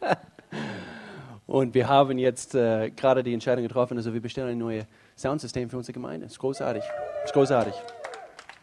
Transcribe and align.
Und 1.46 1.74
wir 1.74 1.88
haben 1.88 2.18
jetzt 2.18 2.54
äh, 2.54 2.90
gerade 2.90 3.22
die 3.22 3.34
Entscheidung 3.34 3.64
getroffen, 3.64 3.96
also 3.96 4.14
wir 4.14 4.20
bestellen 4.20 4.50
ein 4.50 4.58
neues 4.58 4.84
Soundsystem 5.16 5.68
für 5.68 5.76
unsere 5.78 5.92
Gemeinde. 5.92 6.26
Ist 6.26 6.38
großartig. 6.38 6.84
Ist 7.24 7.32
großartig. 7.32 7.74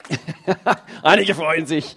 Einige 1.03 1.35
freuen 1.35 1.65
sich. 1.65 1.95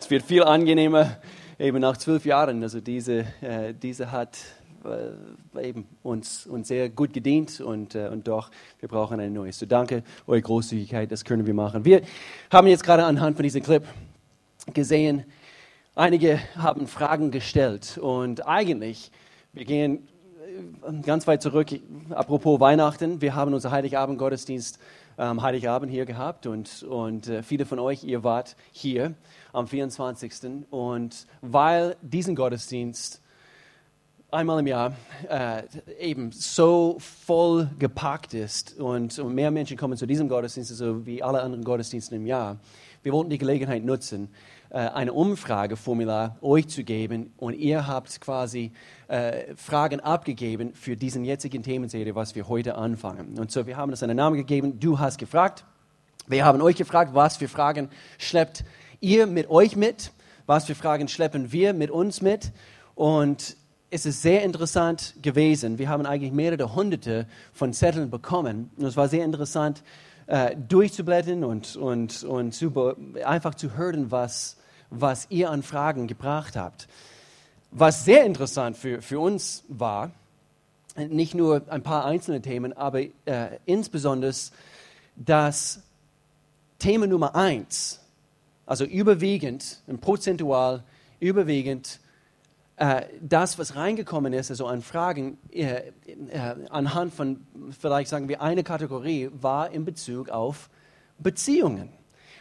Es 0.00 0.08
wird 0.10 0.22
viel 0.22 0.44
angenehmer, 0.44 1.16
eben 1.58 1.80
nach 1.80 1.96
zwölf 1.96 2.24
Jahren. 2.24 2.62
Also 2.62 2.80
diese, 2.80 3.26
äh, 3.40 3.74
diese 3.74 4.12
hat 4.12 4.38
äh, 4.84 5.68
eben 5.68 5.88
uns, 6.02 6.46
uns 6.46 6.68
sehr 6.68 6.88
gut 6.88 7.12
gedient 7.12 7.60
und, 7.60 7.94
äh, 7.94 8.08
und 8.08 8.28
doch, 8.28 8.50
wir 8.78 8.88
brauchen 8.88 9.18
ein 9.18 9.32
neues. 9.32 9.58
So 9.58 9.66
danke, 9.66 10.04
eure 10.26 10.40
Großzügigkeit, 10.40 11.10
das 11.10 11.24
können 11.24 11.46
wir 11.46 11.54
machen. 11.54 11.84
Wir 11.84 12.02
haben 12.52 12.68
jetzt 12.68 12.84
gerade 12.84 13.04
anhand 13.04 13.36
von 13.36 13.42
diesem 13.42 13.62
Clip 13.62 13.84
gesehen, 14.72 15.24
einige 15.98 16.38
haben 16.56 16.86
Fragen 16.86 17.30
gestellt 17.30 17.98
und 17.98 18.46
eigentlich, 18.46 19.10
wir 19.52 19.64
gehen 19.64 20.06
äh, 20.86 21.02
ganz 21.02 21.26
weit 21.26 21.42
zurück, 21.42 21.68
apropos 22.10 22.60
Weihnachten, 22.60 23.20
wir 23.20 23.34
haben 23.34 23.52
unser 23.52 23.72
Heiligabend-Gottesdienst 23.72 24.78
ähm, 25.18 25.42
Heiligabend 25.42 25.90
hier 25.90 26.06
gehabt 26.06 26.46
und, 26.46 26.84
und 26.84 27.26
äh, 27.28 27.42
viele 27.42 27.66
von 27.66 27.80
euch, 27.80 28.04
ihr 28.04 28.22
wart 28.22 28.54
hier 28.70 29.14
am 29.52 29.66
24. 29.66 30.32
Und 30.70 31.26
weil 31.40 31.96
diesen 32.00 32.36
Gottesdienst 32.36 33.20
einmal 34.30 34.60
im 34.60 34.68
Jahr 34.68 34.94
äh, 35.28 35.62
eben 35.98 36.30
so 36.30 36.98
voll 37.00 37.70
gepackt 37.80 38.34
ist 38.34 38.78
und, 38.78 39.18
und, 39.18 39.34
mehr 39.34 39.50
Menschen 39.50 39.76
kommen 39.76 39.96
zu 39.96 40.06
diesem 40.06 40.28
Gottesdienst, 40.28 40.76
so 40.76 41.04
wie 41.04 41.24
alle 41.24 41.42
anderen 41.42 41.64
Gottesdienste 41.64 42.14
im 42.14 42.26
Jahr, 42.26 42.58
wir 43.02 43.12
wollten 43.12 43.30
die 43.30 43.38
Gelegenheit 43.38 43.84
nutzen, 43.84 44.28
äh, 44.70 44.78
eine 44.78 45.12
Umfrageformular 45.12 46.36
euch 46.40 46.68
zu 46.68 46.84
geben 46.84 47.32
und 47.36 47.54
ihr 47.54 47.86
habt 47.86 48.20
quasi 48.20 48.72
äh, 49.08 49.54
Fragen 49.56 50.00
abgegeben 50.00 50.74
für 50.74 50.96
diesen 50.96 51.24
jetzigen 51.24 51.62
Themenserie, 51.62 52.14
was 52.14 52.34
wir 52.34 52.48
heute 52.48 52.76
anfangen. 52.76 53.38
Und 53.38 53.50
so, 53.50 53.66
wir 53.66 53.76
haben 53.76 53.90
das 53.90 54.02
einen 54.02 54.16
Namen 54.16 54.36
gegeben, 54.36 54.78
du 54.78 54.98
hast 54.98 55.18
gefragt. 55.18 55.64
Wir 56.26 56.44
haben 56.44 56.60
euch 56.60 56.76
gefragt, 56.76 57.14
was 57.14 57.38
für 57.38 57.48
Fragen 57.48 57.88
schleppt 58.18 58.64
ihr 59.00 59.26
mit 59.26 59.48
euch 59.48 59.76
mit, 59.76 60.12
was 60.46 60.66
für 60.66 60.74
Fragen 60.74 61.08
schleppen 61.08 61.52
wir 61.52 61.72
mit 61.72 61.90
uns 61.90 62.20
mit. 62.20 62.52
Und 62.94 63.56
es 63.90 64.04
ist 64.04 64.20
sehr 64.20 64.42
interessant 64.42 65.14
gewesen. 65.22 65.78
Wir 65.78 65.88
haben 65.88 66.04
eigentlich 66.04 66.32
mehrere 66.32 66.74
hunderte 66.74 67.26
von 67.52 67.72
Zetteln 67.72 68.10
bekommen. 68.10 68.70
Und 68.76 68.84
es 68.84 68.96
war 68.96 69.08
sehr 69.08 69.24
interessant, 69.24 69.82
äh, 70.28 70.54
durchzublättern 70.56 71.42
und, 71.42 71.74
und, 71.76 72.22
und 72.22 72.52
zu, 72.52 72.94
einfach 73.24 73.54
zu 73.54 73.76
hören, 73.76 74.10
was, 74.10 74.58
was 74.90 75.26
ihr 75.30 75.50
an 75.50 75.62
Fragen 75.62 76.06
gebracht 76.06 76.54
habt. 76.54 76.86
Was 77.70 78.04
sehr 78.04 78.24
interessant 78.24 78.76
für, 78.76 79.02
für 79.02 79.18
uns 79.20 79.64
war, 79.68 80.10
nicht 80.96 81.34
nur 81.34 81.62
ein 81.68 81.82
paar 81.82 82.04
einzelne 82.04 82.42
Themen, 82.42 82.72
aber 82.72 83.00
äh, 83.00 83.10
insbesondere 83.66 84.32
das 85.16 85.82
Thema 86.78 87.06
Nummer 87.06 87.34
eins, 87.34 88.00
also 88.66 88.84
überwiegend, 88.84 89.82
prozentual 90.00 90.82
überwiegend, 91.20 92.00
äh, 92.76 93.02
das, 93.20 93.58
was 93.58 93.76
reingekommen 93.76 94.32
ist, 94.32 94.50
also 94.50 94.66
an 94.66 94.82
Fragen, 94.82 95.38
äh, 95.50 95.92
äh, 96.06 96.54
anhand 96.70 97.12
von, 97.12 97.44
vielleicht 97.72 98.10
sagen 98.10 98.28
wir, 98.28 98.40
eine 98.42 98.62
Kategorie, 98.62 99.30
war 99.32 99.70
in 99.70 99.84
Bezug 99.84 100.28
auf 100.28 100.70
Beziehungen. 101.18 101.90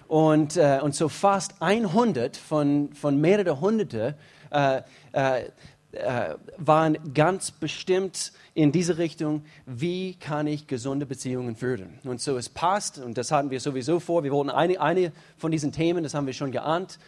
Und, 0.08 0.56
äh, 0.56 0.80
und 0.82 0.96
so 0.96 1.10
fast 1.10 1.62
100 1.62 2.38
von, 2.38 2.94
von 2.94 3.20
mehreren 3.20 3.60
Hunderte 3.60 4.16
äh, 4.52 4.82
äh, 5.12 5.50
äh, 5.92 6.36
waren 6.58 6.98
ganz 7.14 7.52
bestimmt 7.52 8.32
in 8.54 8.72
diese 8.72 8.98
Richtung, 8.98 9.44
wie 9.66 10.16
kann 10.16 10.46
ich 10.48 10.68
gesunde 10.68 11.06
Beziehungen 11.06 11.56
führen. 11.56 12.00
Und 12.04 12.22
so 12.22 12.38
es 12.38 12.50
passt, 12.50 13.00
und 13.00 13.18
das 13.18 13.32
hatten 13.32 13.52
wir 13.52 13.60
sowieso 13.60 14.00
vor, 14.00 14.24
wir 14.24 14.32
wollten 14.32 14.50
eine, 14.50 14.80
eine 14.80 15.12
von 15.38 15.52
diesen 15.52 15.72
Themen, 15.72 16.04
das 16.04 16.14
haben 16.14 16.28
wir 16.28 16.34
schon 16.34 16.52
geahnt, 16.52 17.00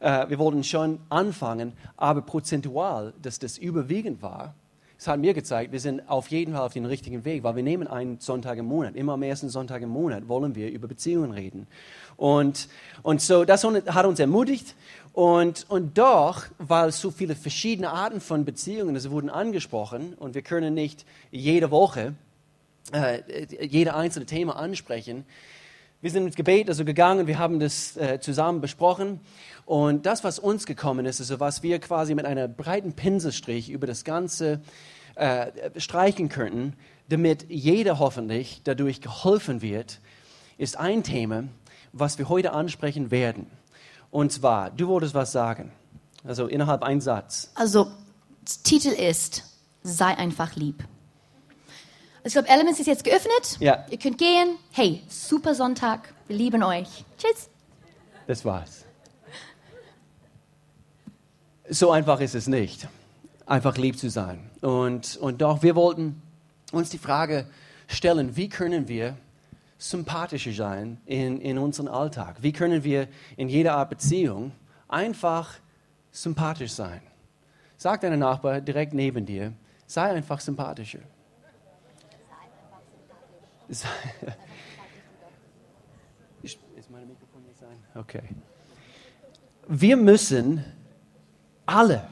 äh, 0.00 0.28
wir 0.28 0.38
wollten 0.38 0.64
schon 0.64 1.00
anfangen, 1.08 1.72
aber 1.96 2.22
prozentual, 2.22 3.12
dass 3.20 3.38
das 3.38 3.58
überwiegend 3.58 4.22
war, 4.22 4.54
es 4.98 5.06
hat 5.06 5.20
mir 5.20 5.32
gezeigt, 5.32 5.70
wir 5.70 5.78
sind 5.78 6.08
auf 6.08 6.26
jeden 6.28 6.54
Fall 6.54 6.62
auf 6.62 6.72
dem 6.72 6.84
richtigen 6.84 7.24
Weg, 7.24 7.44
weil 7.44 7.54
wir 7.54 7.62
nehmen 7.62 7.86
einen 7.86 8.18
Sonntag 8.18 8.58
im 8.58 8.66
Monat. 8.66 8.96
Immer 8.96 9.12
am 9.12 9.22
ersten 9.22 9.48
Sonntag 9.48 9.80
im 9.82 9.90
Monat 9.90 10.26
wollen 10.26 10.56
wir 10.56 10.70
über 10.70 10.88
Beziehungen 10.88 11.30
reden. 11.30 11.68
Und, 12.16 12.68
und 13.04 13.22
so, 13.22 13.44
das 13.44 13.62
hat 13.62 14.06
uns 14.06 14.18
ermutigt. 14.18 14.74
Und, 15.12 15.66
und 15.70 15.98
doch, 15.98 16.46
weil 16.58 16.90
so 16.90 17.12
viele 17.12 17.36
verschiedene 17.36 17.90
Arten 17.90 18.20
von 18.20 18.44
Beziehungen, 18.44 18.96
also 18.96 19.12
wurden 19.12 19.30
angesprochen, 19.30 20.14
und 20.14 20.34
wir 20.34 20.42
können 20.42 20.74
nicht 20.74 21.06
jede 21.30 21.70
Woche 21.70 22.14
äh, 22.92 23.22
jede 23.64 23.94
einzelne 23.94 24.26
Thema 24.26 24.56
ansprechen, 24.56 25.24
wir 26.00 26.10
sind 26.10 26.26
ins 26.26 26.36
Gebet 26.36 26.68
also 26.68 26.84
gegangen, 26.84 27.26
wir 27.26 27.38
haben 27.38 27.58
das 27.58 27.96
äh, 27.96 28.20
zusammen 28.20 28.60
besprochen 28.60 29.20
und 29.66 30.06
das, 30.06 30.22
was 30.24 30.38
uns 30.38 30.64
gekommen 30.66 31.06
ist, 31.06 31.20
also 31.20 31.40
was 31.40 31.62
wir 31.62 31.78
quasi 31.80 32.14
mit 32.14 32.24
einer 32.24 32.46
breiten 32.46 32.92
Pinselstrich 32.92 33.70
über 33.70 33.86
das 33.86 34.04
Ganze 34.04 34.60
äh, 35.16 35.50
streichen 35.76 36.28
könnten, 36.28 36.74
damit 37.08 37.46
jeder 37.48 37.98
hoffentlich 37.98 38.60
dadurch 38.64 39.00
geholfen 39.00 39.60
wird, 39.62 40.00
ist 40.56 40.76
ein 40.78 41.02
Thema, 41.02 41.44
was 41.92 42.18
wir 42.18 42.28
heute 42.28 42.52
ansprechen 42.52 43.10
werden. 43.10 43.46
Und 44.10 44.32
zwar, 44.32 44.70
du 44.70 44.88
wolltest 44.88 45.14
was 45.14 45.32
sagen, 45.32 45.72
also 46.24 46.46
innerhalb 46.46 46.82
ein 46.82 47.00
Satz. 47.00 47.50
Also, 47.54 47.88
Titel 48.62 48.88
ist, 48.88 49.44
sei 49.82 50.16
einfach 50.16 50.56
lieb. 50.56 50.84
Ich 52.24 52.32
glaube, 52.32 52.48
Elements 52.48 52.80
ist 52.80 52.86
jetzt 52.86 53.04
geöffnet. 53.04 53.56
Ja. 53.60 53.86
Ihr 53.90 53.98
könnt 53.98 54.18
gehen. 54.18 54.56
Hey, 54.72 55.02
super 55.08 55.54
Sonntag. 55.54 56.12
Wir 56.26 56.36
lieben 56.36 56.62
euch. 56.62 57.04
Tschüss. 57.16 57.48
Das 58.26 58.44
war's. 58.44 58.84
So 61.70 61.90
einfach 61.90 62.20
ist 62.20 62.34
es 62.34 62.46
nicht, 62.46 62.88
einfach 63.46 63.76
lieb 63.76 63.98
zu 63.98 64.08
sein. 64.08 64.50
Und, 64.62 65.16
und 65.18 65.42
doch, 65.42 65.62
wir 65.62 65.76
wollten 65.76 66.22
uns 66.72 66.88
die 66.88 66.98
Frage 66.98 67.46
stellen, 67.86 68.36
wie 68.36 68.48
können 68.48 68.88
wir 68.88 69.16
sympathischer 69.76 70.52
sein 70.52 70.98
in, 71.04 71.40
in 71.40 71.58
unserem 71.58 71.88
Alltag? 71.88 72.36
Wie 72.40 72.52
können 72.52 72.84
wir 72.84 73.06
in 73.36 73.48
jeder 73.48 73.74
Art 73.74 73.90
Beziehung 73.90 74.52
einfach 74.88 75.54
sympathisch 76.10 76.72
sein? 76.72 77.02
Sag 77.76 78.00
deinem 78.00 78.20
Nachbar 78.20 78.60
direkt 78.60 78.92
neben 78.94 79.24
dir, 79.24 79.52
sei 79.86 80.10
einfach 80.10 80.40
sympathischer. 80.40 81.00
Ist 83.68 83.86
meine 86.90 87.06
Mikrofon 87.06 87.42
jetzt 87.46 87.60
sein? 87.60 87.76
Okay. 87.94 88.22
Wir 89.66 89.96
müssen 89.96 90.64
alle 91.66 92.08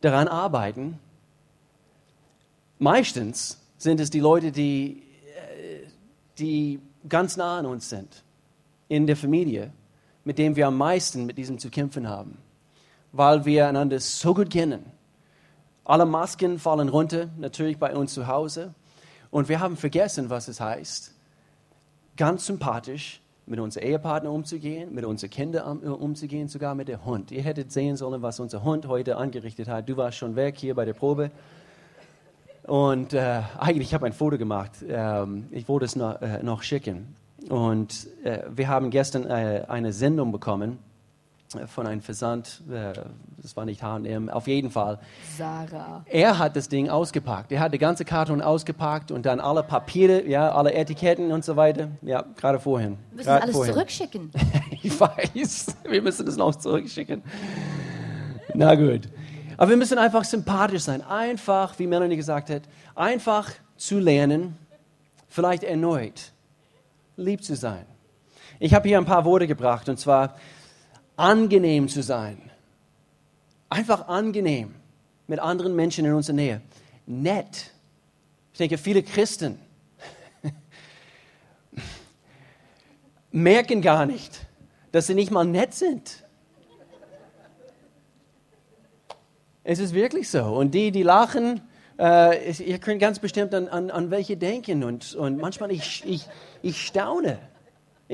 daran 0.00 0.28
arbeiten. 0.28 0.98
Meistens 2.78 3.60
sind 3.78 3.98
es 4.00 4.10
die 4.10 4.20
Leute, 4.20 4.52
die, 4.52 5.02
äh, 5.36 5.86
die 6.38 6.80
ganz 7.08 7.36
nah 7.36 7.58
an 7.58 7.66
uns 7.66 7.88
sind, 7.88 8.22
in 8.88 9.06
der 9.06 9.16
Familie, 9.16 9.72
mit 10.24 10.38
denen 10.38 10.54
wir 10.54 10.68
am 10.68 10.76
meisten 10.76 11.26
mit 11.26 11.38
diesem 11.38 11.58
zu 11.58 11.70
kämpfen 11.70 12.08
haben, 12.08 12.38
weil 13.10 13.44
wir 13.44 13.66
einander 13.66 13.98
so 13.98 14.34
gut 14.34 14.50
kennen. 14.50 14.84
Alle 15.84 16.06
Masken 16.06 16.60
fallen 16.60 16.88
runter, 16.88 17.28
natürlich 17.38 17.78
bei 17.78 17.96
uns 17.96 18.14
zu 18.14 18.28
Hause. 18.28 18.74
Und 19.32 19.48
wir 19.48 19.60
haben 19.60 19.78
vergessen, 19.78 20.28
was 20.28 20.46
es 20.46 20.60
heißt, 20.60 21.14
ganz 22.18 22.44
sympathisch 22.44 23.22
mit 23.46 23.58
unserem 23.58 23.88
Ehepartner 23.88 24.30
umzugehen, 24.30 24.94
mit 24.94 25.06
unseren 25.06 25.30
Kindern 25.30 25.78
umzugehen, 25.78 26.48
sogar 26.48 26.74
mit 26.74 26.88
dem 26.88 27.02
Hund. 27.06 27.32
Ihr 27.32 27.42
hättet 27.42 27.72
sehen 27.72 27.96
sollen, 27.96 28.20
was 28.20 28.40
unser 28.40 28.62
Hund 28.62 28.86
heute 28.86 29.16
angerichtet 29.16 29.68
hat. 29.68 29.88
Du 29.88 29.96
warst 29.96 30.18
schon 30.18 30.36
weg 30.36 30.58
hier 30.58 30.74
bei 30.74 30.84
der 30.84 30.92
Probe. 30.92 31.30
Und 32.64 33.14
äh, 33.14 33.40
eigentlich 33.58 33.94
habe 33.94 34.06
ich 34.06 34.12
ein 34.12 34.16
Foto 34.16 34.36
gemacht. 34.36 34.72
Ähm, 34.86 35.46
ich 35.50 35.66
wollte 35.66 35.86
es 35.86 35.96
noch, 35.96 36.20
äh, 36.20 36.42
noch 36.42 36.62
schicken. 36.62 37.16
Und 37.48 38.08
äh, 38.24 38.40
wir 38.54 38.68
haben 38.68 38.90
gestern 38.90 39.24
äh, 39.24 39.64
eine 39.66 39.94
Sendung 39.94 40.30
bekommen 40.30 40.78
von 41.66 41.86
einem 41.86 42.00
Versand, 42.00 42.62
äh, 42.70 42.92
das 43.38 43.56
war 43.56 43.64
nicht 43.64 43.82
H&M, 43.82 44.28
auf 44.28 44.46
jeden 44.46 44.70
Fall. 44.70 44.98
Sarah. 45.36 46.04
Er 46.06 46.38
hat 46.38 46.56
das 46.56 46.68
Ding 46.68 46.88
ausgepackt. 46.88 47.52
Er 47.52 47.60
hat 47.60 47.72
die 47.72 47.78
ganze 47.78 48.04
Karton 48.04 48.40
ausgepackt 48.40 49.10
und 49.10 49.26
dann 49.26 49.40
alle 49.40 49.62
Papiere, 49.62 50.26
ja, 50.26 50.52
alle 50.52 50.74
Etiketten 50.74 51.32
und 51.32 51.44
so 51.44 51.56
weiter. 51.56 51.88
Ja, 52.02 52.24
gerade 52.36 52.58
vorhin. 52.58 52.98
Wir 53.10 53.16
müssen 53.16 53.28
alles 53.30 53.56
vorhin. 53.56 53.74
zurückschicken. 53.74 54.30
ich 54.82 55.00
weiß, 55.00 55.76
wir 55.88 56.02
müssen 56.02 56.26
das 56.26 56.36
noch 56.36 56.54
zurückschicken. 56.54 57.22
Na 58.54 58.74
gut. 58.74 59.08
Aber 59.56 59.70
wir 59.70 59.76
müssen 59.76 59.98
einfach 59.98 60.24
sympathisch 60.24 60.82
sein. 60.82 61.02
Einfach, 61.02 61.78
wie 61.78 61.86
Melanie 61.86 62.16
gesagt 62.16 62.50
hat, 62.50 62.62
einfach 62.94 63.50
zu 63.76 63.98
lernen, 63.98 64.56
vielleicht 65.28 65.64
erneut 65.64 66.32
lieb 67.16 67.42
zu 67.44 67.56
sein. 67.56 67.84
Ich 68.58 68.74
habe 68.74 68.88
hier 68.88 68.98
ein 68.98 69.04
paar 69.04 69.24
Worte 69.24 69.46
gebracht 69.46 69.88
und 69.88 69.98
zwar 69.98 70.36
angenehm 71.16 71.88
zu 71.88 72.02
sein. 72.02 72.50
Einfach 73.68 74.08
angenehm 74.08 74.74
mit 75.26 75.38
anderen 75.38 75.74
Menschen 75.74 76.04
in 76.04 76.12
unserer 76.12 76.36
Nähe. 76.36 76.60
Nett. 77.06 77.70
Ich 78.52 78.58
denke, 78.58 78.78
viele 78.78 79.02
Christen 79.02 79.58
merken 83.32 83.80
gar 83.80 84.06
nicht, 84.06 84.46
dass 84.92 85.06
sie 85.06 85.14
nicht 85.14 85.30
mal 85.30 85.44
nett 85.44 85.74
sind. 85.74 86.22
Es 89.64 89.78
ist 89.78 89.94
wirklich 89.94 90.28
so. 90.28 90.42
Und 90.42 90.74
die, 90.74 90.90
die 90.90 91.02
lachen, 91.02 91.60
äh, 91.98 92.52
ihr 92.62 92.78
könnt 92.78 93.00
ganz 93.00 93.20
bestimmt 93.20 93.54
an, 93.54 93.68
an, 93.68 93.90
an 93.90 94.10
welche 94.10 94.36
denken. 94.36 94.82
Und, 94.82 95.14
und 95.14 95.38
manchmal, 95.38 95.70
ich, 95.70 96.02
ich, 96.04 96.26
ich 96.62 96.82
staune. 96.82 97.38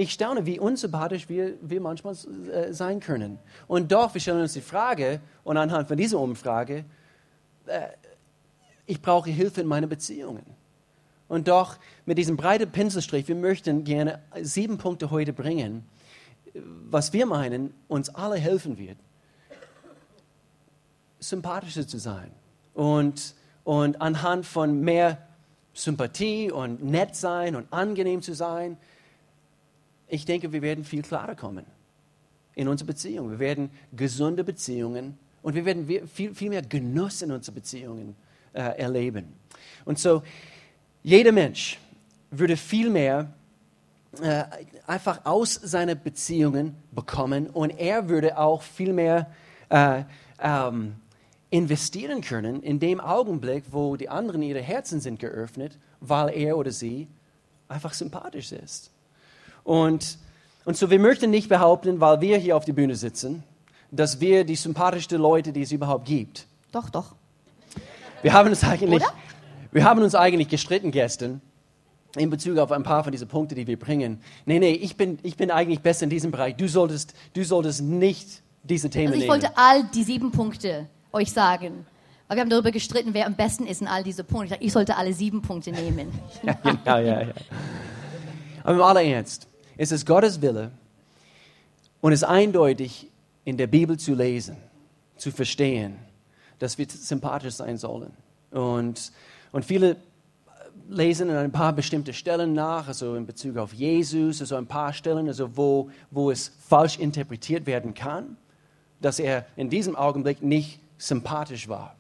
Ich 0.01 0.13
staune, 0.13 0.47
wie 0.47 0.61
unsympathisch 0.61 1.29
wir, 1.29 1.55
wir 1.61 1.81
manchmal 1.81 2.15
äh, 2.53 2.73
sein 2.73 3.01
können. 3.01 3.41
Und 3.67 3.91
doch, 3.91 4.15
wir 4.15 4.21
stellen 4.21 4.43
uns 4.43 4.53
die 4.53 4.61
Frage, 4.61 5.21
und 5.43 5.57
anhand 5.57 5.89
von 5.89 5.97
dieser 5.97 6.21
Umfrage, 6.21 6.85
äh, 7.67 7.89
ich 8.87 9.03
brauche 9.03 9.29
Hilfe 9.29 9.63
in 9.63 9.67
meinen 9.67 9.89
Beziehungen. 9.89 10.47
Und 11.27 11.49
doch, 11.49 11.79
mit 12.07 12.17
diesem 12.17 12.37
breiten 12.37 12.71
Pinselstrich, 12.71 13.27
wir 13.27 13.35
möchten 13.35 13.83
gerne 13.83 14.21
sieben 14.41 14.79
Punkte 14.79 15.11
heute 15.11 15.33
bringen, 15.33 15.85
was 16.55 17.13
wir 17.13 17.27
meinen, 17.27 17.75
uns 17.89 18.09
alle 18.09 18.37
helfen 18.37 18.79
wird, 18.79 18.99
sympathischer 21.19 21.89
zu 21.89 21.99
sein. 21.99 22.31
Und, 22.73 23.35
und 23.65 24.01
anhand 24.01 24.47
von 24.47 24.81
mehr 24.81 25.27
Sympathie 25.75 26.53
und 26.53 26.85
nett 26.85 27.17
sein 27.17 27.57
und 27.57 27.73
angenehm 27.73 28.23
zu 28.23 28.33
sein, 28.33 28.77
ich 30.09 30.25
denke, 30.25 30.53
wir 30.53 30.63
werden 30.63 30.85
viel 30.85 31.03
klarer 31.03 31.35
kommen 31.35 31.67
in 32.55 32.67
unsere 32.69 32.87
Beziehungen. 32.87 33.31
Wir 33.31 33.39
werden 33.39 33.71
gesunde 33.93 34.43
Beziehungen 34.43 35.19
und 35.43 35.55
wir 35.55 35.65
werden 35.65 35.87
viel, 36.09 36.35
viel 36.35 36.51
mehr 36.51 36.63
Genuss 36.63 37.23
in 37.23 37.31
unseren 37.31 37.55
Beziehungen 37.55 38.17
äh, 38.53 38.79
erleben. 38.79 39.33
Und 39.85 39.99
so, 39.99 40.23
jeder 41.03 41.33
Mensch 41.33 41.79
würde 42.31 42.57
viel 42.57 42.91
mehr 42.91 43.33
äh, 44.23 44.45
einfach 44.87 45.25
aus 45.25 45.55
seinen 45.55 46.01
Beziehungen 46.03 46.75
bekommen 46.93 47.47
und 47.49 47.71
er 47.71 48.09
würde 48.09 48.39
auch 48.39 48.63
viel 48.63 48.93
mehr 48.93 49.31
äh, 49.69 50.03
ähm, 50.41 50.97
investieren 51.51 52.21
können 52.21 52.63
in 52.63 52.81
dem 52.81 53.01
Augenblick, 53.01 53.65
wo 53.71 53.97
die 53.97 54.09
anderen 54.09 54.43
ihre 54.43 54.61
Herzen 54.61 55.01
sind 55.01 55.21
geöffnet, 55.21 55.79
weil 56.01 56.31
er 56.35 56.57
oder 56.57 56.73
sie 56.73 57.09
einfach 57.69 57.93
sympathisch 57.93 58.53
ist. 58.53 58.91
Und, 59.69 60.17
und 60.65 60.79
so, 60.79 60.89
wir 60.89 60.99
möchten 60.99 61.29
nicht 61.29 61.51
behaupten, 61.51 62.01
weil 62.01 62.23
wir 62.23 62.39
hier 62.39 62.57
auf 62.57 62.65
der 62.65 62.73
Bühne 62.73 62.97
sitzen, 62.97 63.45
dass 63.91 64.19
wir 64.19 64.45
die 64.45 64.57
sympathischsten 64.57 65.21
Leute, 65.21 65.53
die 65.53 65.61
es 65.61 65.73
überhaupt 65.73 66.07
gibt. 66.07 66.47
Doch, 66.73 66.89
doch. 66.89 67.15
Wir 68.23 68.33
haben 68.33 68.49
uns 68.49 68.65
eigentlich, 68.65 69.03
wir 69.71 69.85
haben 69.85 70.01
uns 70.01 70.15
eigentlich 70.15 70.49
gestritten 70.49 70.91
gestern 70.91 71.43
in 72.17 72.31
Bezug 72.31 72.57
auf 72.57 72.73
ein 72.73 72.83
paar 72.83 73.05
von 73.05 73.13
diesen 73.13 73.29
Punkten, 73.29 73.57
die 73.57 73.67
wir 73.67 73.79
bringen. 73.79 74.23
Nee, 74.47 74.59
nee, 74.59 74.73
ich 74.73 74.97
bin, 74.97 75.19
ich 75.23 75.37
bin 75.37 75.51
eigentlich 75.51 75.81
besser 75.81 76.05
in 76.05 76.11
diesem 76.11 76.31
Bereich. 76.31 76.57
Du 76.57 76.67
solltest, 76.67 77.13
du 77.35 77.45
solltest 77.45 77.83
nicht 77.83 78.41
diese 78.63 78.89
Themen 78.89 79.09
also 79.09 79.17
ich 79.17 79.29
nehmen. 79.29 79.43
wollte 79.43 79.55
all 79.55 79.85
die 79.85 80.03
sieben 80.03 80.33
Punkte 80.33 80.87
euch 81.13 81.31
sagen. 81.31 81.85
Weil 82.27 82.39
wir 82.39 82.41
haben 82.41 82.51
darüber 82.51 82.71
gestritten, 82.71 83.13
wer 83.13 83.27
am 83.27 83.35
besten 83.35 83.67
ist 83.67 83.83
in 83.83 83.87
all 83.87 84.03
diese 84.03 84.25
Punkte. 84.25 84.47
Ich, 84.47 84.51
dachte, 84.53 84.65
ich 84.65 84.73
sollte 84.73 84.97
alle 84.97 85.13
sieben 85.13 85.43
Punkte 85.43 85.73
nehmen. 85.73 86.09
ja, 86.43 86.55
genau, 86.55 86.99
ja, 86.99 87.21
ja. 87.21 87.35
Aber 88.65 88.75
im 88.75 88.83
aller 88.83 89.03
Ernst, 89.03 89.48
es 89.79 89.93
ist 89.93 90.05
Gottes 90.05 90.43
Wille 90.43 90.73
und 92.03 92.13
es 92.13 92.23
ist 92.23 92.29
eindeutig 92.29 93.09
in 93.45 93.57
der 93.57 93.69
Bibel 93.69 93.99
zu 93.99 94.13
lesen, 94.15 94.57
zu 95.17 95.31
verstehen, 95.31 95.97
dass 96.59 96.77
wir 96.77 96.87
sympathisch 96.91 97.55
sein 97.55 97.79
sollen. 97.79 98.13
Und, 98.51 99.13
und 99.53 99.65
viele 99.65 99.97
lesen 100.89 101.31
in 101.31 101.37
ein 101.37 101.53
paar 101.53 101.73
bestimmte 101.73 102.13
Stellen 102.13 102.55
nach, 102.55 102.89
also 102.89 103.15
in 103.15 103.25
Bezug 103.25 103.57
auf 103.57 103.73
Jesus, 103.73 104.41
also 104.41 104.57
ein 104.57 104.67
paar 104.67 104.93
Stellen, 104.93 105.29
also 105.29 105.57
wo, 105.57 105.91
wo 106.11 106.31
es 106.31 106.51
falsch 106.67 106.99
interpretiert 106.99 107.67
werden 107.67 107.95
kann, 107.95 108.37
dass 109.01 109.21
er 109.21 109.47
in 109.57 109.71
diesem 109.71 109.95
Augenblick 109.95 110.43
nicht 110.43 110.81
sympathisch 110.97 111.69
war. 111.69 111.95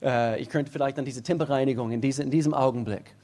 Äh, 0.00 0.40
ich 0.40 0.48
könnte 0.48 0.72
vielleicht 0.72 0.98
an 0.98 1.04
diese 1.04 1.22
Tempelreinigung 1.22 1.90
in, 1.90 2.00
diese, 2.00 2.22
in 2.22 2.30
diesem 2.30 2.54
Augenblick. 2.54 3.14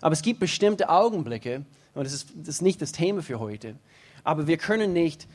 Aber 0.00 0.14
es 0.14 0.22
gibt 0.22 0.40
bestimmte 0.40 0.88
Augenblicke, 0.88 1.66
und 1.94 2.04
das 2.04 2.12
ist, 2.12 2.28
das 2.36 2.48
ist 2.48 2.62
nicht 2.62 2.80
das 2.80 2.92
Thema 2.92 3.22
für 3.22 3.40
heute, 3.40 3.74
aber 4.24 4.46
wir 4.46 4.56
können 4.56 4.92
nicht 4.92 5.26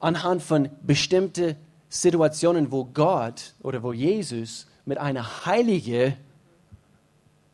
anhand 0.00 0.42
von 0.42 0.68
bestimmten 0.82 1.56
Situationen, 1.88 2.70
wo 2.70 2.84
Gott 2.84 3.54
oder 3.60 3.82
wo 3.82 3.92
Jesus 3.92 4.66
mit 4.84 4.98
einer 4.98 5.46
heiligen 5.46 6.14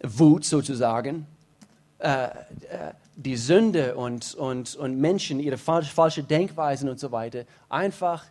Wut 0.03 0.45
sozusagen 0.45 1.27
äh, 1.99 2.25
äh, 2.25 2.31
die 3.17 3.37
Sünde 3.37 3.95
und, 3.95 4.35
und, 4.35 4.75
und 4.75 4.99
Menschen, 4.99 5.39
ihre 5.39 5.57
falsch, 5.57 5.93
falsche 5.93 6.23
Denkweisen 6.23 6.89
und 6.89 6.99
so 6.99 7.13
weiter 7.13 7.45
einfach 7.69 8.25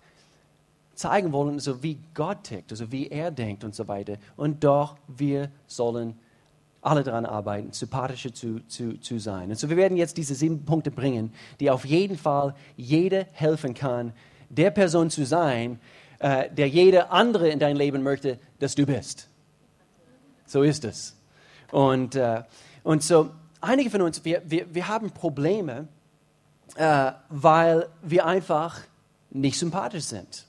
zeigen 0.94 1.32
wollen, 1.32 1.60
so 1.60 1.82
wie 1.82 1.98
Gott 2.14 2.44
tickt, 2.44 2.72
also 2.72 2.92
wie 2.92 3.08
er 3.08 3.32
denkt 3.32 3.64
und 3.64 3.74
so 3.74 3.88
weiter. 3.88 4.18
Und 4.36 4.64
doch, 4.64 4.98
wir 5.08 5.50
sollen 5.68 6.20
alle 6.84 7.04
daran 7.04 7.26
arbeiten, 7.26 7.72
sympathischer 7.72 8.34
zu, 8.34 8.60
zu, 8.68 9.00
zu 9.00 9.20
sein. 9.20 9.50
Und 9.50 9.58
so, 9.58 9.70
wir 9.70 9.78
werden 9.78 9.98
jetzt 9.98 10.18
diese 10.18 10.36
sieben 10.36 10.66
Punkte 10.66 10.92
bringen, 10.92 11.34
die 11.60 11.70
auf 11.72 11.86
jeden 11.86 12.18
Fall 12.18 12.56
jeder 12.76 13.26
helfen 13.32 13.74
kann, 13.74 14.14
der 14.50 14.72
Person 14.72 15.10
zu 15.10 15.26
sein, 15.26 15.80
äh, 16.20 16.50
der 16.52 16.68
jeder 16.68 17.12
andere 17.12 17.50
in 17.50 17.60
dein 17.60 17.76
Leben 17.76 18.04
möchte, 18.04 18.38
dass 18.60 18.76
du 18.76 18.86
bist. 18.86 19.30
So 20.46 20.62
ist 20.62 20.84
es. 20.84 21.16
Und, 21.72 22.16
äh, 22.16 22.44
und 22.84 23.02
so, 23.02 23.32
einige 23.62 23.90
von 23.90 24.02
uns, 24.02 24.24
wir, 24.26 24.42
wir, 24.46 24.74
wir 24.74 24.88
haben 24.88 25.12
Probleme, 25.12 25.88
äh, 26.76 27.12
weil 27.30 27.88
wir 28.02 28.26
einfach 28.26 28.82
nicht 29.32 29.58
sympathisch 29.58 30.06
sind. 30.06 30.46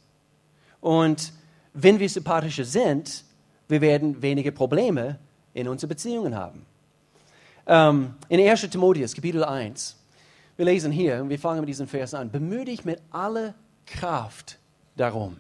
Und 0.81 1.33
wenn 1.73 1.99
wir 1.99 2.09
sympathischer 2.09 2.65
sind, 2.65 3.25
wir 3.69 3.81
werden 3.81 4.21
weniger 4.21 4.51
Probleme 4.51 5.19
in 5.55 5.69
unseren 5.69 5.89
Beziehungen 5.89 6.35
haben. 6.35 6.67
Ähm, 7.67 8.15
in 8.29 8.41
1. 8.41 8.69
Timotheus, 8.69 9.15
Kapitel 9.15 9.43
1, 9.43 9.97
wir 10.57 10.65
lesen 10.67 10.93
hier, 10.93 11.23
und 11.23 11.31
wir 11.31 11.39
fangen 11.39 11.61
mit 11.61 11.69
diesem 11.69 11.89
Vers 11.89 12.13
an, 12.13 12.31
bemühe 12.31 12.65
dich 12.65 12.85
mit 12.85 13.01
aller 13.11 13.55
Kraft 13.87 14.59
darum. 14.97 15.39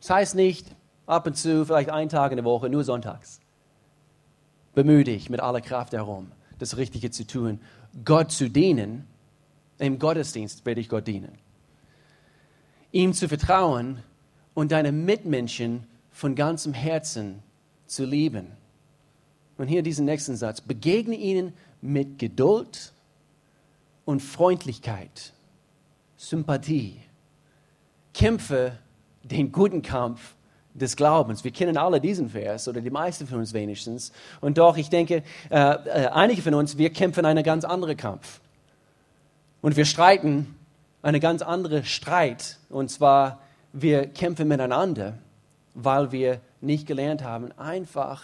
Das 0.00 0.10
heißt 0.10 0.34
nicht 0.34 0.66
ab 1.06 1.26
und 1.26 1.36
zu, 1.36 1.64
vielleicht 1.64 1.90
einen 1.90 2.08
Tag 2.08 2.32
in 2.32 2.36
der 2.36 2.44
Woche, 2.44 2.68
nur 2.68 2.84
sonntags. 2.84 3.40
Bemühe 4.74 5.04
dich 5.04 5.30
mit 5.30 5.40
aller 5.40 5.60
Kraft 5.60 5.92
darum, 5.92 6.32
das 6.58 6.76
Richtige 6.76 7.10
zu 7.10 7.26
tun, 7.26 7.60
Gott 8.04 8.32
zu 8.32 8.48
dienen. 8.48 9.06
Im 9.78 9.98
Gottesdienst 9.98 10.64
werde 10.64 10.80
ich 10.80 10.88
Gott 10.88 11.06
dienen. 11.06 11.32
Ihm 12.92 13.12
zu 13.12 13.28
vertrauen 13.28 14.02
und 14.54 14.72
deine 14.72 14.90
Mitmenschen 14.90 15.86
von 16.10 16.34
ganzem 16.34 16.72
Herzen 16.72 17.42
zu 17.86 18.04
lieben. 18.04 18.52
Und 19.58 19.68
hier 19.68 19.82
diesen 19.82 20.04
nächsten 20.04 20.36
Satz. 20.36 20.60
Begegne 20.60 21.16
ihnen 21.16 21.52
mit 21.80 22.18
Geduld 22.18 22.92
und 24.04 24.20
Freundlichkeit, 24.20 25.32
Sympathie. 26.16 27.00
Kämpfe 28.14 28.78
den 29.22 29.52
guten 29.52 29.82
Kampf 29.82 30.34
des 30.74 30.96
Glaubens. 30.96 31.42
Wir 31.42 31.50
kennen 31.50 31.76
alle 31.76 32.00
diesen 32.00 32.28
Vers 32.28 32.68
oder 32.68 32.80
die 32.80 32.90
meisten 32.90 33.26
von 33.26 33.38
uns 33.38 33.52
wenigstens. 33.52 34.12
Und 34.40 34.58
doch, 34.58 34.76
ich 34.76 34.90
denke, 34.90 35.22
äh, 35.50 35.58
äh, 35.58 36.06
einige 36.08 36.42
von 36.42 36.54
uns, 36.54 36.76
wir 36.76 36.90
kämpfen 36.90 37.24
einen 37.24 37.42
ganz 37.42 37.64
anderen 37.64 37.96
Kampf. 37.96 38.40
Und 39.62 39.76
wir 39.76 39.84
streiten 39.84 40.54
einen 41.02 41.20
ganz 41.20 41.42
anderen 41.42 41.84
Streit. 41.84 42.58
Und 42.68 42.90
zwar, 42.90 43.40
wir 43.72 44.06
kämpfen 44.06 44.48
miteinander, 44.48 45.14
weil 45.74 46.12
wir 46.12 46.40
nicht 46.60 46.86
gelernt 46.86 47.22
haben, 47.22 47.52
einfach 47.58 48.22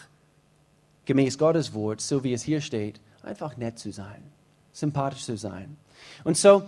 gemäß 1.04 1.38
Gottes 1.38 1.74
Wort, 1.74 2.00
so 2.00 2.24
wie 2.24 2.32
es 2.32 2.42
hier 2.42 2.60
steht, 2.60 3.00
einfach 3.22 3.56
nett 3.56 3.78
zu 3.78 3.92
sein, 3.92 4.22
sympathisch 4.72 5.24
zu 5.24 5.36
sein. 5.36 5.76
Und 6.24 6.36
so, 6.36 6.62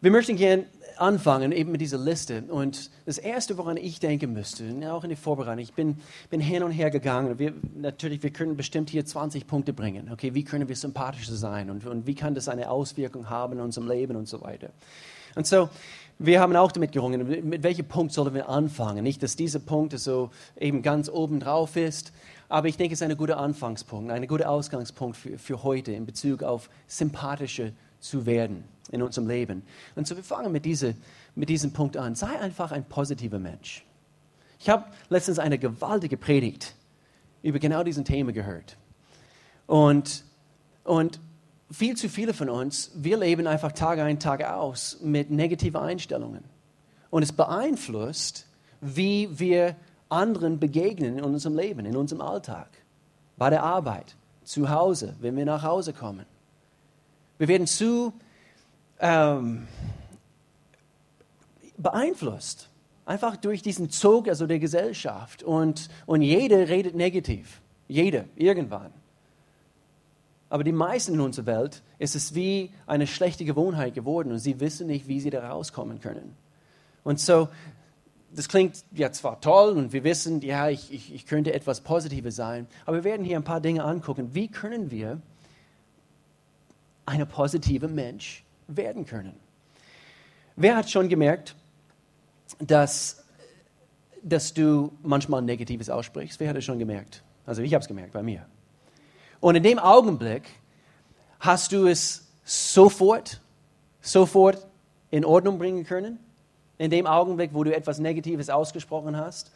wir 0.00 0.10
möchten 0.10 0.36
gerne 0.36 0.66
anfangen, 0.98 1.52
eben 1.52 1.72
mit 1.72 1.80
dieser 1.80 1.98
Liste. 1.98 2.42
Und 2.48 2.90
das 3.04 3.18
Erste, 3.18 3.58
woran 3.58 3.76
ich 3.76 4.00
denken 4.00 4.32
müsste, 4.32 4.64
auch 4.92 5.04
in 5.04 5.10
der 5.10 5.18
Vorbereitung, 5.18 5.62
ich 5.62 5.74
bin, 5.74 5.98
bin 6.30 6.40
hin 6.40 6.62
und 6.62 6.70
her 6.70 6.90
gegangen. 6.90 7.38
Wir, 7.38 7.52
natürlich, 7.74 8.22
wir 8.22 8.30
können 8.30 8.56
bestimmt 8.56 8.90
hier 8.90 9.04
20 9.04 9.46
Punkte 9.46 9.72
bringen. 9.72 10.10
Okay, 10.12 10.34
wie 10.34 10.44
können 10.44 10.68
wir 10.68 10.76
sympathischer 10.76 11.34
sein 11.34 11.70
und, 11.70 11.86
und 11.86 12.06
wie 12.06 12.14
kann 12.14 12.34
das 12.34 12.48
eine 12.48 12.70
Auswirkung 12.70 13.30
haben 13.30 13.54
in 13.54 13.60
unserem 13.60 13.88
Leben 13.88 14.16
und 14.16 14.28
so 14.28 14.40
weiter. 14.42 14.70
Und 15.34 15.46
so, 15.46 15.68
wir 16.18 16.40
haben 16.40 16.56
auch 16.56 16.72
damit 16.72 16.92
gerungen, 16.92 17.48
mit 17.48 17.62
welchem 17.62 17.86
Punkt 17.86 18.12
sollen 18.12 18.32
wir 18.32 18.48
anfangen? 18.48 19.02
Nicht, 19.02 19.22
dass 19.22 19.36
dieser 19.36 19.58
Punkt 19.58 19.98
so 19.98 20.30
eben 20.58 20.80
ganz 20.80 21.10
oben 21.10 21.40
drauf 21.40 21.76
ist, 21.76 22.12
aber 22.48 22.68
ich 22.68 22.76
denke, 22.76 22.94
es 22.94 23.00
ist 23.00 23.08
ein 23.08 23.16
guter 23.16 23.38
Anfangspunkt, 23.38 24.10
ein 24.10 24.26
guter 24.26 24.48
Ausgangspunkt 24.50 25.16
für, 25.16 25.38
für 25.38 25.62
heute 25.62 25.92
in 25.92 26.06
Bezug 26.06 26.42
auf 26.42 26.70
sympathische 26.86 27.72
zu 28.00 28.26
werden 28.26 28.64
in 28.92 29.02
unserem 29.02 29.28
Leben. 29.28 29.62
Und 29.94 30.06
so, 30.06 30.16
wir 30.16 30.22
fangen 30.22 30.52
mit, 30.52 30.64
diese, 30.64 30.94
mit 31.34 31.48
diesem 31.48 31.72
Punkt 31.72 31.96
an. 31.96 32.14
Sei 32.14 32.38
einfach 32.38 32.72
ein 32.72 32.84
positiver 32.84 33.38
Mensch. 33.38 33.84
Ich 34.60 34.68
habe 34.68 34.84
letztens 35.08 35.38
eine 35.38 35.58
gewaltige 35.58 36.16
Predigt 36.16 36.74
über 37.42 37.58
genau 37.58 37.82
diesen 37.82 38.04
Thema 38.04 38.32
gehört. 38.32 38.76
Und, 39.66 40.24
und 40.84 41.20
viel 41.70 41.96
zu 41.96 42.08
viele 42.08 42.32
von 42.32 42.48
uns, 42.48 42.92
wir 42.94 43.16
leben 43.18 43.46
einfach 43.46 43.72
Tag 43.72 43.98
ein, 43.98 44.20
Tag 44.20 44.44
aus 44.44 44.98
mit 45.02 45.30
negativen 45.30 45.80
Einstellungen. 45.80 46.44
Und 47.10 47.22
es 47.22 47.32
beeinflusst, 47.32 48.46
wie 48.80 49.38
wir 49.38 49.74
anderen 50.08 50.58
begegnen 50.58 51.18
in 51.18 51.24
unserem 51.24 51.56
Leben, 51.56 51.84
in 51.86 51.96
unserem 51.96 52.22
Alltag, 52.22 52.68
bei 53.36 53.50
der 53.50 53.62
Arbeit, 53.62 54.16
zu 54.44 54.70
Hause, 54.70 55.14
wenn 55.20 55.36
wir 55.36 55.44
nach 55.44 55.62
Hause 55.62 55.92
kommen. 55.92 56.24
Wir 57.38 57.48
werden 57.48 57.66
zu 57.66 58.12
ähm, 59.00 59.66
beeinflusst, 61.76 62.70
einfach 63.04 63.36
durch 63.36 63.62
diesen 63.62 63.90
Zug 63.90 64.28
also 64.28 64.46
der 64.46 64.58
Gesellschaft. 64.58 65.42
Und, 65.42 65.88
und 66.06 66.22
jeder 66.22 66.68
redet 66.68 66.94
negativ, 66.94 67.60
jeder, 67.88 68.24
irgendwann. 68.36 68.92
Aber 70.48 70.62
die 70.62 70.72
meisten 70.72 71.14
in 71.14 71.20
unserer 71.20 71.46
Welt 71.46 71.82
ist 71.98 72.14
es 72.14 72.34
wie 72.34 72.70
eine 72.86 73.06
schlechte 73.06 73.44
Gewohnheit 73.44 73.94
geworden 73.94 74.30
und 74.30 74.38
sie 74.38 74.60
wissen 74.60 74.86
nicht, 74.86 75.08
wie 75.08 75.20
sie 75.20 75.30
da 75.30 75.48
rauskommen 75.48 76.00
können. 76.00 76.36
Und 77.02 77.20
so, 77.20 77.48
das 78.36 78.48
klingt 78.48 78.84
ja 78.92 79.10
zwar 79.12 79.40
toll 79.40 79.76
und 79.78 79.94
wir 79.94 80.04
wissen, 80.04 80.42
ja, 80.42 80.68
ich, 80.68 80.92
ich, 80.92 81.14
ich 81.14 81.26
könnte 81.26 81.54
etwas 81.54 81.80
Positives 81.80 82.36
sein, 82.36 82.66
aber 82.84 82.98
wir 82.98 83.04
werden 83.04 83.24
hier 83.24 83.36
ein 83.36 83.44
paar 83.44 83.62
Dinge 83.62 83.82
angucken. 83.82 84.34
Wie 84.34 84.48
können 84.48 84.90
wir 84.90 85.20
ein 87.06 87.26
positiver 87.26 87.88
Mensch 87.88 88.44
werden 88.68 89.06
können? 89.06 89.34
Wer 90.54 90.76
hat 90.76 90.90
schon 90.90 91.08
gemerkt, 91.08 91.56
dass, 92.58 93.24
dass 94.22 94.52
du 94.52 94.92
manchmal 95.02 95.40
Negatives 95.40 95.88
aussprichst? 95.88 96.38
Wer 96.38 96.50
hat 96.50 96.56
es 96.56 96.64
schon 96.64 96.78
gemerkt? 96.78 97.22
Also 97.46 97.62
ich 97.62 97.72
habe 97.72 97.80
es 97.80 97.88
gemerkt 97.88 98.12
bei 98.12 98.22
mir. 98.22 98.44
Und 99.40 99.54
in 99.54 99.62
dem 99.62 99.78
Augenblick 99.78 100.42
hast 101.40 101.72
du 101.72 101.86
es 101.86 102.26
sofort, 102.44 103.40
sofort 104.02 104.66
in 105.10 105.24
Ordnung 105.24 105.58
bringen 105.58 105.84
können. 105.84 106.18
In 106.78 106.90
dem 106.90 107.06
Augenblick, 107.06 107.54
wo 107.54 107.64
du 107.64 107.74
etwas 107.74 107.98
Negatives 107.98 108.50
ausgesprochen 108.50 109.16
hast. 109.16 109.50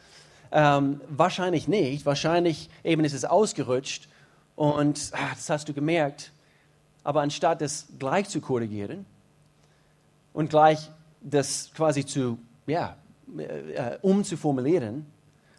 Ähm, 0.51 1.01
wahrscheinlich 1.07 1.67
nicht. 1.67 2.05
Wahrscheinlich 2.05 2.69
eben 2.83 3.03
ist 3.03 3.13
es 3.13 3.25
ausgerutscht 3.25 4.09
und 4.55 5.11
ach, 5.13 5.35
das 5.35 5.49
hast 5.49 5.69
du 5.69 5.73
gemerkt. 5.73 6.31
Aber 7.03 7.21
anstatt 7.21 7.61
das 7.61 7.87
gleich 7.97 8.29
zu 8.29 8.41
korrigieren 8.41 9.05
und 10.33 10.49
gleich 10.49 10.89
das 11.21 11.71
quasi 11.75 12.05
zu, 12.05 12.37
ja, 12.67 12.95
äh, 13.37 13.97
umzuformulieren, 14.01 15.05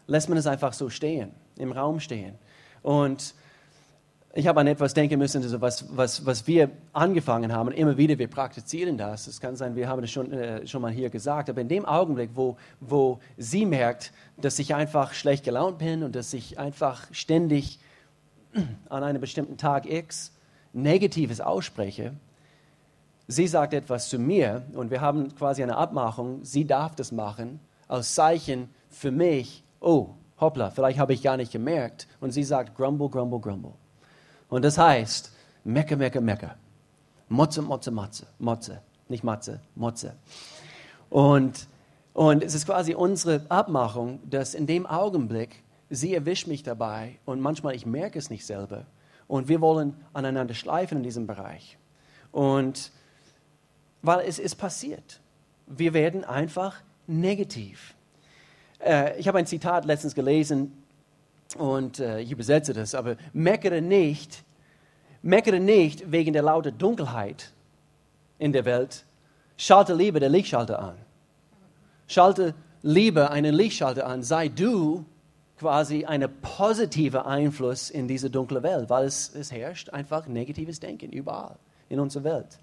lässt 0.07 0.29
man 0.29 0.37
es 0.37 0.47
einfach 0.47 0.73
so 0.73 0.89
stehen, 0.89 1.31
im 1.57 1.71
Raum 1.71 1.99
stehen. 1.99 2.35
Und 2.81 3.33
ich 4.35 4.47
habe 4.47 4.59
an 4.59 4.65
etwas 4.65 4.95
denken 4.95 5.19
müssen, 5.19 5.43
also 5.43 5.61
was, 5.61 5.95
was, 5.95 6.25
was 6.25 6.47
wir 6.47 6.71
angefangen 6.91 7.53
haben. 7.53 7.71
Immer 7.71 7.97
wieder, 7.97 8.17
wir 8.17 8.27
praktizieren 8.27 8.97
das. 8.97 9.27
Es 9.27 9.39
kann 9.39 9.55
sein, 9.55 9.75
wir 9.75 9.87
haben 9.87 10.03
es 10.03 10.09
schon, 10.09 10.33
äh, 10.33 10.65
schon 10.65 10.81
mal 10.81 10.91
hier 10.91 11.11
gesagt. 11.11 11.51
Aber 11.51 11.61
in 11.61 11.67
dem 11.67 11.85
Augenblick, 11.85 12.31
wo, 12.33 12.57
wo 12.79 13.19
sie 13.37 13.67
merkt, 13.67 14.11
dass 14.37 14.57
ich 14.57 14.73
einfach 14.73 15.13
schlecht 15.13 15.45
gelaunt 15.45 15.77
bin 15.77 16.01
und 16.01 16.15
dass 16.15 16.33
ich 16.33 16.57
einfach 16.57 17.07
ständig 17.11 17.79
an 18.89 19.03
einem 19.03 19.21
bestimmten 19.21 19.57
Tag 19.57 19.87
X 19.87 20.31
Negatives 20.73 21.39
ausspreche, 21.39 22.13
sie 23.27 23.45
sagt 23.45 23.75
etwas 23.75 24.09
zu 24.09 24.17
mir 24.17 24.63
und 24.73 24.89
wir 24.89 25.01
haben 25.01 25.35
quasi 25.35 25.61
eine 25.61 25.77
Abmachung, 25.77 26.43
sie 26.43 26.65
darf 26.65 26.95
das 26.95 27.11
machen, 27.11 27.59
als 27.87 28.15
Zeichen 28.15 28.69
für 28.89 29.11
mich, 29.11 29.63
oh, 29.79 30.09
hoppla, 30.39 30.71
vielleicht 30.71 30.97
habe 30.97 31.13
ich 31.13 31.21
gar 31.21 31.37
nicht 31.37 31.51
gemerkt. 31.51 32.07
Und 32.19 32.31
sie 32.31 32.43
sagt, 32.43 32.75
grumble, 32.75 33.09
grumble, 33.09 33.39
grumble. 33.39 33.73
Und 34.53 34.61
das 34.61 34.77
heißt, 34.77 35.31
mecke, 35.63 35.97
mecke, 35.97 36.21
mecke. 36.21 36.51
Motze, 37.27 37.63
Motze, 37.63 37.89
Matze. 37.89 38.27
Motze. 38.37 38.83
Nicht 39.09 39.23
Matze, 39.23 39.61
Motze. 39.73 40.13
Und, 41.09 41.67
und 42.13 42.43
es 42.43 42.53
ist 42.53 42.67
quasi 42.67 42.93
unsere 42.93 43.47
Abmachung, 43.49 44.19
dass 44.29 44.53
in 44.53 44.67
dem 44.67 44.85
Augenblick, 44.85 45.63
sie 45.89 46.13
erwischt 46.13 46.45
mich 46.45 46.61
dabei 46.61 47.17
und 47.25 47.41
manchmal 47.41 47.73
ich 47.73 47.87
merke 47.87 48.19
es 48.19 48.29
nicht 48.29 48.45
selber. 48.45 48.85
Und 49.27 49.47
wir 49.47 49.59
wollen 49.59 49.95
aneinander 50.13 50.53
schleifen 50.53 50.99
in 50.99 51.03
diesem 51.03 51.25
Bereich. 51.25 51.79
Und 52.31 52.91
weil 54.03 54.19
es 54.19 54.37
ist 54.37 54.57
passiert. 54.57 55.19
Wir 55.65 55.95
werden 55.95 56.23
einfach 56.23 56.75
negativ. 57.07 57.95
Äh, 58.77 59.19
ich 59.19 59.27
habe 59.27 59.39
ein 59.39 59.47
Zitat 59.47 59.85
letztens 59.85 60.13
gelesen 60.13 60.82
und 61.55 61.99
äh, 61.99 62.19
ich 62.19 62.31
übersetze 62.31 62.73
das, 62.73 62.95
aber 62.95 63.15
meckere 63.33 63.81
nicht, 63.81 64.43
meckere 65.21 65.59
nicht 65.59 66.11
wegen 66.11 66.33
der 66.33 66.41
lauten 66.41 66.77
Dunkelheit 66.77 67.51
in 68.39 68.51
der 68.51 68.65
Welt, 68.65 69.05
schalte 69.57 69.93
lieber 69.93 70.19
den 70.19 70.31
Lichtschalter 70.31 70.79
an. 70.79 70.95
Schalte 72.07 72.53
lieber 72.81 73.31
einen 73.31 73.53
Lichtschalter 73.53 74.05
an, 74.05 74.23
sei 74.23 74.49
du 74.49 75.05
quasi 75.57 76.05
ein 76.05 76.27
positiver 76.41 77.25
Einfluss 77.25 77.89
in 77.89 78.07
diese 78.07 78.29
dunkle 78.29 78.63
Welt, 78.63 78.89
weil 78.89 79.05
es, 79.05 79.33
es 79.33 79.51
herrscht 79.51 79.89
einfach 79.91 80.27
negatives 80.27 80.79
Denken 80.79 81.11
überall 81.11 81.55
in 81.89 81.99
unserer 81.99 82.23
Welt. 82.25 82.59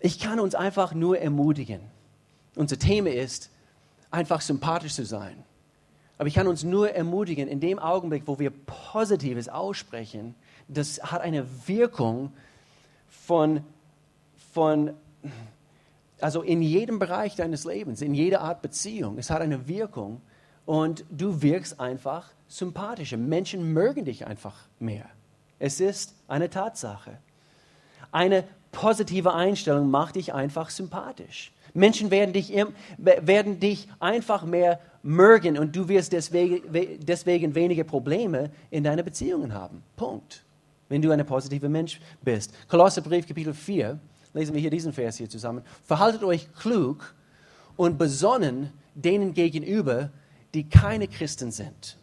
Ich 0.00 0.18
kann 0.18 0.40
uns 0.40 0.54
einfach 0.54 0.94
nur 0.94 1.18
ermutigen. 1.18 1.80
Unser 2.56 2.78
Thema 2.78 3.10
ist, 3.10 3.50
einfach 4.10 4.40
sympathisch 4.40 4.94
zu 4.94 5.04
sein 5.04 5.44
aber 6.18 6.28
ich 6.28 6.34
kann 6.34 6.46
uns 6.46 6.62
nur 6.62 6.90
ermutigen, 6.90 7.48
in 7.48 7.60
dem 7.60 7.78
Augenblick, 7.78 8.24
wo 8.26 8.38
wir 8.38 8.50
Positives 8.50 9.48
aussprechen, 9.48 10.34
das 10.68 11.02
hat 11.02 11.22
eine 11.22 11.46
Wirkung 11.66 12.32
von, 13.08 13.64
von, 14.52 14.94
also 16.20 16.42
in 16.42 16.62
jedem 16.62 16.98
Bereich 16.98 17.34
deines 17.34 17.64
Lebens, 17.64 18.02
in 18.02 18.14
jeder 18.14 18.40
Art 18.42 18.62
Beziehung. 18.62 19.18
Es 19.18 19.30
hat 19.30 19.42
eine 19.42 19.68
Wirkung 19.68 20.20
und 20.66 21.04
du 21.10 21.42
wirkst 21.42 21.80
einfach 21.80 22.30
sympathischer. 22.48 23.16
Menschen 23.16 23.72
mögen 23.72 24.04
dich 24.04 24.26
einfach 24.26 24.56
mehr. 24.78 25.06
Es 25.58 25.80
ist 25.80 26.14
eine 26.28 26.50
Tatsache. 26.50 27.18
Eine 28.10 28.44
positive 28.72 29.32
Einstellung 29.32 29.90
macht 29.90 30.16
dich 30.16 30.34
einfach 30.34 30.70
sympathisch. 30.70 31.52
Menschen 31.74 32.10
werden 32.10 32.32
dich, 32.32 32.52
werden 32.98 33.60
dich 33.60 33.88
einfach 34.00 34.44
mehr 34.44 34.80
mögen 35.02 35.58
und 35.58 35.74
du 35.74 35.88
wirst 35.88 36.12
deswegen, 36.12 36.62
deswegen 37.00 37.54
weniger 37.54 37.84
Probleme 37.84 38.50
in 38.70 38.84
deinen 38.84 39.04
Beziehungen 39.04 39.52
haben. 39.52 39.82
Punkt. 39.96 40.44
Wenn 40.88 41.02
du 41.02 41.10
ein 41.10 41.24
positiver 41.24 41.68
Mensch 41.68 42.00
bist. 42.22 42.52
Kolosserbrief 42.68 43.26
Kapitel 43.26 43.54
4, 43.54 43.98
lesen 44.34 44.54
wir 44.54 44.60
hier 44.60 44.70
diesen 44.70 44.92
Vers 44.92 45.16
hier 45.16 45.28
zusammen. 45.28 45.62
Verhaltet 45.84 46.22
euch 46.22 46.52
klug 46.54 47.14
und 47.76 47.98
besonnen 47.98 48.70
denen 48.94 49.34
gegenüber, 49.34 50.10
die 50.54 50.68
keine 50.68 51.08
Christen 51.08 51.50
sind. 51.50 51.96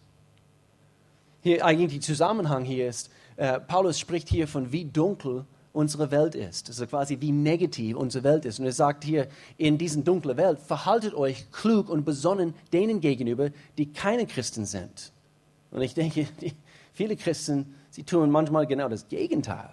Hier 1.42 1.64
eigentlich 1.64 2.00
der 2.00 2.02
Zusammenhang 2.02 2.66
hier 2.66 2.90
ist, 2.90 3.12
äh, 3.38 3.60
Paulus 3.60 4.00
spricht 4.00 4.28
hier 4.28 4.48
von 4.48 4.72
wie 4.72 4.86
dunkel 4.86 5.46
unsere 5.74 6.12
Welt 6.12 6.36
ist. 6.36 6.70
Also 6.70 6.88
quasi 6.88 7.22
wie 7.22 7.32
negativ 7.32 7.96
unsere 7.96 8.24
Welt 8.24 8.46
ist. 8.46 8.60
Und 8.60 8.66
er 8.66 8.72
sagt 8.72 9.04
hier, 9.04 9.28
in 9.58 9.78
diesen 9.78 10.04
dunklen 10.04 10.38
Welt, 10.38 10.60
verhaltet 10.60 11.14
euch 11.14 11.52
klug 11.52 11.90
und 11.90 12.06
besonnen 12.06 12.54
denen 12.74 13.02
gegenüber, 13.02 13.50
die 13.78 13.92
keine 13.92 14.26
Christen 14.26 14.66
sind. 14.66 15.12
Und 15.72 15.82
ich 15.82 15.94
denke, 15.94 16.28
die, 16.42 16.54
viele 16.94 17.16
Christen, 17.16 17.76
sie 17.90 18.04
tun 18.04 18.32
manchmal 18.32 18.68
genau 18.68 18.90
das 18.90 19.08
Gegenteil. 19.08 19.70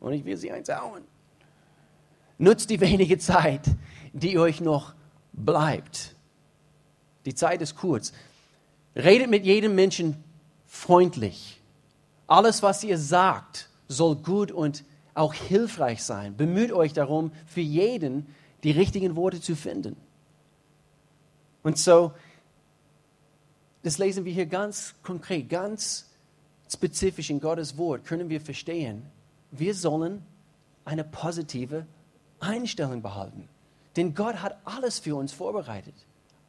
Und 0.00 0.12
ich 0.12 0.24
will 0.24 0.36
sie 0.36 0.50
eins 0.50 0.68
hauen. 0.68 1.02
Nutzt 2.38 2.70
die 2.70 2.80
wenige 2.80 3.18
Zeit, 3.18 3.62
die 4.12 4.38
euch 4.38 4.60
noch 4.60 4.94
bleibt. 5.32 6.16
Die 7.24 7.34
Zeit 7.34 7.62
ist 7.62 7.76
kurz. 7.76 8.12
Redet 8.96 9.30
mit 9.30 9.44
jedem 9.44 9.76
Menschen 9.76 10.16
freundlich. 10.66 11.60
Alles, 12.26 12.62
was 12.62 12.82
ihr 12.82 12.98
sagt, 12.98 13.68
soll 13.86 14.16
gut 14.16 14.50
und 14.50 14.84
auch 15.14 15.34
hilfreich 15.34 16.02
sein. 16.02 16.36
Bemüht 16.36 16.72
euch 16.72 16.92
darum, 16.92 17.32
für 17.46 17.60
jeden 17.60 18.26
die 18.62 18.70
richtigen 18.70 19.16
Worte 19.16 19.40
zu 19.40 19.56
finden. 19.56 19.96
Und 21.62 21.78
so, 21.78 22.12
das 23.82 23.98
lesen 23.98 24.24
wir 24.24 24.32
hier 24.32 24.46
ganz 24.46 24.94
konkret, 25.02 25.48
ganz 25.48 26.10
spezifisch 26.72 27.30
in 27.30 27.40
Gottes 27.40 27.76
Wort, 27.76 28.04
können 28.04 28.28
wir 28.28 28.40
verstehen, 28.40 29.02
wir 29.50 29.74
sollen 29.74 30.24
eine 30.84 31.04
positive 31.04 31.86
Einstellung 32.40 33.02
behalten. 33.02 33.48
Denn 33.96 34.14
Gott 34.14 34.36
hat 34.36 34.56
alles 34.64 34.98
für 34.98 35.14
uns 35.16 35.32
vorbereitet. 35.32 35.94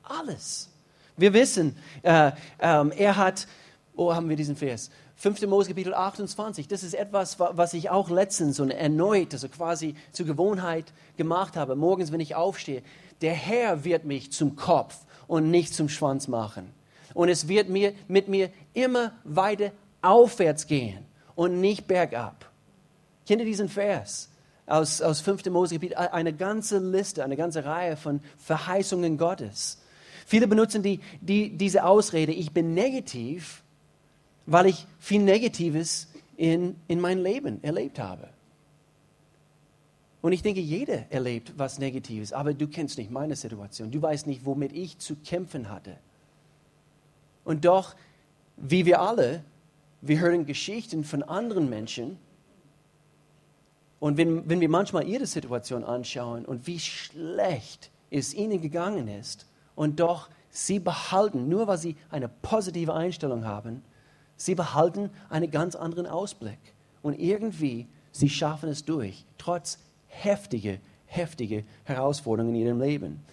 Alles. 0.03 0.69
Wir 1.17 1.33
wissen, 1.33 1.75
äh, 2.01 2.27
äh, 2.27 2.31
er 2.59 3.17
hat, 3.17 3.47
wo 3.95 4.13
haben 4.13 4.29
wir 4.29 4.35
diesen 4.35 4.55
Vers? 4.55 4.89
5. 5.17 5.43
Mose 5.43 5.69
Kapitel 5.69 5.93
28, 5.93 6.67
das 6.67 6.83
ist 6.83 6.95
etwas, 6.95 7.39
was 7.39 7.73
ich 7.73 7.89
auch 7.89 8.09
letztens 8.09 8.59
und 8.59 8.71
erneut, 8.71 9.33
also 9.33 9.47
quasi 9.47 9.95
zur 10.11 10.25
Gewohnheit 10.25 10.91
gemacht 11.17 11.55
habe. 11.55 11.75
Morgens, 11.75 12.11
wenn 12.11 12.19
ich 12.19 12.35
aufstehe, 12.35 12.81
der 13.21 13.33
Herr 13.33 13.83
wird 13.83 14.05
mich 14.05 14.31
zum 14.31 14.55
Kopf 14.55 14.97
und 15.27 15.51
nicht 15.51 15.73
zum 15.73 15.89
Schwanz 15.89 16.27
machen. 16.27 16.71
Und 17.13 17.29
es 17.29 17.47
wird 17.47 17.69
mir, 17.69 17.93
mit 18.07 18.27
mir 18.27 18.49
immer 18.73 19.11
weiter 19.23 19.71
aufwärts 20.01 20.67
gehen 20.67 21.05
und 21.35 21.61
nicht 21.61 21.87
bergab. 21.87 22.49
Kennt 23.27 23.39
ihr 23.39 23.45
diesen 23.45 23.69
Vers 23.69 24.29
aus, 24.65 25.01
aus 25.01 25.21
5. 25.21 25.45
Mose? 25.45 25.79
Eine 25.95 26.33
ganze 26.33 26.79
Liste, 26.79 27.23
eine 27.23 27.37
ganze 27.37 27.63
Reihe 27.63 27.95
von 27.95 28.21
Verheißungen 28.37 29.17
Gottes. 29.17 29.79
Viele 30.25 30.47
benutzen 30.47 30.83
die, 30.83 30.99
die, 31.21 31.55
diese 31.55 31.85
Ausrede, 31.85 32.31
ich 32.31 32.51
bin 32.51 32.73
negativ, 32.73 33.62
weil 34.45 34.67
ich 34.67 34.85
viel 34.99 35.21
Negatives 35.21 36.07
in, 36.37 36.75
in 36.87 36.99
mein 36.99 37.19
Leben 37.19 37.63
erlebt 37.63 37.99
habe. 37.99 38.29
Und 40.21 40.31
ich 40.31 40.41
denke, 40.41 40.61
jeder 40.61 41.11
erlebt 41.11 41.53
was 41.57 41.79
Negatives, 41.79 42.31
aber 42.31 42.53
du 42.53 42.67
kennst 42.67 42.97
nicht 42.97 43.11
meine 43.11 43.35
Situation. 43.35 43.91
Du 43.91 44.01
weißt 44.01 44.25
nicht, 44.25 44.45
womit 44.45 44.71
ich 44.71 44.97
zu 44.99 45.15
kämpfen 45.17 45.69
hatte. 45.69 45.97
Und 47.43 47.65
doch, 47.65 47.95
wie 48.55 48.85
wir 48.85 49.01
alle, 49.01 49.43
wir 50.01 50.19
hören 50.19 50.45
Geschichten 50.45 51.03
von 51.03 51.23
anderen 51.23 51.69
Menschen. 51.69 52.17
Und 53.99 54.17
wenn, 54.17 54.47
wenn 54.49 54.61
wir 54.61 54.69
manchmal 54.69 55.07
ihre 55.07 55.25
Situation 55.25 55.83
anschauen 55.83 56.45
und 56.45 56.67
wie 56.67 56.79
schlecht 56.79 57.91
es 58.09 58.33
ihnen 58.33 58.61
gegangen 58.61 59.07
ist, 59.07 59.45
und 59.75 59.99
doch 59.99 60.29
sie 60.49 60.79
behalten, 60.79 61.49
nur 61.49 61.67
weil 61.67 61.77
sie 61.77 61.95
eine 62.09 62.29
positive 62.29 62.93
Einstellung 62.93 63.45
haben, 63.45 63.83
sie 64.37 64.55
behalten 64.55 65.09
einen 65.29 65.51
ganz 65.51 65.75
anderen 65.75 66.07
Ausblick. 66.07 66.59
Und 67.01 67.19
irgendwie, 67.19 67.87
sie 68.11 68.29
schaffen 68.29 68.69
es 68.69 68.85
durch, 68.85 69.25
trotz 69.37 69.77
heftiger, 70.07 70.77
heftiger 71.05 71.63
Herausforderungen 71.83 72.55
in 72.55 72.61
ihrem 72.61 72.81
Leben. 72.81 73.23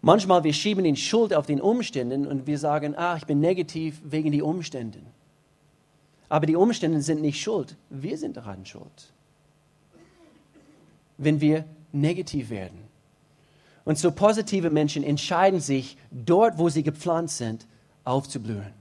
Manchmal 0.00 0.44
wir 0.44 0.52
schieben 0.52 0.84
die 0.84 0.96
Schuld 0.96 1.34
auf 1.34 1.46
den 1.46 1.60
Umständen 1.60 2.26
und 2.26 2.46
wir 2.46 2.58
sagen, 2.58 2.94
ah, 2.96 3.16
ich 3.16 3.26
bin 3.26 3.40
negativ 3.40 4.00
wegen 4.04 4.30
den 4.30 4.42
Umständen. 4.42 5.04
Aber 6.28 6.46
die 6.46 6.56
Umstände 6.56 7.00
sind 7.00 7.20
nicht 7.20 7.40
schuld, 7.40 7.76
wir 7.90 8.16
sind 8.16 8.36
daran 8.36 8.64
schuld. 8.64 9.12
Wenn 11.16 11.40
wir 11.40 11.64
negativ 11.90 12.50
werden. 12.50 12.78
Und 13.84 13.98
so 13.98 14.12
positive 14.12 14.70
Menschen 14.70 15.02
entscheiden 15.02 15.60
sich, 15.60 15.96
dort, 16.10 16.58
wo 16.58 16.68
sie 16.68 16.82
gepflanzt 16.82 17.38
sind, 17.38 17.66
aufzublühen. 18.04 18.77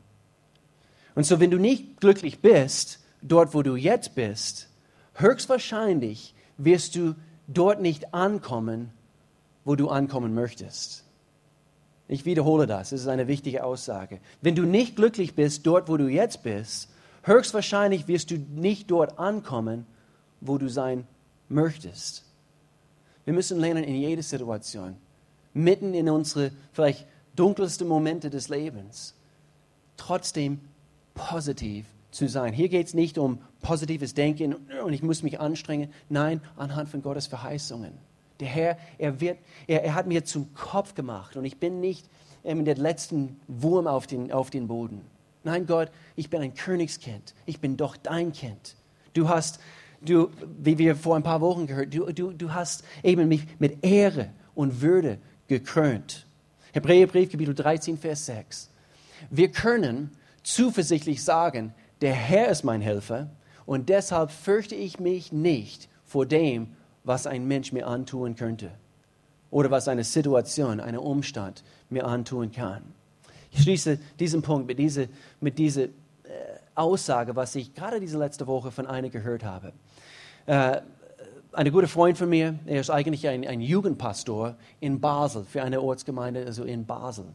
Und 1.17 1.23
so, 1.23 1.39
wenn 1.39 1.49
du 1.49 1.57
nicht 1.57 1.99
glücklich 1.99 2.41
bist, 2.41 2.99
dort, 3.23 3.55
wo 3.55 3.63
du 3.63 3.75
jetzt 3.75 4.13
bist, 4.13 4.69
höchstwahrscheinlich 5.15 6.35
wirst 6.59 6.95
du 6.95 7.15
dort 7.47 7.81
nicht 7.81 8.13
ankommen, 8.13 8.91
wo 9.65 9.75
du 9.75 9.89
ankommen 9.89 10.35
möchtest. 10.35 11.05
Ich 12.07 12.25
wiederhole 12.25 12.67
das, 12.67 12.91
das 12.91 13.01
ist 13.01 13.07
eine 13.07 13.27
wichtige 13.27 13.63
Aussage. 13.63 14.19
Wenn 14.43 14.53
du 14.53 14.61
nicht 14.61 14.95
glücklich 14.95 15.33
bist 15.33 15.65
dort, 15.65 15.89
wo 15.89 15.97
du 15.97 16.07
jetzt 16.07 16.43
bist, 16.43 16.89
höchstwahrscheinlich 17.23 18.07
wirst 18.07 18.29
du 18.29 18.35
nicht 18.35 18.91
dort 18.91 19.17
ankommen, 19.17 19.87
wo 20.39 20.59
du 20.59 20.69
sein 20.69 21.07
möchtest. 21.49 22.25
Wir 23.25 23.33
müssen 23.33 23.59
lernen 23.59 23.83
in 23.83 23.95
jeder 23.95 24.21
Situation, 24.21 24.97
mitten 25.55 25.95
in 25.95 26.09
unsere 26.09 26.51
vielleicht 26.73 27.07
dunkelsten 27.35 27.87
Momente 27.87 28.29
des 28.29 28.49
Lebens, 28.49 29.15
trotzdem 29.97 30.59
positiv 31.17 31.85
zu 32.11 32.29
sein. 32.29 32.53
Hier 32.53 32.69
geht 32.69 32.87
es 32.87 32.93
nicht 32.93 33.17
um 33.17 33.39
positives 33.61 34.13
Denken 34.13 34.55
und 34.83 34.93
ich 34.93 35.03
muss 35.03 35.23
mich 35.23 35.39
anstrengen. 35.39 35.91
Nein, 36.07 36.41
anhand 36.55 36.89
von 36.89 37.01
Gottes 37.01 37.27
Verheißungen. 37.27 37.91
Der 38.39 38.47
Herr, 38.47 38.77
er, 38.97 39.19
wird, 39.19 39.39
er, 39.65 39.83
er 39.83 39.95
hat 39.95 40.07
mir 40.07 40.23
zum 40.23 40.53
Kopf 40.53 40.93
gemacht 40.93 41.35
und 41.35 41.43
ich 41.43 41.59
bin 41.59 41.79
nicht 41.81 42.07
ähm, 42.43 42.63
der 42.63 42.75
letzten 42.75 43.39
Wurm 43.47 43.87
auf 43.87 44.07
den, 44.07 44.31
auf 44.31 44.49
den 44.49 44.67
Boden. 44.67 45.01
Nein, 45.43 45.65
Gott, 45.65 45.91
ich 46.15 46.29
bin 46.29 46.41
ein 46.41 46.53
Königskind. 46.53 47.33
Ich 47.45 47.59
bin 47.59 47.77
doch 47.77 47.97
dein 47.97 48.31
Kind. 48.31 48.75
Du 49.13 49.27
hast, 49.27 49.59
du, 50.01 50.29
wie 50.59 50.77
wir 50.77 50.95
vor 50.95 51.15
ein 51.15 51.23
paar 51.23 51.41
Wochen 51.41 51.67
gehört, 51.67 51.93
du, 51.93 52.11
du, 52.13 52.31
du 52.31 52.53
hast 52.53 52.83
eben 53.03 53.27
mich 53.27 53.45
mit 53.59 53.83
Ehre 53.83 54.29
und 54.53 54.81
Würde 54.81 55.17
gekrönt. 55.47 56.27
Hebräerbrief, 56.73 57.31
Kapitel 57.31 57.55
13, 57.55 57.97
Vers 57.97 58.25
6. 58.27 58.69
Wir 59.29 59.51
können 59.51 60.11
zuversichtlich 60.47 61.23
sagen, 61.23 61.73
der 62.01 62.13
Herr 62.13 62.49
ist 62.49 62.63
mein 62.63 62.81
Helfer 62.81 63.29
und 63.65 63.89
deshalb 63.89 64.31
fürchte 64.31 64.75
ich 64.75 64.99
mich 64.99 65.31
nicht 65.31 65.89
vor 66.05 66.25
dem, 66.25 66.69
was 67.03 67.27
ein 67.27 67.47
Mensch 67.47 67.73
mir 67.73 67.85
antun 67.85 68.35
könnte 68.35 68.71
oder 69.51 69.71
was 69.71 69.87
eine 69.87 70.03
Situation, 70.03 70.79
ein 70.79 70.97
Umstand 70.97 71.63
mir 71.89 72.05
antun 72.05 72.51
kann. 72.51 72.81
Ich 73.51 73.63
schließe 73.63 73.99
diesen 74.19 74.41
Punkt 74.41 74.67
mit 74.67 74.79
dieser, 74.79 75.05
mit 75.41 75.57
dieser 75.57 75.83
äh, 75.83 75.89
Aussage, 76.75 77.35
was 77.35 77.55
ich 77.55 77.73
gerade 77.73 77.99
diese 77.99 78.17
letzte 78.17 78.47
Woche 78.47 78.71
von 78.71 78.87
einer 78.87 79.09
gehört 79.09 79.43
habe. 79.43 79.73
Äh, 80.45 80.81
ein 81.51 81.71
guter 81.71 81.87
Freund 81.87 82.17
von 82.17 82.29
mir, 82.29 82.57
er 82.65 82.81
ist 82.81 82.89
eigentlich 82.89 83.27
ein, 83.27 83.45
ein 83.45 83.61
Jugendpastor 83.61 84.55
in 84.79 85.01
Basel, 85.01 85.43
für 85.43 85.63
eine 85.63 85.81
Ortsgemeinde, 85.81 86.45
also 86.45 86.63
in 86.63 86.85
Basel. 86.85 87.25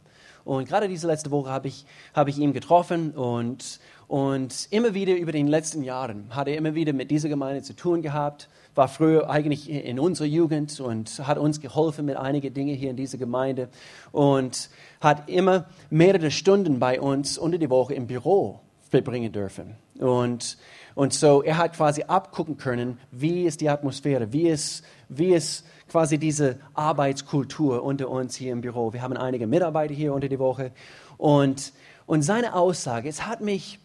Und 0.45 0.67
gerade 0.67 0.87
diese 0.87 1.07
letzte 1.07 1.31
Woche 1.31 1.49
habe 1.49 1.67
ich, 1.67 1.85
habe 2.13 2.29
ich 2.29 2.37
ihn 2.37 2.53
getroffen 2.53 3.11
und, 3.11 3.79
und 4.07 4.67
immer 4.71 4.93
wieder 4.93 5.15
über 5.15 5.31
den 5.31 5.47
letzten 5.47 5.83
Jahren 5.83 6.25
hat 6.29 6.47
er 6.47 6.57
immer 6.57 6.75
wieder 6.75 6.93
mit 6.93 7.11
dieser 7.11 7.29
Gemeinde 7.29 7.61
zu 7.61 7.73
tun 7.75 8.01
gehabt 8.01 8.49
war 8.75 8.87
früher 8.87 9.29
eigentlich 9.29 9.69
in 9.69 9.99
unserer 9.99 10.27
Jugend 10.27 10.79
und 10.79 11.19
hat 11.27 11.37
uns 11.37 11.61
geholfen 11.61 12.05
mit 12.05 12.17
einigen 12.17 12.53
Dingen 12.53 12.75
hier 12.75 12.89
in 12.89 12.95
dieser 12.95 13.17
Gemeinde 13.17 13.69
und 14.11 14.69
hat 14.99 15.29
immer 15.29 15.65
mehrere 15.89 16.31
Stunden 16.31 16.79
bei 16.79 16.99
uns 16.99 17.37
unter 17.37 17.57
die 17.57 17.69
Woche 17.69 17.93
im 17.93 18.07
Büro 18.07 18.59
verbringen 18.89 19.31
dürfen. 19.31 19.75
Und, 19.99 20.57
und 20.95 21.13
so, 21.13 21.43
er 21.43 21.57
hat 21.57 21.75
quasi 21.75 22.03
abgucken 22.03 22.57
können, 22.57 22.99
wie 23.11 23.45
ist 23.45 23.61
die 23.61 23.69
Atmosphäre, 23.69 24.33
wie 24.33 24.47
ist, 24.47 24.83
wie 25.07 25.33
ist 25.33 25.65
quasi 25.93 26.17
diese 26.17 26.57
Arbeitskultur 26.73 27.83
unter 27.83 28.09
uns 28.09 28.35
hier 28.35 28.51
im 28.51 28.61
Büro. 28.61 28.93
Wir 28.93 29.03
haben 29.03 29.15
einige 29.15 29.45
Mitarbeiter 29.45 29.93
hier 29.93 30.11
unter 30.11 30.27
die 30.27 30.39
Woche 30.39 30.71
und, 31.17 31.71
und 32.07 32.23
seine 32.23 32.55
Aussage, 32.55 33.07
es 33.07 33.27
hat 33.27 33.41
mich, 33.41 33.77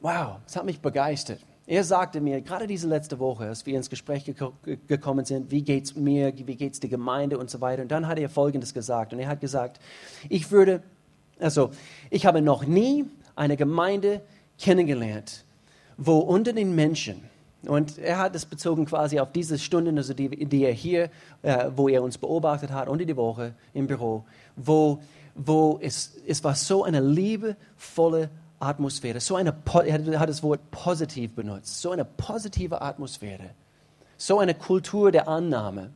wow, 0.00 0.36
es 0.46 0.54
hat 0.54 0.64
mich 0.64 0.78
begeistert. 0.78 1.40
Er 1.66 1.82
sagte 1.82 2.20
mir, 2.20 2.40
gerade 2.40 2.68
diese 2.68 2.86
letzte 2.86 3.18
Woche, 3.18 3.46
als 3.46 3.66
wir 3.66 3.76
ins 3.76 3.90
Gespräch 3.90 4.24
geko 4.24 4.52
gekommen 4.86 5.24
sind, 5.24 5.50
wie 5.50 5.62
geht 5.62 5.86
es 5.86 5.96
mir, 5.96 6.32
wie 6.36 6.54
geht 6.54 6.74
es 6.74 6.78
der 6.78 6.88
Gemeinde 6.88 7.36
und 7.36 7.50
so 7.50 7.60
weiter. 7.60 7.82
Und 7.82 7.90
dann 7.90 8.06
hat 8.06 8.20
er 8.20 8.28
Folgendes 8.28 8.72
gesagt. 8.72 9.12
Und 9.12 9.18
er 9.18 9.26
hat 9.26 9.40
gesagt, 9.40 9.80
ich 10.28 10.52
würde, 10.52 10.84
also, 11.40 11.70
ich 12.10 12.26
habe 12.26 12.42
noch 12.42 12.64
nie 12.64 13.06
eine 13.34 13.56
Gemeinde 13.56 14.20
kennengelernt, 14.56 15.44
wo 15.96 16.18
unter 16.18 16.52
den 16.52 16.76
Menschen, 16.76 17.28
und 17.64 17.98
er 17.98 18.18
hat 18.18 18.36
es 18.36 18.44
bezogen 18.44 18.84
quasi 18.84 19.18
auf 19.18 19.32
diese 19.32 19.58
Stunden, 19.58 19.96
also 19.96 20.14
die, 20.14 20.28
die 20.46 20.64
er 20.64 20.72
hier, 20.72 21.10
äh, 21.42 21.70
wo 21.74 21.88
er 21.88 22.02
uns 22.02 22.18
beobachtet 22.18 22.70
hat, 22.70 22.88
unter 22.88 23.04
die 23.04 23.16
Woche 23.16 23.54
im 23.74 23.86
Büro, 23.86 24.24
wo, 24.56 25.02
wo 25.34 25.78
es, 25.82 26.14
es 26.26 26.44
war 26.44 26.54
so 26.54 26.84
eine 26.84 27.00
liebevolle 27.00 28.30
Atmosphäre, 28.60 29.20
so 29.20 29.36
eine, 29.36 29.54
er 29.84 30.20
hat 30.20 30.28
das 30.28 30.42
Wort 30.42 30.70
positiv 30.70 31.34
benutzt, 31.34 31.80
so 31.80 31.90
eine 31.90 32.04
positive 32.04 32.80
Atmosphäre, 32.80 33.50
so 34.16 34.38
eine 34.38 34.54
Kultur 34.54 35.10
der 35.10 35.28
Annahme, 35.28 35.90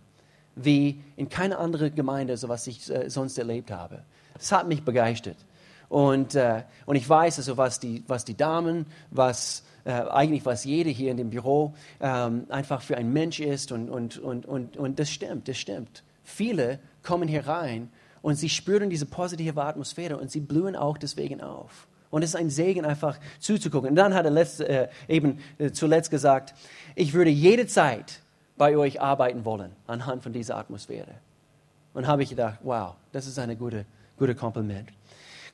wie 0.56 1.02
in 1.16 1.28
keiner 1.28 1.58
anderen 1.58 1.94
Gemeinde, 1.94 2.36
so 2.36 2.48
was 2.48 2.66
ich 2.66 2.90
äh, 2.90 3.08
sonst 3.08 3.38
erlebt 3.38 3.70
habe. 3.70 4.02
Das 4.34 4.52
hat 4.52 4.66
mich 4.66 4.84
begeistert. 4.84 5.36
Und, 5.88 6.34
äh, 6.34 6.62
und 6.86 6.96
ich 6.96 7.08
weiß 7.08 7.38
also, 7.38 7.56
was 7.56 7.80
die, 7.80 8.04
was 8.06 8.24
die 8.24 8.36
Damen, 8.36 8.86
was 9.10 9.64
äh, 9.84 9.92
eigentlich 9.92 10.44
was 10.44 10.64
jeder 10.64 10.90
hier 10.90 11.10
in 11.10 11.16
dem 11.16 11.30
Büro 11.30 11.74
ähm, 12.00 12.46
einfach 12.48 12.82
für 12.82 12.96
ein 12.96 13.12
Mensch 13.12 13.40
ist. 13.40 13.72
Und, 13.72 13.88
und, 13.90 14.18
und, 14.18 14.46
und, 14.46 14.76
und 14.76 14.98
das 14.98 15.10
stimmt, 15.10 15.48
das 15.48 15.58
stimmt. 15.58 16.02
Viele 16.22 16.78
kommen 17.02 17.28
hier 17.28 17.46
rein 17.46 17.90
und 18.22 18.36
sie 18.36 18.48
spüren 18.48 18.90
diese 18.90 19.06
positive 19.06 19.62
Atmosphäre 19.62 20.16
und 20.16 20.30
sie 20.30 20.40
blühen 20.40 20.76
auch 20.76 20.98
deswegen 20.98 21.40
auf. 21.40 21.88
Und 22.10 22.22
es 22.22 22.30
ist 22.30 22.36
ein 22.36 22.50
Segen, 22.50 22.84
einfach 22.84 23.18
zuzugucken. 23.38 23.90
Und 23.90 23.96
dann 23.96 24.14
hat 24.14 24.24
er 24.24 24.32
letzt, 24.32 24.60
äh, 24.60 24.88
eben 25.08 25.38
äh, 25.58 25.70
zuletzt 25.70 26.10
gesagt, 26.10 26.54
ich 26.96 27.14
würde 27.14 27.30
jede 27.30 27.66
Zeit 27.66 28.20
bei 28.56 28.76
euch 28.76 29.00
arbeiten 29.00 29.44
wollen, 29.44 29.72
anhand 29.86 30.22
von 30.22 30.32
dieser 30.32 30.56
Atmosphäre. 30.56 31.14
Und 31.94 32.06
habe 32.06 32.22
ich 32.22 32.30
gedacht, 32.30 32.58
wow, 32.62 32.94
das 33.12 33.26
ist 33.26 33.38
ein 33.38 33.56
gute, 33.56 33.86
gute 34.18 34.34
Kompliment. 34.34 34.90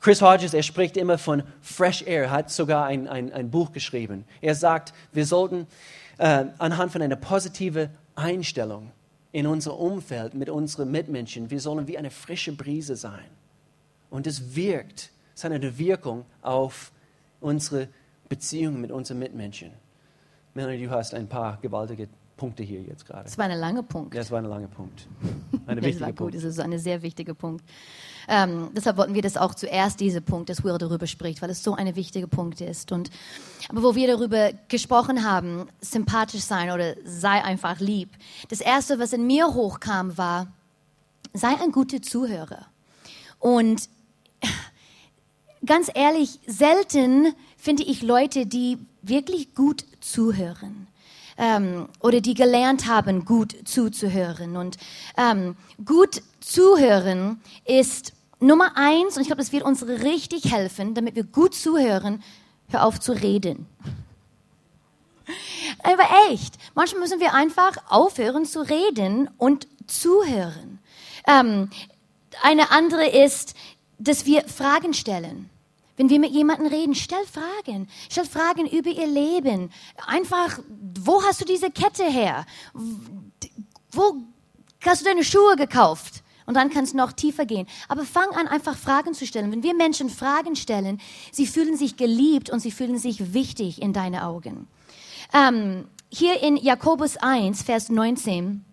Chris 0.00 0.22
Hodges, 0.22 0.54
er 0.54 0.62
spricht 0.62 0.96
immer 0.96 1.18
von 1.18 1.42
Fresh 1.60 2.02
Air, 2.02 2.30
hat 2.30 2.50
sogar 2.50 2.86
ein, 2.86 3.08
ein, 3.08 3.32
ein 3.32 3.50
Buch 3.50 3.72
geschrieben. 3.72 4.24
Er 4.40 4.54
sagt, 4.54 4.92
wir 5.12 5.26
sollten 5.26 5.66
äh, 6.18 6.46
anhand 6.58 6.92
von 6.92 7.02
einer 7.02 7.16
positiven 7.16 7.90
Einstellung 8.14 8.92
in 9.32 9.46
unser 9.46 9.78
Umfeld 9.78 10.34
mit 10.34 10.48
unseren 10.48 10.90
Mitmenschen, 10.90 11.50
wir 11.50 11.60
sollen 11.60 11.88
wie 11.88 11.98
eine 11.98 12.10
frische 12.10 12.52
Brise 12.52 12.96
sein. 12.96 13.24
Und 14.10 14.26
es 14.26 14.54
wirkt 14.54 15.10
es 15.36 15.44
hat 15.44 15.52
eine 15.52 15.78
Wirkung 15.78 16.24
auf 16.40 16.92
unsere 17.40 17.88
Beziehungen 18.30 18.80
mit 18.80 18.90
unseren 18.90 19.18
Mitmenschen. 19.18 19.70
Melanie, 20.54 20.86
du 20.86 20.90
hast 20.90 21.12
ein 21.12 21.28
paar 21.28 21.58
gewaltige 21.60 22.08
Punkte 22.36 22.62
hier 22.62 22.82
jetzt 22.82 23.06
gerade. 23.06 23.24
Das 23.24 23.38
war 23.38 23.46
ein 23.46 23.58
langer 23.58 23.82
Punkt. 23.82 24.14
Ja, 24.14 24.20
das 24.20 24.30
war 24.30 24.38
ein 24.38 24.44
langer 24.44 24.68
Punkt. 24.68 25.06
Ein 25.66 25.76
das 25.76 25.84
wichtiger 25.84 26.06
war 26.06 26.12
gut, 26.12 26.18
Punkt. 26.18 26.34
das 26.34 26.44
ist 26.44 26.60
ein 26.60 26.78
sehr 26.78 27.02
wichtiger 27.02 27.34
Punkt. 27.34 27.64
Ähm, 28.28 28.70
deshalb 28.76 28.96
wollten 28.98 29.14
wir 29.14 29.22
das 29.22 29.36
auch 29.36 29.54
zuerst, 29.54 29.98
dieser 30.00 30.20
Punkt, 30.20 30.48
dass 30.48 30.62
Will 30.62 30.76
darüber 30.78 31.06
spricht, 31.06 31.42
weil 31.42 31.50
es 31.50 31.62
so 31.62 31.74
ein 31.74 31.96
wichtiger 31.96 32.26
Punkt 32.26 32.60
ist. 32.60 32.92
Und, 32.92 33.10
aber 33.68 33.82
wo 33.82 33.94
wir 33.94 34.06
darüber 34.06 34.50
gesprochen 34.68 35.24
haben, 35.24 35.68
sympathisch 35.80 36.42
sein 36.42 36.70
oder 36.70 36.94
sei 37.04 37.42
einfach 37.42 37.80
lieb, 37.80 38.10
das 38.48 38.60
Erste, 38.60 38.98
was 38.98 39.12
in 39.12 39.26
mir 39.26 39.46
hochkam, 39.54 40.16
war, 40.18 40.48
sei 41.32 41.48
ein 41.60 41.72
guter 41.72 42.02
Zuhörer. 42.02 42.66
Und 43.38 43.88
ganz 45.66 45.90
ehrlich, 45.94 46.38
selten 46.46 47.32
finde 47.56 47.82
ich 47.84 48.02
Leute, 48.02 48.46
die 48.46 48.78
wirklich 49.02 49.54
gut 49.54 49.84
zuhören. 50.00 50.88
Ähm, 51.38 51.88
oder 52.00 52.20
die 52.20 52.34
gelernt 52.34 52.86
haben, 52.86 53.24
gut 53.24 53.54
zuzuhören. 53.66 54.56
Und 54.56 54.78
ähm, 55.16 55.56
gut 55.84 56.22
zuhören 56.40 57.40
ist 57.64 58.12
Nummer 58.40 58.76
eins, 58.76 59.16
und 59.16 59.22
ich 59.22 59.28
glaube, 59.28 59.42
das 59.42 59.52
wird 59.52 59.64
uns 59.64 59.86
richtig 59.86 60.52
helfen, 60.52 60.94
damit 60.94 61.14
wir 61.14 61.24
gut 61.24 61.54
zuhören, 61.54 62.22
hör 62.68 62.84
auf 62.84 63.00
zu 63.00 63.12
reden. 63.12 63.66
Aber 65.82 66.04
echt, 66.30 66.54
manchmal 66.74 67.00
müssen 67.00 67.20
wir 67.20 67.34
einfach 67.34 67.76
aufhören 67.88 68.44
zu 68.44 68.60
reden 68.60 69.30
und 69.38 69.66
zuhören. 69.86 70.78
Ähm, 71.26 71.70
eine 72.42 72.70
andere 72.70 73.08
ist, 73.08 73.54
dass 73.98 74.26
wir 74.26 74.42
Fragen 74.44 74.94
stellen. 74.94 75.48
Wenn 75.96 76.10
wir 76.10 76.20
mit 76.20 76.32
jemandem 76.32 76.66
reden, 76.66 76.94
stell 76.94 77.24
Fragen. 77.26 77.88
Stell 78.10 78.26
Fragen 78.26 78.66
über 78.66 78.90
ihr 78.90 79.06
Leben. 79.06 79.70
Einfach, 80.06 80.58
wo 81.00 81.22
hast 81.22 81.40
du 81.40 81.44
diese 81.44 81.70
Kette 81.70 82.04
her? 82.04 82.44
Wo 83.92 84.16
hast 84.82 85.00
du 85.00 85.04
deine 85.06 85.24
Schuhe 85.24 85.56
gekauft? 85.56 86.22
Und 86.44 86.54
dann 86.54 86.70
kannst 86.70 86.92
du 86.92 86.98
noch 86.98 87.12
tiefer 87.12 87.44
gehen. 87.44 87.66
Aber 87.88 88.04
fang 88.04 88.28
an, 88.30 88.46
einfach 88.46 88.76
Fragen 88.76 89.14
zu 89.14 89.26
stellen. 89.26 89.50
Wenn 89.50 89.64
wir 89.64 89.74
Menschen 89.74 90.10
Fragen 90.10 90.54
stellen, 90.54 91.00
sie 91.32 91.46
fühlen 91.46 91.76
sich 91.76 91.96
geliebt 91.96 92.50
und 92.50 92.60
sie 92.60 92.70
fühlen 92.70 92.98
sich 92.98 93.32
wichtig 93.34 93.82
in 93.82 93.92
deine 93.92 94.24
Augen. 94.24 94.68
Ähm, 95.32 95.88
hier 96.08 96.40
in 96.40 96.56
Jakobus 96.56 97.16
1, 97.16 97.62
Vers 97.62 97.88
19 97.88 98.64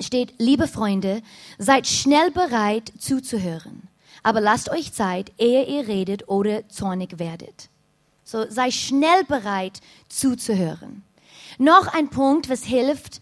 steht, 0.00 0.34
liebe 0.38 0.66
Freunde, 0.66 1.20
seid 1.58 1.86
schnell 1.86 2.30
bereit 2.30 2.90
zuzuhören 2.98 3.88
aber 4.24 4.40
lasst 4.40 4.70
euch 4.70 4.92
Zeit, 4.92 5.30
ehe 5.38 5.64
ihr 5.64 5.86
redet 5.86 6.28
oder 6.28 6.68
zornig 6.68 7.20
werdet. 7.20 7.68
So 8.24 8.50
sei 8.50 8.72
schnell 8.72 9.22
bereit 9.24 9.80
zuzuhören. 10.08 11.04
Noch 11.58 11.86
ein 11.86 12.08
Punkt, 12.08 12.48
was 12.48 12.64
hilft, 12.64 13.20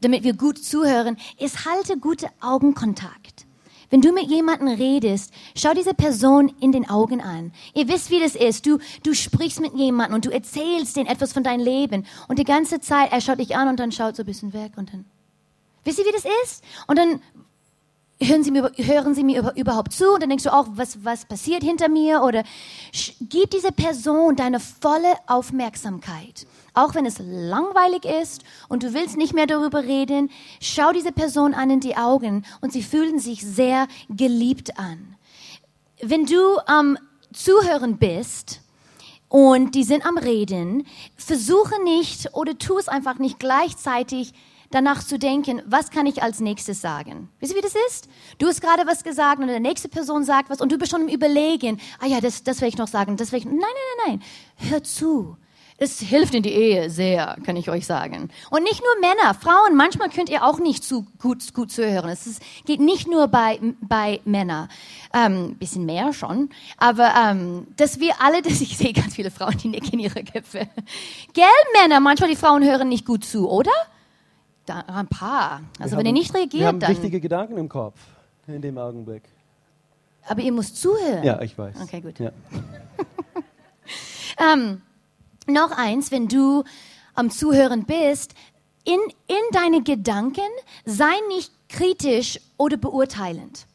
damit 0.00 0.22
wir 0.22 0.34
gut 0.34 0.64
zuhören, 0.64 1.18
ist 1.38 1.66
halte 1.66 1.98
gute 1.98 2.28
Augenkontakt. 2.40 3.46
Wenn 3.90 4.00
du 4.00 4.12
mit 4.12 4.30
jemandem 4.30 4.68
redest, 4.68 5.32
schau 5.56 5.74
diese 5.74 5.94
Person 5.94 6.52
in 6.60 6.72
den 6.72 6.88
Augen 6.88 7.20
an. 7.20 7.52
Ihr 7.74 7.88
wisst, 7.88 8.10
wie 8.10 8.20
das 8.20 8.34
ist. 8.34 8.66
Du, 8.66 8.78
du 9.02 9.14
sprichst 9.14 9.60
mit 9.60 9.74
jemandem 9.74 10.14
und 10.14 10.24
du 10.24 10.30
erzählst 10.30 10.96
denen 10.96 11.06
etwas 11.06 11.32
von 11.32 11.42
deinem 11.42 11.64
Leben. 11.64 12.06
Und 12.28 12.38
die 12.38 12.44
ganze 12.44 12.80
Zeit, 12.80 13.12
er 13.12 13.20
schaut 13.20 13.38
dich 13.38 13.56
an 13.56 13.68
und 13.68 13.78
dann 13.78 13.92
schaut 13.92 14.16
so 14.16 14.22
ein 14.22 14.26
bisschen 14.26 14.52
weg 14.52 14.72
und 14.76 14.92
dann, 14.92 15.04
wisst 15.84 15.98
ihr, 15.98 16.06
wie 16.06 16.12
das 16.12 16.24
ist? 16.44 16.64
Und 16.86 16.98
dann 16.98 17.20
hören 18.20 18.44
Sie 18.44 18.50
mir, 18.50 18.70
hören 18.76 19.14
Sie 19.14 19.24
mir 19.24 19.52
überhaupt 19.56 19.92
zu? 19.92 20.12
Und 20.12 20.22
dann 20.22 20.28
denkst 20.28 20.44
du 20.44 20.52
auch, 20.52 20.66
was, 20.70 21.04
was 21.04 21.24
passiert 21.26 21.62
hinter 21.62 21.88
mir? 21.88 22.22
Oder 22.22 22.44
gib 23.20 23.50
dieser 23.50 23.72
Person 23.72 24.36
deine 24.36 24.60
volle 24.60 25.14
Aufmerksamkeit. 25.26 26.46
Auch 26.74 26.94
wenn 26.94 27.06
es 27.06 27.18
langweilig 27.20 28.04
ist 28.04 28.42
und 28.68 28.82
du 28.82 28.94
willst 28.94 29.16
nicht 29.16 29.34
mehr 29.34 29.46
darüber 29.46 29.84
reden, 29.84 30.30
schau 30.60 30.92
diese 30.92 31.12
Person 31.12 31.54
an 31.54 31.70
in 31.70 31.80
die 31.80 31.96
Augen 31.96 32.44
und 32.60 32.72
sie 32.72 32.82
fühlen 32.82 33.18
sich 33.18 33.42
sehr 33.42 33.86
geliebt 34.08 34.78
an. 34.78 35.16
Wenn 36.02 36.26
du 36.26 36.58
am 36.66 36.98
Zuhören 37.32 37.98
bist, 37.98 38.60
und 39.34 39.74
die 39.74 39.82
sind 39.82 40.06
am 40.06 40.16
Reden, 40.16 40.86
versuche 41.16 41.82
nicht 41.82 42.34
oder 42.34 42.56
tu 42.56 42.78
es 42.78 42.86
einfach 42.86 43.18
nicht 43.18 43.40
gleichzeitig 43.40 44.32
danach 44.74 45.04
zu 45.04 45.18
denken, 45.18 45.62
was 45.66 45.90
kann 45.90 46.06
ich 46.06 46.22
als 46.22 46.40
nächstes 46.40 46.80
sagen? 46.80 47.28
Wisst 47.38 47.52
ihr, 47.52 47.58
wie 47.58 47.62
das 47.62 47.74
ist? 47.88 48.08
Du 48.38 48.46
hast 48.48 48.60
gerade 48.60 48.86
was 48.86 49.04
gesagt 49.04 49.40
und 49.40 49.48
die 49.48 49.60
nächste 49.60 49.88
Person 49.88 50.24
sagt 50.24 50.50
was 50.50 50.60
und 50.60 50.72
du 50.72 50.78
bist 50.78 50.90
schon 50.90 51.02
im 51.02 51.08
Überlegen, 51.08 51.80
ah 52.00 52.06
ja, 52.06 52.20
das, 52.20 52.42
das 52.42 52.60
will 52.60 52.68
ich 52.68 52.78
noch 52.78 52.88
sagen, 52.88 53.16
das 53.16 53.30
will 53.30 53.38
ich, 53.38 53.44
nein, 53.44 53.58
nein, 53.58 53.68
nein, 54.06 54.20
nein, 54.58 54.70
hör 54.70 54.82
zu. 54.82 55.36
Es 55.76 55.98
hilft 55.98 56.34
in 56.34 56.44
die 56.44 56.52
Ehe 56.52 56.88
sehr, 56.88 57.36
kann 57.44 57.56
ich 57.56 57.68
euch 57.68 57.84
sagen. 57.84 58.30
Und 58.50 58.62
nicht 58.62 58.80
nur 58.80 59.00
Männer, 59.00 59.34
Frauen, 59.34 59.74
manchmal 59.74 60.08
könnt 60.08 60.28
ihr 60.28 60.44
auch 60.44 60.60
nicht 60.60 60.84
zu 60.84 61.04
gut, 61.18 61.52
gut 61.52 61.72
zuhören. 61.72 62.10
Es 62.10 62.28
ist, 62.28 62.40
geht 62.64 62.80
nicht 62.80 63.08
nur 63.08 63.26
bei, 63.26 63.58
bei 63.80 64.20
Männern. 64.24 64.68
Ähm, 65.12 65.56
bisschen 65.56 65.84
mehr 65.84 66.12
schon. 66.12 66.50
Aber 66.76 67.12
ähm, 67.16 67.66
dass 67.76 67.98
wir 67.98 68.20
alle, 68.20 68.40
dass 68.42 68.60
ich 68.60 68.76
sehe 68.78 68.92
ganz 68.92 69.16
viele 69.16 69.32
Frauen, 69.32 69.58
die 69.58 69.68
nicken 69.68 69.98
ihre 69.98 70.22
Köpfe. 70.22 70.68
Gell, 71.32 71.46
Männer, 71.80 71.98
manchmal 71.98 72.30
die 72.30 72.36
Frauen 72.36 72.62
hören 72.62 72.88
nicht 72.88 73.04
gut 73.04 73.24
zu, 73.24 73.50
oder? 73.50 73.72
Da, 74.66 74.80
ein 74.80 75.06
paar. 75.08 75.60
Also 75.78 75.92
Wir 75.92 75.98
wenn 75.98 76.06
ihr 76.06 76.10
haben- 76.10 76.14
nicht 76.14 76.32
Wir 76.32 76.40
reagiert, 76.40 76.66
haben 76.66 76.80
dann. 76.80 76.90
wichtige 76.90 77.20
Gedanken 77.20 77.58
im 77.58 77.68
Kopf 77.68 77.98
in 78.46 78.62
dem 78.62 78.78
Augenblick. 78.78 79.22
Aber 80.26 80.40
ihr 80.40 80.52
müsst 80.52 80.80
zuhören. 80.80 81.22
Ja, 81.22 81.40
ich 81.42 81.56
weiß. 81.58 81.76
Okay, 81.82 82.00
gut. 82.00 82.18
Ja. 82.18 82.30
Ähm, 84.36 84.82
noch 85.46 85.70
eins, 85.70 86.10
wenn 86.10 86.26
du 86.28 86.64
am 87.14 87.30
Zuhören 87.30 87.84
bist, 87.84 88.34
in, 88.84 88.98
in 89.28 89.36
deine 89.52 89.82
Gedanken 89.82 90.42
sei 90.84 91.12
nicht 91.28 91.52
kritisch 91.68 92.40
oder 92.56 92.76
beurteilend. 92.76 93.66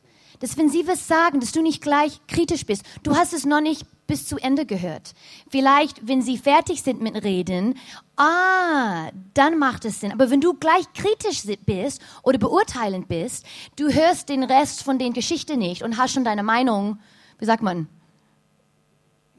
Dass 0.41 0.57
wenn 0.57 0.69
sie 0.69 0.85
was 0.87 1.07
sagen, 1.07 1.39
dass 1.39 1.51
du 1.53 1.61
nicht 1.61 1.81
gleich 1.81 2.19
kritisch 2.27 2.65
bist. 2.65 2.83
Du 3.03 3.15
hast 3.15 3.33
es 3.33 3.45
noch 3.45 3.61
nicht 3.61 3.85
bis 4.09 4.27
zu 4.27 4.37
Ende 4.37 4.65
gehört. 4.65 5.13
Vielleicht, 5.49 6.05
wenn 6.07 6.21
sie 6.23 6.37
fertig 6.37 6.81
sind 6.81 6.99
mit 6.99 7.23
Reden, 7.23 7.77
ah, 8.17 9.11
dann 9.35 9.59
macht 9.59 9.85
es 9.85 9.99
Sinn. 9.99 10.11
Aber 10.11 10.31
wenn 10.31 10.41
du 10.41 10.55
gleich 10.55 10.91
kritisch 10.93 11.43
bist 11.65 12.01
oder 12.23 12.39
beurteilend 12.39 13.07
bist, 13.07 13.45
du 13.75 13.89
hörst 13.93 14.27
den 14.27 14.43
Rest 14.43 14.83
von 14.83 14.97
den 14.97 15.13
Geschichten 15.13 15.59
nicht 15.59 15.83
und 15.83 15.97
hast 15.97 16.13
schon 16.13 16.25
deine 16.25 16.43
Meinung, 16.43 16.97
wie 17.37 17.45
sagt 17.45 17.61
man, 17.61 17.87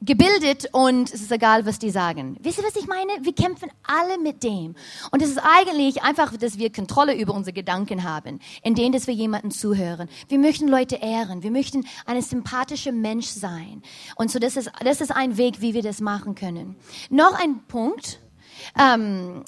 gebildet 0.02 0.68
und 0.72 1.12
es 1.12 1.20
ist 1.20 1.32
egal, 1.32 1.66
was 1.66 1.78
die 1.78 1.90
sagen. 1.90 2.36
Wisst 2.40 2.58
ihr, 2.58 2.64
was 2.64 2.76
ich 2.76 2.86
meine? 2.86 3.12
Wir 3.22 3.34
kämpfen 3.34 3.70
alle 3.82 4.18
mit 4.18 4.42
dem. 4.42 4.74
Und 5.10 5.22
es 5.22 5.30
ist 5.30 5.38
eigentlich 5.38 6.02
einfach, 6.02 6.36
dass 6.36 6.58
wir 6.58 6.72
Kontrolle 6.72 7.14
über 7.14 7.34
unsere 7.34 7.52
Gedanken 7.52 8.04
haben, 8.04 8.40
indem 8.62 8.92
dass 8.92 9.06
wir 9.06 9.14
jemanden 9.14 9.50
zuhören. 9.50 10.08
Wir 10.28 10.38
möchten 10.38 10.68
Leute 10.68 10.96
ehren. 10.96 11.42
Wir 11.42 11.50
möchten 11.50 11.86
ein 12.06 12.20
sympathischer 12.22 12.92
Mensch 12.92 13.26
sein. 13.26 13.82
Und 14.16 14.30
so, 14.30 14.38
das 14.38 14.56
ist, 14.56 14.70
das 14.82 15.00
ist 15.00 15.10
ein 15.10 15.36
Weg, 15.36 15.60
wie 15.60 15.74
wir 15.74 15.82
das 15.82 16.00
machen 16.00 16.34
können. 16.34 16.76
Noch 17.10 17.38
ein 17.38 17.60
Punkt 17.68 18.20
ähm, 18.78 19.44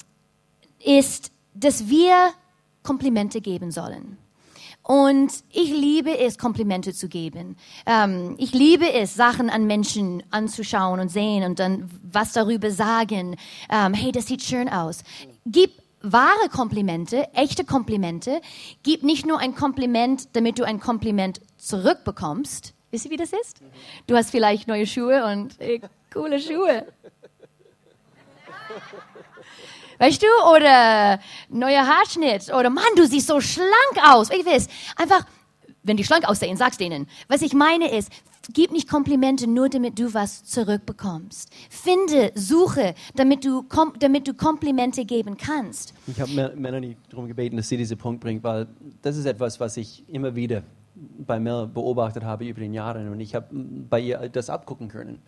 ist, 0.83 1.31
dass 1.53 1.89
wir 1.89 2.31
Komplimente 2.83 3.41
geben 3.41 3.71
sollen. 3.71 4.17
Und 4.83 5.31
ich 5.49 5.69
liebe 5.69 6.17
es, 6.19 6.37
Komplimente 6.37 6.93
zu 6.93 7.07
geben. 7.07 7.55
Ähm, 7.85 8.35
ich 8.37 8.53
liebe 8.53 8.91
es, 8.91 9.15
Sachen 9.15 9.49
an 9.49 9.65
Menschen 9.65 10.23
anzuschauen 10.29 10.99
und 10.99 11.09
sehen 11.09 11.43
und 11.45 11.59
dann 11.59 11.89
was 12.03 12.33
darüber 12.33 12.69
sagen. 12.69 13.37
Ähm, 13.69 13.93
hey, 13.93 14.11
das 14.11 14.27
sieht 14.27 14.43
schön 14.43 14.67
aus. 14.67 15.03
Gib 15.45 15.71
wahre 16.01 16.49
Komplimente, 16.51 17.33
echte 17.33 17.63
Komplimente. 17.63 18.41
Gib 18.83 19.03
nicht 19.03 19.25
nur 19.25 19.39
ein 19.39 19.55
Kompliment, 19.55 20.35
damit 20.35 20.59
du 20.59 20.65
ein 20.65 20.81
Kompliment 20.81 21.39
zurückbekommst. 21.57 22.73
Wisst 22.91 23.05
ihr, 23.05 23.11
wie 23.11 23.17
das 23.17 23.31
ist? 23.33 23.61
Du 24.05 24.15
hast 24.15 24.29
vielleicht 24.29 24.67
neue 24.67 24.85
Schuhe 24.85 25.25
und 25.25 25.59
äh, 25.59 25.79
coole 26.13 26.39
Schuhe. 26.39 26.85
Weißt 29.99 30.21
du? 30.21 30.27
Oder 30.55 31.19
neuer 31.49 31.85
Haarschnitt. 31.87 32.53
Oder 32.53 32.69
Mann, 32.69 32.83
du 32.95 33.05
siehst 33.05 33.27
so 33.27 33.39
schlank 33.39 33.69
aus. 34.03 34.29
Ich 34.31 34.45
weiß. 34.45 34.67
Einfach, 34.95 35.25
wenn 35.83 35.97
die 35.97 36.03
schlank 36.03 36.27
aussehen, 36.27 36.57
sag's 36.57 36.77
denen. 36.77 37.07
Was 37.27 37.41
ich 37.41 37.53
meine 37.53 37.89
ist, 37.95 38.11
gib 38.53 38.71
nicht 38.71 38.89
Komplimente 38.89 39.47
nur, 39.47 39.69
damit 39.69 39.99
du 39.99 40.13
was 40.13 40.43
zurückbekommst. 40.43 41.49
Finde, 41.69 42.31
suche, 42.35 42.95
damit 43.15 43.45
du, 43.45 43.63
kom 43.63 43.93
damit 43.99 44.27
du 44.27 44.33
Komplimente 44.33 45.05
geben 45.05 45.37
kannst. 45.37 45.93
Ich 46.07 46.19
habe 46.19 46.31
Mel- 46.31 46.55
Melanie 46.55 46.97
darum 47.09 47.27
gebeten, 47.27 47.55
dass 47.57 47.69
sie 47.69 47.77
diesen 47.77 47.97
Punkt 47.97 48.19
bringt, 48.19 48.43
weil 48.43 48.67
das 49.01 49.15
ist 49.15 49.25
etwas, 49.25 49.59
was 49.59 49.77
ich 49.77 50.03
immer 50.09 50.35
wieder 50.35 50.63
bei 50.95 51.39
Mel 51.39 51.67
beobachtet 51.67 52.23
habe 52.23 52.45
über 52.45 52.61
die 52.61 52.67
Jahre 52.73 53.09
und 53.09 53.19
ich 53.19 53.33
habe 53.35 53.47
bei 53.51 53.99
ihr 53.99 54.29
das 54.29 54.49
abgucken 54.49 54.89
können. 54.89 55.21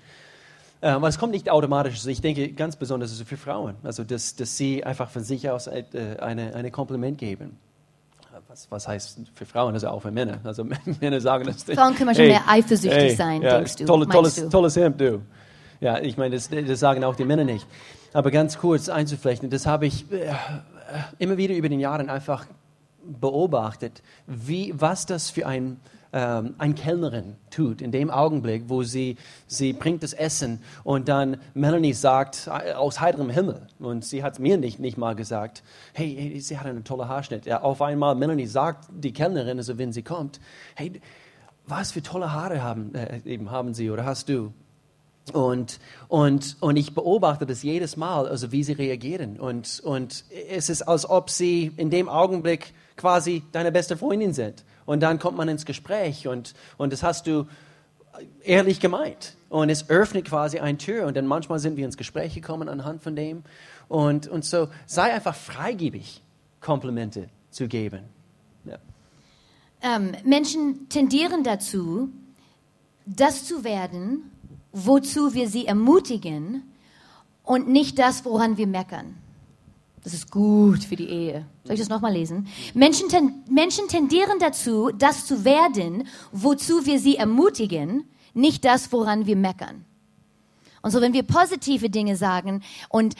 Äh, 0.85 0.89
Aber 0.89 1.07
es 1.07 1.17
kommt 1.17 1.31
nicht 1.33 1.49
automatisch. 1.49 1.95
Also 1.95 2.09
ich 2.09 2.21
denke 2.21 2.49
ganz 2.49 2.75
besonders 2.75 3.11
es 3.11 3.19
für 3.23 3.37
Frauen, 3.37 3.75
also 3.83 4.03
dass, 4.03 4.35
dass 4.35 4.55
sie 4.55 4.83
einfach 4.83 5.09
von 5.09 5.23
sich 5.23 5.49
aus 5.49 5.65
äh, 5.65 5.83
eine, 6.19 6.53
eine 6.53 6.69
Kompliment 6.69 7.17
geben. 7.17 7.57
Was, 8.47 8.69
was 8.69 8.87
heißt 8.87 9.19
für 9.33 9.45
Frauen, 9.45 9.73
also 9.73 9.87
auch 9.87 10.01
für 10.01 10.11
Männer. 10.11 10.39
Also 10.43 10.63
Männer 11.01 11.19
sagen 11.19 11.45
das. 11.47 11.63
Frauen 11.63 11.95
können 11.95 12.05
manchmal 12.05 12.27
mehr 12.27 12.43
eifersüchtig 12.47 13.17
sein, 13.17 13.41
ja, 13.41 13.57
denkst 13.57 13.77
du, 13.77 13.85
Tolle, 13.85 14.07
tolles, 14.07 14.35
du? 14.35 14.49
tolles 14.49 14.75
Hemd, 14.75 15.01
du. 15.01 15.21
Ja, 15.81 15.97
ich 15.99 16.17
meine, 16.17 16.35
das, 16.35 16.49
das 16.49 16.79
sagen 16.79 17.03
auch 17.03 17.15
die 17.15 17.25
Männer 17.25 17.43
nicht. 17.43 17.65
Aber 18.13 18.29
ganz 18.29 18.59
kurz 18.59 18.87
einzuflechten, 18.87 19.49
das 19.49 19.65
habe 19.65 19.87
ich 19.87 20.09
äh, 20.11 20.33
immer 21.17 21.37
wieder 21.37 21.55
über 21.55 21.67
den 21.67 21.79
Jahren 21.79 22.09
einfach 22.09 22.45
beobachtet, 23.03 24.03
wie, 24.27 24.73
was 24.77 25.05
das 25.07 25.31
für 25.31 25.47
ein, 25.47 25.79
ähm, 26.15 26.56
ein 26.60 26.75
Kellnerin 26.75 27.36
tut 27.51 27.82
in 27.82 27.91
dem 27.91 28.10
Augenblick, 28.10 28.63
wo 28.69 28.84
sie, 28.84 29.17
sie 29.47 29.73
bringt 29.73 30.01
das 30.01 30.13
Essen 30.13 30.62
und 30.86 31.10
dann 31.10 31.38
Melanie 31.54 31.91
sagt 31.91 32.47
äh, 32.47 32.71
aus 32.71 33.01
heiterem 33.01 33.30
Himmel 33.30 33.67
und 33.80 34.06
sie 34.06 34.23
hat 34.23 34.34
es 34.34 34.39
mir 34.39 34.58
nicht, 34.58 34.80
nicht 34.80 34.97
mal 34.97 35.13
gesagt, 35.13 35.62
hey, 35.93 36.15
hey, 36.17 36.39
sie 36.39 36.58
hat 36.58 36.67
einen 36.67 36.86
tollen 36.86 37.10
Haarschnitt. 37.10 37.45
Ja, 37.45 37.62
auf 37.62 37.82
einmal 37.82 38.15
Melanie 38.15 38.47
sagt 38.47 38.88
die 38.91 39.12
Kellnerin, 39.12 39.58
also 39.58 39.78
wenn 39.78 39.91
sie 39.91 40.04
kommt, 40.04 40.39
hey, 40.75 41.01
was 41.67 41.91
für 41.91 42.01
tolle 42.01 42.32
Haare 42.32 42.63
haben, 42.63 42.95
äh, 42.95 43.19
eben 43.25 43.51
haben 43.51 43.73
sie 43.73 43.89
oder 43.91 44.06
hast 44.06 44.30
du? 44.30 44.54
Und, 45.34 45.80
und, 46.08 46.56
und 46.62 46.78
ich 46.78 46.93
beobachte 46.93 47.45
das 47.45 47.62
jedes 47.62 47.97
Mal, 47.97 48.25
also 48.28 48.54
wie 48.54 48.63
sie 48.63 48.73
reagieren. 48.73 49.38
Und, 49.38 49.82
und 49.84 50.23
es 50.49 50.69
ist, 50.69 50.84
als 50.84 51.10
ob 51.10 51.30
sie 51.30 51.73
in 51.75 51.89
dem 51.89 52.08
Augenblick 52.08 52.73
quasi 52.95 53.43
deine 53.51 53.71
beste 53.71 53.97
Freundin 53.97 54.34
sind. 54.34 54.63
Und 54.85 55.01
dann 55.01 55.19
kommt 55.19 55.37
man 55.37 55.47
ins 55.47 55.65
Gespräch 55.65 56.27
und, 56.27 56.53
und 56.77 56.93
das 56.93 57.01
hast 57.01 57.27
du 57.27 57.47
ehrlich 58.43 58.79
gemeint. 58.79 59.35
Und 59.49 59.69
es 59.69 59.89
öffnet 59.89 60.25
quasi 60.25 60.59
eine 60.59 60.77
Tür 60.77 61.07
und 61.07 61.15
dann 61.17 61.27
manchmal 61.27 61.59
sind 61.59 61.77
wir 61.77 61.85
ins 61.85 61.97
Gespräch 61.97 62.33
gekommen 62.35 62.69
anhand 62.69 63.01
von 63.01 63.15
dem. 63.15 63.43
Und, 63.87 64.27
und 64.27 64.45
so 64.45 64.67
sei 64.85 65.13
einfach 65.13 65.35
freigebig, 65.35 66.21
Komplimente 66.61 67.29
zu 67.51 67.67
geben. 67.67 68.03
Ja. 68.65 68.77
Ähm, 69.81 70.11
Menschen 70.23 70.89
tendieren 70.89 71.43
dazu, 71.43 72.09
das 73.05 73.45
zu 73.45 73.63
werden, 73.63 74.31
wozu 74.71 75.33
wir 75.33 75.47
sie 75.47 75.67
ermutigen 75.67 76.63
und 77.43 77.69
nicht 77.69 77.99
das, 77.99 78.25
woran 78.25 78.57
wir 78.57 78.67
meckern. 78.67 79.15
Das 80.05 80.13
ist 80.13 80.29
gut 80.29 80.83
für 80.83 80.95
die 80.95 81.09
Ehe. 81.09 81.45
Soll 81.63 81.73
ich 81.73 81.79
das 81.79 81.89
nochmal 81.89 82.13
lesen? 82.13 82.47
Menschen, 82.75 83.09
ten, 83.09 83.43
Menschen 83.49 83.87
tendieren 83.87 84.37
dazu, 84.39 84.91
das 84.95 85.25
zu 85.25 85.43
werden, 85.43 86.07
wozu 86.31 86.85
wir 86.85 86.99
sie 86.99 87.15
ermutigen, 87.15 88.03
nicht 88.35 88.63
das, 88.65 88.91
woran 88.91 89.25
wir 89.25 89.35
meckern. 89.35 89.83
Und 90.83 90.91
so, 90.91 91.01
wenn 91.01 91.13
wir 91.13 91.23
positive 91.23 91.89
Dinge 91.89 92.17
sagen 92.17 92.61
und 92.89 93.15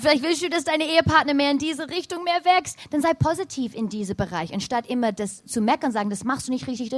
vielleicht 0.00 0.22
willst 0.22 0.42
du, 0.42 0.48
dass 0.48 0.64
deine 0.64 0.84
Ehepartner 0.84 1.34
mehr 1.34 1.50
in 1.50 1.58
diese 1.58 1.88
Richtung 1.88 2.24
mehr 2.24 2.44
wächst, 2.44 2.76
dann 2.90 3.00
sei 3.00 3.14
positiv 3.14 3.74
in 3.74 3.88
diesem 3.88 4.16
Bereich. 4.16 4.52
Anstatt 4.52 4.86
immer 4.88 5.12
das 5.12 5.44
zu 5.44 5.60
meckern, 5.60 5.92
sagen, 5.92 6.10
das 6.10 6.24
machst 6.24 6.48
du 6.48 6.52
nicht 6.52 6.66
richtig. 6.66 6.90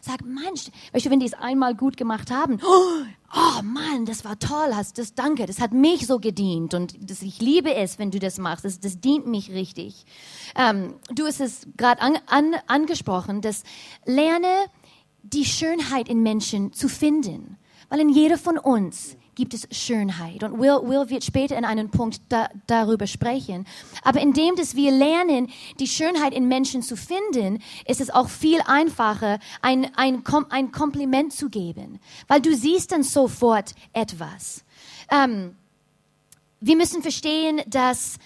Sag, 0.00 0.24
Mensch, 0.24 0.70
weißt 0.92 1.06
du, 1.06 1.10
wenn 1.10 1.20
die 1.20 1.26
es 1.26 1.34
einmal 1.34 1.74
gut 1.74 1.96
gemacht 1.96 2.30
haben, 2.30 2.58
oh 3.34 3.62
Mann, 3.62 4.06
das 4.06 4.24
war 4.24 4.38
toll, 4.38 4.74
hast 4.74 4.98
das, 4.98 5.14
danke, 5.14 5.46
das 5.46 5.60
hat 5.60 5.72
mich 5.72 6.06
so 6.06 6.18
gedient 6.18 6.74
und 6.74 6.94
das, 7.10 7.22
ich 7.22 7.40
liebe 7.40 7.74
es, 7.74 7.98
wenn 7.98 8.10
du 8.10 8.18
das 8.18 8.38
machst, 8.38 8.64
das, 8.64 8.80
das 8.80 9.00
dient 9.00 9.26
mich 9.26 9.50
richtig. 9.50 10.04
Ähm, 10.56 10.94
du 11.10 11.26
hast 11.26 11.40
es 11.40 11.66
gerade 11.76 12.00
an, 12.02 12.18
an, 12.26 12.54
angesprochen, 12.66 13.40
dass 13.40 13.62
lerne 14.04 14.66
die 15.22 15.44
Schönheit 15.44 16.08
in 16.08 16.22
Menschen 16.22 16.72
zu 16.72 16.88
finden, 16.88 17.56
weil 17.88 18.00
in 18.00 18.08
jeder 18.08 18.38
von 18.38 18.58
uns 18.58 19.16
gibt 19.34 19.54
es 19.54 19.66
Schönheit. 19.70 20.42
Und 20.42 20.58
Will, 20.58 20.80
Will 20.88 21.08
wird 21.08 21.24
später 21.24 21.56
in 21.56 21.64
einem 21.64 21.90
Punkt 21.90 22.20
da, 22.28 22.48
darüber 22.66 23.06
sprechen. 23.06 23.66
Aber 24.02 24.20
indem 24.20 24.56
dass 24.56 24.76
wir 24.76 24.90
lernen, 24.90 25.50
die 25.80 25.86
Schönheit 25.86 26.34
in 26.34 26.48
Menschen 26.48 26.82
zu 26.82 26.96
finden, 26.96 27.62
ist 27.86 28.00
es 28.00 28.10
auch 28.10 28.28
viel 28.28 28.60
einfacher, 28.66 29.38
ein, 29.62 29.90
ein, 29.96 30.22
ein 30.50 30.72
Kompliment 30.72 31.32
zu 31.32 31.48
geben. 31.48 31.98
Weil 32.28 32.40
du 32.40 32.54
siehst 32.54 32.92
dann 32.92 33.02
sofort 33.02 33.72
etwas. 33.92 34.64
Ähm, 35.10 35.56
wir 36.60 36.76
müssen 36.76 37.02
verstehen, 37.02 37.60
dass 37.66 38.18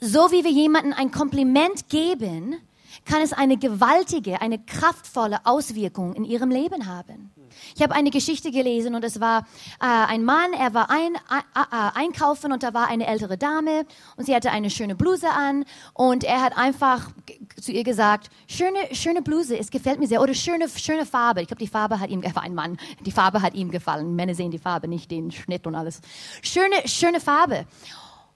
so 0.00 0.30
wie 0.32 0.44
wir 0.44 0.50
jemandem 0.50 0.94
ein 0.94 1.10
Kompliment 1.10 1.88
geben, 1.88 2.56
kann 3.04 3.22
es 3.22 3.32
eine 3.32 3.56
gewaltige, 3.56 4.40
eine 4.40 4.58
kraftvolle 4.58 5.40
Auswirkung 5.44 6.14
in 6.14 6.24
ihrem 6.24 6.50
Leben 6.50 6.86
haben. 6.86 7.32
Ich 7.74 7.82
habe 7.82 7.94
eine 7.94 8.10
Geschichte 8.10 8.50
gelesen 8.50 8.94
und 8.94 9.04
es 9.04 9.20
war 9.20 9.40
äh, 9.80 9.86
ein 9.86 10.24
Mann, 10.24 10.52
er 10.52 10.74
war 10.74 10.90
ein, 10.90 11.14
äh, 11.14 11.18
äh, 11.54 11.90
einkaufen 11.94 12.52
und 12.52 12.62
da 12.62 12.74
war 12.74 12.88
eine 12.88 13.06
ältere 13.06 13.36
Dame 13.36 13.86
und 14.16 14.26
sie 14.26 14.34
hatte 14.34 14.50
eine 14.50 14.70
schöne 14.70 14.94
Bluse 14.94 15.28
an 15.30 15.64
und 15.94 16.24
er 16.24 16.40
hat 16.42 16.56
einfach 16.56 17.10
zu 17.60 17.72
ihr 17.72 17.84
gesagt, 17.84 18.30
schöne, 18.46 18.78
schöne 18.92 19.22
Bluse, 19.22 19.58
es 19.58 19.70
gefällt 19.70 19.98
mir 19.98 20.06
sehr 20.06 20.22
oder 20.22 20.34
schöne, 20.34 20.68
schöne 20.68 21.06
Farbe. 21.06 21.42
Ich 21.42 21.48
glaube, 21.48 21.62
die 21.62 21.68
Farbe 21.68 22.00
hat 22.00 22.10
ihm, 22.10 22.22
er 22.22 22.34
war 22.34 22.42
ein 22.44 22.54
Mann, 22.54 22.78
die 23.00 23.12
Farbe 23.12 23.42
hat 23.42 23.54
ihm 23.54 23.70
gefallen. 23.70 24.14
Männer 24.14 24.34
sehen 24.34 24.50
die 24.50 24.58
Farbe, 24.58 24.88
nicht 24.88 25.10
den 25.10 25.30
Schnitt 25.30 25.66
und 25.66 25.74
alles. 25.74 26.00
Schöne, 26.42 26.76
schöne 26.86 27.20
Farbe. 27.20 27.66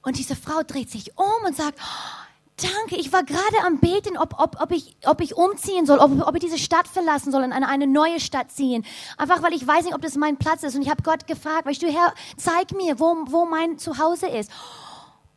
Und 0.03 0.19
diese 0.19 0.37
Frau 0.37 0.63
dreht 0.63 0.91
sich 0.91 1.17
um 1.17 1.47
und 1.47 1.57
sagt, 1.57 1.79
oh, 1.81 2.24
Danke, 2.65 2.97
ich 2.97 3.13
war 3.13 3.25
gerade 3.25 3.61
am 3.67 3.79
Beten, 3.79 4.17
ob, 4.17 4.41
ob, 4.41 4.61
ob, 4.61 4.71
ich, 4.71 4.97
ob 5.05 5.21
ich 5.21 5.37
umziehen 5.37 5.85
soll, 5.85 5.99
ob, 5.99 6.27
ob 6.27 6.35
ich 6.35 6.41
diese 6.41 6.59
Stadt 6.59 6.89
verlassen 6.89 7.31
soll 7.31 7.43
und 7.43 7.53
in 7.53 7.65
eine 7.65 7.87
neue 7.87 8.21
Stadt 8.21 8.51
ziehen. 8.51 8.87
Einfach 9.19 9.43
weil 9.43 9.53
ich 9.53 9.67
weiß 9.67 9.85
nicht, 9.85 9.95
ob 9.95 10.01
das 10.01 10.17
mein 10.17 10.39
Platz 10.39 10.63
ist. 10.63 10.75
Und 10.75 10.83
ich 10.83 10.89
habe 10.89 11.03
Gott 11.03 11.27
gefragt, 11.27 11.67
weißt 11.67 11.83
du, 11.83 11.89
Herr, 11.89 12.15
zeig 12.39 12.73
mir, 12.73 12.99
wo, 12.99 13.17
wo 13.27 13.45
mein 13.45 13.77
Zuhause 13.79 14.29
ist. 14.29 14.51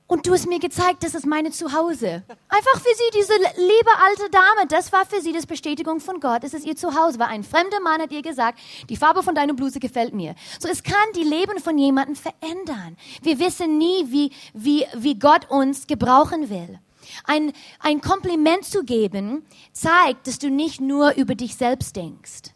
Und 0.09 0.25
du 0.25 0.31
hast 0.31 0.47
mir 0.47 0.59
gezeigt, 0.59 1.03
das 1.03 1.15
ist 1.15 1.25
meine 1.25 1.51
Zuhause. 1.51 2.23
Einfach 2.47 2.79
für 2.79 2.95
sie, 2.95 3.19
diese 3.19 3.33
liebe 3.33 3.91
alte 4.01 4.29
Dame, 4.31 4.65
das 4.69 4.93
war 4.93 5.05
für 5.05 5.19
sie 5.19 5.33
das 5.33 5.45
Bestätigung 5.45 5.99
von 5.99 6.21
Gott. 6.21 6.45
Es 6.45 6.53
ist 6.53 6.65
ihr 6.65 6.77
Zuhause. 6.77 7.19
Weil 7.19 7.27
ein 7.27 7.43
fremder 7.43 7.81
Mann 7.81 8.01
hat 8.01 8.13
ihr 8.13 8.21
gesagt, 8.21 8.57
die 8.87 8.95
Farbe 8.95 9.21
von 9.21 9.35
deiner 9.35 9.53
Bluse 9.53 9.81
gefällt 9.81 10.13
mir. 10.13 10.35
So, 10.59 10.69
es 10.69 10.81
kann 10.81 10.95
die 11.13 11.23
Leben 11.23 11.59
von 11.59 11.77
jemandem 11.77 12.15
verändern. 12.15 12.95
Wir 13.21 13.37
wissen 13.37 13.77
nie, 13.77 14.05
wie, 14.07 14.31
wie, 14.53 14.85
wie 14.95 15.19
Gott 15.19 15.49
uns 15.49 15.87
gebrauchen 15.87 16.49
will. 16.49 16.79
Ein, 17.23 17.53
ein 17.79 18.01
Kompliment 18.01 18.65
zu 18.65 18.83
geben 18.83 19.43
zeigt, 19.73 20.27
dass 20.27 20.39
du 20.39 20.49
nicht 20.49 20.81
nur 20.81 21.15
über 21.15 21.35
dich 21.35 21.55
selbst 21.55 21.95
denkst. 21.95 22.51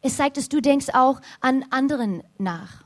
Es 0.00 0.16
zeigt, 0.16 0.36
dass 0.36 0.48
du 0.48 0.60
denkst 0.60 0.88
auch 0.94 1.20
an 1.40 1.64
anderen 1.70 2.22
nach. 2.38 2.84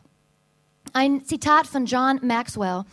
Ein 0.95 1.25
Zitat 1.25 1.67
von 1.67 1.87
John 1.87 2.21
Maxwell. 2.23 2.85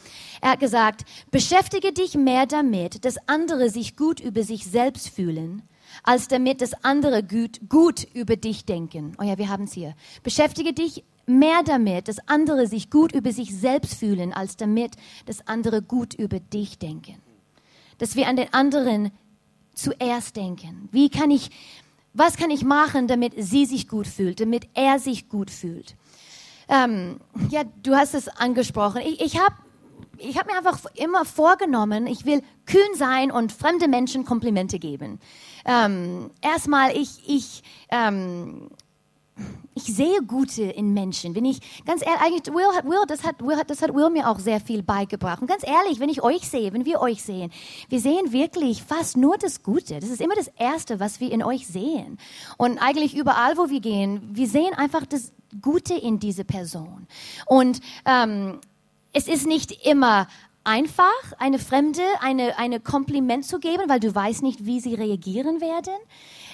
Er 0.41 0.51
hat 0.51 0.60
gesagt, 0.60 1.03
beschäftige 1.32 1.91
dich 1.91 2.15
mehr 2.15 2.45
damit, 2.45 3.03
dass 3.03 3.17
andere 3.27 3.69
sich 3.69 3.97
gut 3.97 4.19
über 4.19 4.43
sich 4.43 4.65
selbst 4.65 5.10
fühlen, 5.10 5.63
als 6.03 6.27
damit, 6.29 6.62
dass 6.62 6.84
andere 6.84 7.23
gut, 7.23 7.60
gut 7.67 8.08
über 8.13 8.38
dich 8.38 8.65
denken. 8.65 9.15
Oh 9.19 9.23
ja, 9.23 9.38
wir 9.38 9.49
haben 9.49 9.65
es 9.65 9.73
hier. 9.73 9.95
Beschäftige 10.23 10.71
dich 10.71 11.03
mehr 11.25 11.62
damit, 11.63 12.08
dass 12.08 12.25
andere 12.27 12.67
sich 12.67 12.89
gut 12.89 13.12
über 13.12 13.34
sich 13.34 13.53
selbst 13.53 13.95
fühlen, 13.95 14.34
als 14.34 14.55
damit, 14.55 14.95
dass 15.25 15.45
andere 15.47 15.82
gut 15.82 16.13
über 16.13 16.39
dich 16.39 16.77
denken 16.79 17.21
dass 17.99 18.15
wir 18.15 18.27
an 18.27 18.35
den 18.35 18.51
anderen 18.53 19.12
zuerst 19.75 20.35
denken. 20.35 20.89
Wie 20.91 21.09
kann 21.09 21.29
ich, 21.29 21.51
was 22.13 22.35
kann 22.35 22.49
ich 22.49 22.63
machen, 22.63 23.07
damit 23.07 23.33
sie 23.38 23.65
sich 23.65 23.88
gut 23.88 24.07
fühlt, 24.07 24.39
damit 24.39 24.67
er 24.73 24.99
sich 24.99 25.29
gut 25.29 25.51
fühlt? 25.51 25.95
Ähm, 26.67 27.19
ja, 27.49 27.63
du 27.83 27.95
hast 27.95 28.15
es 28.15 28.27
angesprochen. 28.27 29.01
Ich, 29.05 29.21
ich 29.21 29.39
habe 29.39 29.55
ich 30.17 30.38
hab 30.38 30.47
mir 30.47 30.57
einfach 30.57 30.85
immer 30.95 31.23
vorgenommen, 31.25 32.05
ich 32.05 32.25
will 32.25 32.43
kühn 32.65 32.95
sein 32.95 33.31
und 33.31 33.51
fremde 33.51 33.88
Menschen 33.88 34.25
Komplimente 34.25 34.77
geben. 34.77 35.19
Ähm, 35.65 36.31
erstmal, 36.41 36.95
ich, 36.95 37.23
ich 37.25 37.63
ähm, 37.89 38.69
ich 39.75 39.84
sehe 39.84 40.21
Gute 40.21 40.63
in 40.63 40.93
Menschen. 40.93 41.36
Wenn 41.36 41.45
ich 41.45 41.60
ganz 41.86 42.02
ehrlich, 42.02 42.21
eigentlich 42.21 42.54
Will 42.54 42.75
hat 42.75 42.86
Will, 42.86 43.04
das 43.08 43.23
hat 43.23 43.41
Will, 43.41 43.58
das 43.67 43.82
hat 43.82 43.93
Will 43.93 44.10
mir 44.10 44.28
auch 44.28 44.39
sehr 44.39 44.60
viel 44.60 44.84
beigebracht. 44.84 45.41
Und 45.41 45.47
ganz 45.47 45.65
ehrlich, 45.65 45.99
wenn 45.99 46.10
ich 46.10 46.21
euch 46.21 46.47
sehe, 46.49 46.73
wenn 46.73 46.86
wir 46.86 46.99
euch 46.99 47.23
sehen, 47.23 47.52
wir 47.88 47.99
sehen 47.99 48.32
wirklich 48.32 48.84
fast 48.84 49.17
nur 49.17 49.38
das 49.38 49.63
Gute. 49.63 49.99
Das 49.99 50.10
ist 50.10 50.21
immer 50.21 50.36
das 50.36 50.47
Erste, 50.58 50.99
was 50.99 51.19
wir 51.19 51.32
in 51.32 51.43
euch 51.43 51.67
sehen. 51.67 52.17
Und 52.58 52.78
eigentlich 52.80 53.15
überall, 53.15 53.58
wo 53.58 53.69
wir 53.69 53.80
gehen, 53.80 54.21
wir 54.34 54.47
sehen 54.47 54.73
einfach 54.73 55.06
das 55.06 55.32
Gute 55.62 55.93
in 55.93 56.19
diese 56.19 56.43
Person. 56.43 57.08
Und 57.45 57.80
ähm, 58.06 58.60
es 59.13 59.28
ist 59.28 59.47
nicht 59.47 59.86
immer 59.86 60.28
einfach, 60.63 61.06
eine 61.38 61.58
Fremde 61.58 62.02
eine, 62.21 62.58
eine 62.58 62.80
Kompliment 62.80 63.45
zu 63.45 63.60
geben, 63.60 63.84
weil 63.88 63.99
du 63.99 64.13
weißt 64.13 64.43
nicht, 64.43 64.65
wie 64.65 64.80
sie 64.80 64.93
reagieren 64.93 65.62
werden. 65.62 65.93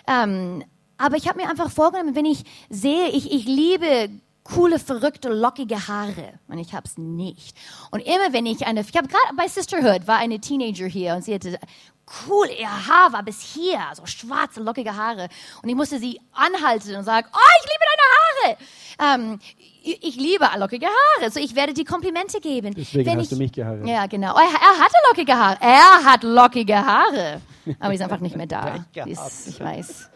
Ähm, 0.08 0.64
aber 0.98 1.18
ich 1.18 1.28
habe 1.28 1.42
mir 1.42 1.50
einfach 1.50 1.72
vorgenommen, 1.72 2.16
wenn 2.16 2.26
ich 2.26 2.44
sehe, 2.70 3.10
ich, 3.10 3.32
ich 3.32 3.46
liebe 3.46 4.10
coole, 4.46 4.80
verrückte, 4.80 5.30
lockige 5.30 5.88
Haare. 5.88 6.40
Und 6.48 6.60
ich 6.60 6.74
habe 6.74 6.86
es 6.86 6.98
nicht. 6.98 7.58
Und 7.92 8.02
immer 8.02 8.32
wenn 8.32 8.46
ich 8.46 8.66
eine, 8.66 8.82
ich 8.82 8.96
habe 8.96 9.08
gerade 9.08 9.36
bei 9.36 9.48
Sisterhood 9.48 10.08
war 10.08 10.18
eine 10.18 10.40
Teenager 10.40 10.86
hier 10.86 11.16
und 11.16 11.24
sie 11.24 11.34
hatte 11.34 11.60
cool, 12.28 12.48
ihr 12.58 12.70
Haar 12.70 13.12
war 13.12 13.24
bis 13.24 13.42
hier, 13.42 13.80
so 13.96 14.06
schwarze, 14.06 14.62
lockige 14.62 14.96
Haare. 14.96 15.28
Und 15.64 15.70
ich 15.70 15.76
musste 15.76 15.98
sie 15.98 16.22
anhalten 16.32 16.96
und 16.96 17.04
sagen, 17.04 17.28
oh, 17.34 17.40
ich 17.60 17.66
liebe 17.66 18.58
deine 19.00 19.18
Haare. 19.18 19.24
Ähm, 19.24 19.40
ich, 19.82 20.04
ich 20.04 20.16
liebe 20.16 20.48
lockige 20.58 20.86
Haare, 20.86 21.32
so 21.32 21.40
ich 21.40 21.56
werde 21.56 21.74
die 21.74 21.84
Komplimente 21.84 22.40
geben. 22.40 22.76
Deswegen 22.76 23.06
Wenn 23.08 23.18
hast 23.18 23.24
ich, 23.26 23.30
du 23.30 23.38
mich 23.38 23.52
geheiratet. 23.52 23.88
Ja, 23.88 24.06
genau. 24.06 24.36
Er, 24.36 24.44
er 24.44 24.80
hatte 24.80 24.96
lockige 25.10 25.36
Haare. 25.36 25.58
Er 25.60 26.04
hat 26.04 26.24
lockige 26.24 26.78
Haare. 26.78 27.42
Aber 27.80 27.90
die 27.90 27.96
ist 27.96 28.02
einfach 28.02 28.20
nicht 28.20 28.36
mehr 28.36 28.46
da. 28.46 28.86
Ist, 29.06 29.48
ich 29.48 29.60
weiß. 29.60 30.12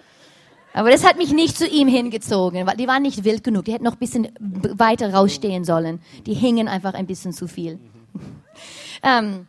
Aber 0.79 0.91
das 0.91 1.03
hat 1.03 1.17
mich 1.17 1.33
nicht 1.33 1.57
zu 1.57 1.67
ihm 1.67 1.89
hingezogen, 1.89 2.65
weil 2.65 2.77
die 2.77 2.87
waren 2.87 3.01
nicht 3.01 3.25
wild 3.25 3.43
genug. 3.43 3.65
Die 3.65 3.73
hätten 3.73 3.83
noch 3.83 3.95
ein 3.95 3.99
bisschen 3.99 4.29
weiter 4.39 5.13
rausstehen 5.13 5.65
sollen. 5.65 5.99
Die 6.25 6.33
hingen 6.33 6.69
einfach 6.69 6.93
ein 6.93 7.05
bisschen 7.05 7.33
zu 7.33 7.49
viel. 7.49 7.77
ähm, 9.03 9.45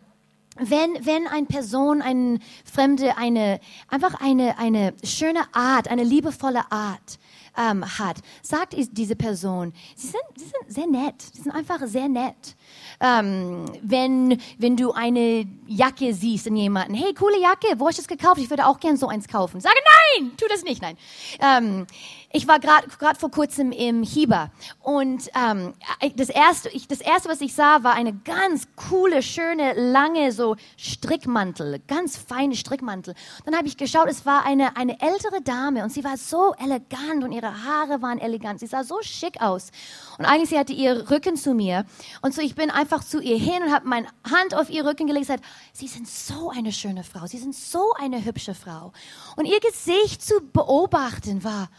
wenn, 0.57 1.07
wenn 1.07 1.29
eine 1.29 1.47
Person, 1.47 2.03
ein 2.03 2.41
Fremde, 2.65 3.17
eine, 3.17 3.61
einfach 3.87 4.21
eine, 4.21 4.59
eine 4.59 4.93
schöne 5.05 5.43
Art, 5.53 5.87
eine 5.87 6.03
liebevolle 6.03 6.63
Art 6.73 7.21
ähm, 7.57 7.85
hat, 7.85 8.17
sagt 8.43 8.75
diese 8.77 9.15
Person, 9.15 9.73
sie 9.95 10.09
sind, 10.09 10.23
sie 10.37 10.47
sind 10.47 10.67
sehr 10.67 10.89
nett, 10.89 11.23
sie 11.23 11.43
sind 11.43 11.53
einfach 11.53 11.79
sehr 11.87 12.09
nett. 12.09 12.57
Ähm, 13.01 13.67
wenn, 13.83 14.41
wenn 14.59 14.77
du 14.77 14.93
eine 14.93 15.47
Jacke 15.67 16.13
siehst 16.13 16.47
in 16.47 16.57
jemanden, 16.57 16.95
hey, 16.95 17.15
coole 17.15 17.41
Jacke, 17.41 17.79
wo 17.79 17.89
hast 17.89 17.99
du 17.99 18.03
das 18.03 18.09
gekauft? 18.09 18.39
Ich 18.41 18.51
würde 18.51 18.67
auch 18.67 18.79
gern 18.81 18.97
so 18.97 19.09
eins 19.09 19.29
kaufen. 19.29 19.61
Sage 19.61 19.77
nein, 20.19 20.33
tu 20.37 20.45
das 20.49 20.63
nicht, 20.63 20.83
nein. 20.83 20.97
Ähm, 21.41 21.87
ich 22.33 22.47
war 22.47 22.61
gerade 22.61 22.87
vor 23.19 23.31
kurzem 23.31 23.73
im 23.73 24.05
Hieber 24.05 24.53
und 24.83 25.29
ähm, 25.35 25.75
das, 26.15 26.29
erste, 26.29 26.69
ich, 26.69 26.87
das 26.87 27.01
erste, 27.01 27.29
was 27.29 27.41
ich 27.41 27.55
sah, 27.55 27.83
war 27.83 27.95
eine 27.95 28.13
ganz 28.13 28.69
coole, 28.77 29.23
schöne, 29.23 29.73
lange 29.75 30.31
so 30.31 30.55
Strickmantel, 30.77 31.81
ganz 31.89 32.17
feine 32.17 32.55
Strickmantel. 32.55 33.15
Dann 33.45 33.57
habe 33.57 33.67
ich 33.67 33.77
geschaut, 33.77 34.09
es 34.09 34.27
war 34.27 34.45
eine, 34.45 34.77
eine 34.77 35.01
ältere 35.01 35.43
Dame 35.43 35.83
und 35.83 35.91
sie 35.91 36.05
war 36.05 36.17
so 36.17 36.55
elegant 36.55 37.25
und 37.25 37.33
ihre 37.33 37.65
Haare 37.65 38.01
waren 38.01 38.19
elegant. 38.19 38.61
Sie 38.61 38.67
sah 38.67 38.85
so 38.85 38.99
schick 39.03 39.41
aus. 39.41 39.73
Und 40.19 40.25
eigentlich, 40.25 40.51
sie 40.51 40.59
hatte 40.59 40.73
ihr 40.73 41.11
Rücken 41.11 41.37
zu 41.37 41.55
mir. 41.55 41.85
Und 42.23 42.33
so, 42.35 42.43
ich 42.43 42.55
bin 42.61 42.71
einfach 42.71 43.03
zu 43.03 43.21
ihr 43.23 43.39
hin 43.39 43.63
und 43.63 43.73
habe 43.73 43.89
meine 43.89 44.07
Hand 44.31 44.55
auf 44.55 44.69
ihr 44.69 44.85
Rücken 44.85 45.07
gelegt 45.07 45.31
und 45.31 45.37
gesagt, 45.37 45.45
Sie 45.73 45.87
sind 45.89 46.07
so 46.07 46.51
eine 46.51 46.73
schöne 46.73 47.05
Frau. 47.05 47.27
Sie 47.27 47.39
sind 47.39 47.55
so 47.55 47.95
eine 47.99 48.23
hübsche 48.23 48.55
Frau. 48.55 48.93
Und 49.37 49.47
ihr 49.47 49.61
Gesicht 49.61 50.23
zu 50.23 50.43
beobachten 50.53 51.43
war, 51.43 51.71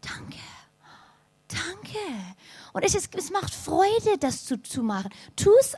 danke, 0.00 0.40
danke. 1.46 1.98
Und 2.72 2.82
es, 2.82 2.96
ist, 2.96 3.14
es 3.14 3.30
macht 3.30 3.54
Freude, 3.54 4.18
das 4.18 4.44
zu, 4.44 4.60
zu 4.60 4.82
machen. 4.82 5.10
Tu 5.36 5.50
es 5.60 5.76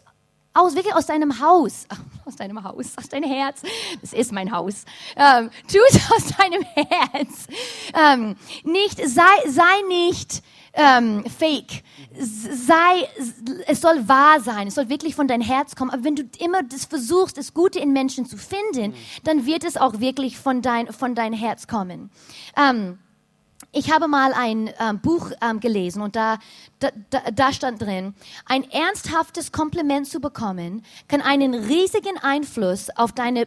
aus, 0.54 0.74
wirklich 0.74 0.94
aus 0.94 1.04
deinem 1.04 1.38
Haus, 1.38 1.86
aus 2.24 2.36
deinem 2.36 2.64
Haus, 2.64 2.96
aus 2.96 3.10
deinem 3.10 3.30
Herz. 3.30 3.60
Das 4.00 4.14
ist 4.14 4.32
mein 4.32 4.50
Haus. 4.52 4.86
Ähm, 5.16 5.50
tu 5.70 5.78
es 5.90 6.10
aus 6.12 6.34
deinem 6.34 6.62
Herz. 6.74 7.46
Ähm, 7.92 8.36
nicht, 8.64 9.06
sei, 9.06 9.50
sei 9.50 9.82
nicht 9.86 10.42
ähm, 10.72 11.24
fake. 11.24 11.82
Sei, 12.14 13.08
es 13.66 13.80
soll 13.80 14.08
wahr 14.08 14.40
sein. 14.40 14.68
Es 14.68 14.74
soll 14.74 14.88
wirklich 14.88 15.14
von 15.14 15.28
deinem 15.28 15.42
Herz 15.42 15.74
kommen. 15.74 15.90
Aber 15.90 16.04
wenn 16.04 16.16
du 16.16 16.24
immer 16.38 16.62
das 16.62 16.84
versuchst, 16.84 17.38
das 17.38 17.54
Gute 17.54 17.78
in 17.78 17.92
Menschen 17.92 18.26
zu 18.26 18.36
finden, 18.36 18.94
dann 19.24 19.46
wird 19.46 19.64
es 19.64 19.76
auch 19.76 20.00
wirklich 20.00 20.38
von 20.38 20.62
dein, 20.62 20.92
von 20.92 21.14
dein 21.14 21.32
Herz 21.32 21.66
kommen. 21.66 22.10
Ähm, 22.56 22.98
ich 23.72 23.92
habe 23.92 24.08
mal 24.08 24.32
ein 24.32 24.70
ähm, 24.80 25.00
Buch 25.00 25.30
ähm, 25.40 25.60
gelesen 25.60 26.02
und 26.02 26.16
da, 26.16 26.38
da, 26.80 26.90
da 27.32 27.52
stand 27.52 27.80
drin, 27.80 28.14
ein 28.46 28.68
ernsthaftes 28.68 29.52
Kompliment 29.52 30.08
zu 30.08 30.18
bekommen, 30.18 30.82
kann 31.06 31.20
einen 31.20 31.54
riesigen 31.54 32.16
Einfluss 32.20 32.90
auf 32.96 33.12
deine 33.12 33.46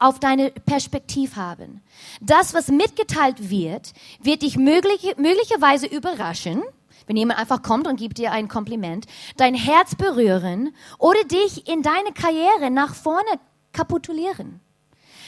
auf 0.00 0.20
deine 0.20 0.50
Perspektive 0.50 1.36
haben. 1.36 1.82
Das, 2.20 2.54
was 2.54 2.68
mitgeteilt 2.68 3.50
wird, 3.50 3.92
wird 4.22 4.42
dich 4.42 4.56
möglich, 4.56 5.14
möglicherweise 5.16 5.86
überraschen, 5.86 6.62
wenn 7.06 7.16
jemand 7.16 7.38
einfach 7.38 7.62
kommt 7.62 7.86
und 7.86 7.96
gibt 7.96 8.18
dir 8.18 8.32
ein 8.32 8.48
Kompliment, 8.48 9.06
dein 9.36 9.54
Herz 9.54 9.94
berühren 9.94 10.74
oder 10.98 11.24
dich 11.24 11.68
in 11.68 11.82
deine 11.82 12.12
Karriere 12.12 12.70
nach 12.70 12.94
vorne 12.94 13.40
kapitulieren. 13.72 14.60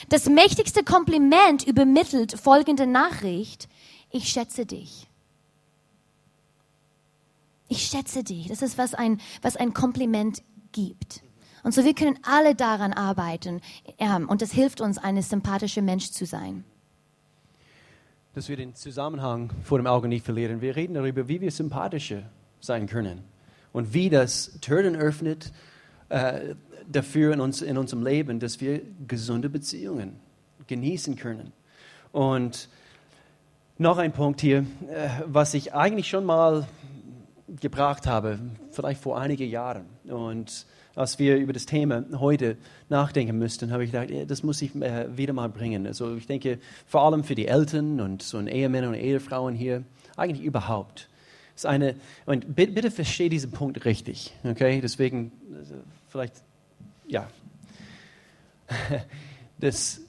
Das 0.09 0.27
mächtigste 0.27 0.85
Kompliment 0.85 1.66
übermittelt 1.66 2.38
folgende 2.38 2.87
Nachricht 2.87 3.68
ich 4.14 4.29
schätze 4.29 4.64
dich. 4.64 5.09
Ich 7.68 7.85
schätze 7.88 8.22
dich. 8.22 8.46
Das 8.46 8.62
ist, 8.62 8.79
was 8.79 8.94
ein, 8.94 9.20
was 9.42 9.57
ein 9.57 9.74
Kompliment 9.74 10.40
gibt. 10.70 11.23
Und 11.64 11.72
so 11.72 11.83
wir 11.83 11.94
können 11.94 12.18
alle 12.22 12.55
daran 12.55 12.92
arbeiten. 12.92 13.61
Ähm, 13.98 14.29
und 14.29 14.42
das 14.42 14.53
hilft 14.53 14.81
uns, 14.81 14.98
ein 14.98 15.20
sympathischer 15.20 15.83
Mensch 15.83 16.11
zu 16.11 16.27
sein. 16.27 16.62
Dass 18.35 18.48
wir 18.48 18.57
den 18.57 18.74
Zusammenhang 18.74 19.50
vor 19.64 19.79
dem 19.79 19.87
Auge 19.87 20.07
nicht 20.07 20.24
verlieren. 20.24 20.61
Wir 20.61 20.77
reden 20.77 20.94
darüber, 20.94 21.27
wie 21.27 21.40
wir 21.40 21.50
sympathischer 21.50 22.22
sein 22.61 22.87
können. 22.87 23.24
Und 23.72 23.94
wie 23.94 24.11
das 24.11 24.59
Türen 24.61 24.94
öffnet 24.94 25.53
äh, 26.11 26.55
dafür 26.87 27.33
in, 27.33 27.40
uns, 27.40 27.62
in 27.62 27.79
unserem 27.79 28.05
Leben, 28.05 28.40
dass 28.40 28.61
wir 28.61 28.83
gesunde 29.09 29.48
Beziehungen 29.48 30.20
genießen 30.66 31.16
können. 31.16 31.53
Und 32.12 32.68
noch 33.79 33.96
ein 33.98 34.12
Punkt 34.12 34.42
hier, 34.42 34.59
äh, 34.88 35.09
was 35.27 35.55
ich 35.55 35.72
eigentlich 35.72 36.09
schon 36.09 36.27
mal 36.27 36.66
gebracht 37.61 38.07
habe, 38.07 38.38
vielleicht 38.70 39.00
vor 39.00 39.18
einigen 39.18 39.48
Jahren. 39.48 39.87
Und 40.05 40.66
als 40.94 41.18
wir 41.18 41.37
über 41.37 41.52
das 41.52 41.66
Thema 41.66 42.04
heute 42.18 42.57
nachdenken 42.88 43.38
müssten, 43.38 43.72
habe 43.72 43.85
ich 43.85 43.92
gedacht, 43.92 44.30
das 44.30 44.42
muss 44.42 44.62
ich 44.62 44.74
äh, 44.76 45.16
wieder 45.16 45.33
mal 45.33 45.48
bringen. 45.48 45.87
Also 45.87 46.14
ich 46.16 46.26
denke, 46.26 46.59
vor 46.87 47.02
allem 47.02 47.24
für 47.24 47.35
die 47.35 47.48
Eltern 47.48 48.00
und 48.00 48.22
so 48.22 48.40
Ehemänner 48.40 48.88
und 48.88 48.94
Ehefrauen 48.94 49.54
hier, 49.54 49.85
eigentlich 50.16 50.44
überhaupt. 50.44 51.09
ist 51.54 51.66
eine, 51.66 51.96
und 52.26 52.54
bitte, 52.54 52.72
bitte 52.72 52.90
verstehe 52.90 53.28
diesen 53.28 53.50
Punkt 53.50 53.85
richtig, 53.85 54.33
okay? 54.44 54.80
Deswegen, 54.80 55.33
also 55.59 55.74
vielleicht, 56.09 56.35
ja. 57.07 57.28
Das, 59.61 60.00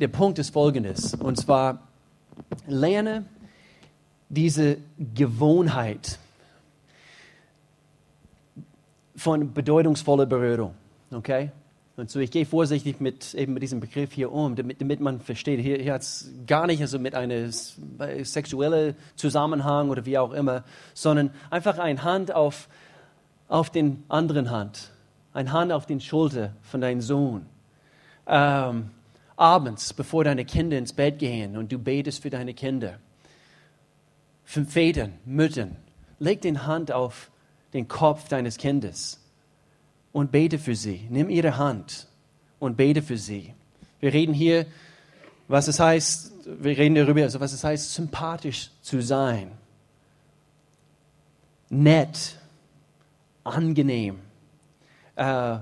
der 0.00 0.08
Punkt 0.08 0.40
ist 0.40 0.50
folgendes, 0.50 1.14
und 1.14 1.38
zwar, 1.38 1.86
lerne 2.66 3.24
diese 4.28 4.78
Gewohnheit 5.14 6.18
von 9.22 9.54
bedeutungsvoller 9.54 10.26
Berührung. 10.26 10.74
Okay? 11.12 11.50
Und 11.96 12.10
so, 12.10 12.18
ich 12.18 12.30
gehe 12.30 12.44
vorsichtig 12.44 13.00
mit, 13.00 13.34
eben 13.34 13.54
mit 13.54 13.62
diesem 13.62 13.78
Begriff 13.78 14.12
hier 14.12 14.32
um, 14.32 14.56
damit, 14.56 14.80
damit 14.80 15.00
man 15.00 15.20
versteht, 15.20 15.60
hier, 15.60 15.76
hier 15.76 15.92
hat 15.92 16.02
es 16.02 16.30
gar 16.46 16.66
nicht 16.66 16.80
also 16.80 16.98
mit 16.98 17.14
einem 17.14 17.52
sexuellen 17.52 18.96
Zusammenhang 19.14 19.90
oder 19.90 20.04
wie 20.06 20.18
auch 20.18 20.32
immer, 20.32 20.64
sondern 20.94 21.30
einfach 21.50 21.78
eine 21.78 22.02
Hand 22.02 22.34
auf, 22.34 22.68
auf 23.48 23.70
den 23.70 24.02
anderen 24.08 24.50
Hand, 24.50 24.90
eine 25.34 25.52
Hand 25.52 25.70
auf 25.70 25.86
den 25.86 26.00
Schulter 26.00 26.54
von 26.62 26.80
deinem 26.80 27.02
Sohn. 27.02 27.46
Ähm, 28.26 28.90
abends, 29.36 29.92
bevor 29.92 30.24
deine 30.24 30.44
Kinder 30.44 30.78
ins 30.78 30.92
Bett 30.92 31.18
gehen 31.18 31.56
und 31.56 31.70
du 31.70 31.78
betest 31.78 32.22
für 32.22 32.30
deine 32.30 32.54
Kinder. 32.54 32.98
Für 34.44 34.64
Vätern, 34.64 35.12
Müttern, 35.24 35.76
leg 36.18 36.40
die 36.40 36.58
Hand 36.58 36.90
auf 36.90 37.30
den 37.72 37.88
Kopf 37.88 38.28
deines 38.28 38.58
Kindes 38.58 39.20
und 40.12 40.30
bete 40.30 40.58
für 40.58 40.76
sie. 40.76 41.06
Nimm 41.10 41.30
ihre 41.30 41.56
Hand 41.56 42.06
und 42.58 42.76
bete 42.76 43.02
für 43.02 43.16
sie. 43.16 43.54
Wir 44.00 44.12
reden 44.12 44.34
hier, 44.34 44.66
was 45.48 45.68
es 45.68 45.80
heißt, 45.80 46.32
wir 46.44 46.76
reden 46.76 46.94
darüber, 46.94 47.22
also 47.22 47.40
was 47.40 47.52
es 47.52 47.64
heißt, 47.64 47.94
sympathisch 47.94 48.70
zu 48.82 49.00
sein. 49.02 49.52
Nett, 51.68 52.38
angenehm, 53.44 54.18
äh, 55.16 55.58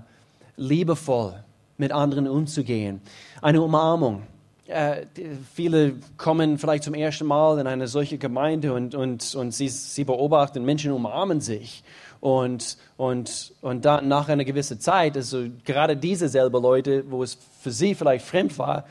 liebevoll 0.56 1.42
mit 1.76 1.92
anderen 1.92 2.28
umzugehen. 2.28 3.00
Eine 3.40 3.62
Umarmung. 3.62 4.26
Äh, 4.70 5.06
viele 5.54 5.94
kommen 6.16 6.58
vielleicht 6.58 6.84
zum 6.84 6.94
ersten 6.94 7.26
Mal 7.26 7.58
in 7.58 7.66
eine 7.66 7.88
solche 7.88 8.18
Gemeinde 8.18 8.72
und, 8.72 8.94
und, 8.94 9.34
und 9.34 9.52
sie, 9.52 9.68
sie 9.68 10.04
beobachten, 10.04 10.64
Menschen 10.64 10.92
umarmen 10.92 11.40
sich. 11.40 11.82
Und, 12.20 12.76
und, 12.96 13.52
und 13.62 13.84
dann 13.84 14.06
nach 14.06 14.28
einer 14.28 14.44
gewissen 14.44 14.78
Zeit, 14.78 15.16
also 15.16 15.44
gerade 15.64 15.96
diese 15.96 16.28
selben 16.28 16.62
Leute, 16.62 17.10
wo 17.10 17.22
es 17.22 17.38
für 17.60 17.70
sie 17.70 17.94
vielleicht 17.94 18.26
fremd 18.26 18.58
war, 18.58 18.84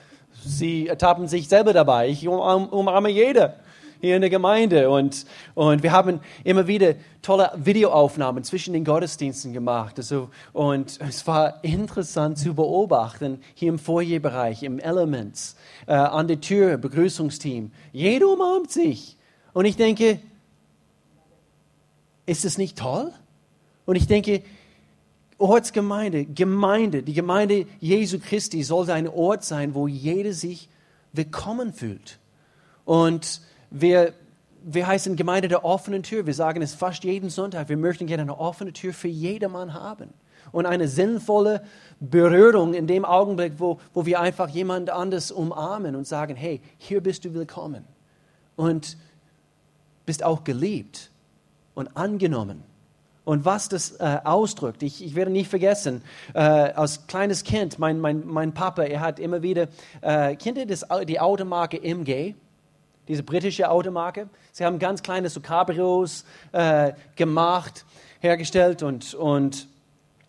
sie 0.43 0.87
ertappen 0.87 1.27
sich 1.27 1.47
selber 1.47 1.71
dabei. 1.71 2.09
Ich 2.09 2.27
umarme 2.27 3.09
jeder 3.09 3.55
hier 4.01 4.15
in 4.15 4.21
der 4.21 4.29
Gemeinde. 4.29 4.89
Und, 4.89 5.25
und 5.55 5.83
wir 5.83 5.91
haben 5.91 6.19
immer 6.43 6.67
wieder 6.67 6.95
tolle 7.21 7.51
Videoaufnahmen 7.55 8.43
zwischen 8.43 8.73
den 8.73 8.83
Gottesdiensten 8.83 9.53
gemacht. 9.53 9.97
Also, 9.97 10.29
und 10.53 10.99
es 11.01 11.25
war 11.27 11.63
interessant 11.63 12.37
zu 12.37 12.53
beobachten, 12.53 13.41
hier 13.53 13.69
im 13.69 13.79
Foyerbereich, 13.79 14.63
im 14.63 14.79
Elements, 14.79 15.55
äh, 15.87 15.93
an 15.93 16.27
der 16.27 16.41
Tür, 16.41 16.77
Begrüßungsteam. 16.77 17.71
Jeder 17.91 18.27
umarmt 18.27 18.71
sich. 18.71 19.17
Und 19.53 19.65
ich 19.65 19.75
denke, 19.75 20.19
ist 22.25 22.45
es 22.45 22.57
nicht 22.57 22.77
toll? 22.77 23.11
Und 23.85 23.95
ich 23.95 24.07
denke, 24.07 24.43
Ortsgemeinde, 25.39 26.25
Gemeinde, 26.25 27.01
die 27.01 27.13
Gemeinde 27.13 27.65
Jesu 27.79 28.19
Christi 28.19 28.61
sollte 28.63 28.93
ein 28.93 29.07
Ort 29.07 29.43
sein, 29.43 29.73
wo 29.73 29.87
jeder 29.87 30.33
sich 30.33 30.69
willkommen 31.13 31.73
fühlt. 31.73 32.19
Und 32.85 33.41
wir, 33.69 34.13
wir 34.63 34.87
heißen 34.87 35.15
Gemeinde 35.15 35.47
der 35.47 35.63
offenen 35.65 36.03
Tür. 36.03 36.25
Wir 36.25 36.33
sagen 36.33 36.61
es 36.61 36.73
fast 36.73 37.03
jeden 37.03 37.29
Sonntag. 37.29 37.69
Wir 37.69 37.77
möchten 37.77 38.07
gerne 38.07 38.23
eine 38.23 38.39
offene 38.39 38.73
Tür 38.73 38.93
für 38.93 39.07
jedermann 39.07 39.73
haben. 39.73 40.13
Und 40.51 40.65
eine 40.65 40.87
sinnvolle 40.87 41.63
Berührung 41.99 42.73
in 42.73 42.87
dem 42.87 43.05
Augenblick, 43.05 43.53
wo, 43.57 43.79
wo 43.93 44.05
wir 44.05 44.19
einfach 44.19 44.49
jemand 44.49 44.89
anders 44.89 45.31
umarmen 45.31 45.95
und 45.95 46.07
sagen, 46.07 46.35
hey, 46.35 46.61
hier 46.77 47.01
bist 47.01 47.25
du 47.25 47.33
willkommen. 47.33 47.85
Und 48.55 48.97
bist 50.05 50.23
auch 50.23 50.43
geliebt 50.43 51.11
und 51.75 51.95
angenommen 51.95 52.63
und 53.29 53.45
was 53.45 53.69
das 53.69 53.91
äh, 53.99 54.17
ausdrückt. 54.23 54.81
Ich, 54.81 55.05
ich 55.05 55.13
werde 55.13 55.29
nie 55.29 55.45
vergessen, 55.45 56.01
äh, 56.33 56.39
als 56.39 57.05
kleines 57.05 57.43
Kind, 57.43 57.77
mein, 57.77 57.99
mein, 57.99 58.25
mein 58.25 58.55
Papa, 58.55 58.81
er 58.81 59.01
hat 59.01 59.19
immer 59.19 59.43
wieder, 59.43 59.67
äh, 60.01 60.35
kennt 60.35 60.57
ihr 60.57 60.65
das, 60.65 60.83
die 61.07 61.19
Automarke 61.19 61.79
MG? 61.79 62.33
Diese 63.09 63.23
britische 63.23 63.71
Automarke. 63.71 64.29
Sie 64.51 64.63
haben 64.63 64.77
ganz 64.77 65.01
kleine 65.01 65.29
so 65.29 65.41
Cabrios 65.41 66.25
äh, 66.51 66.93
gemacht, 67.15 67.83
hergestellt 68.19 68.83
und, 68.83 69.15
und, 69.15 69.67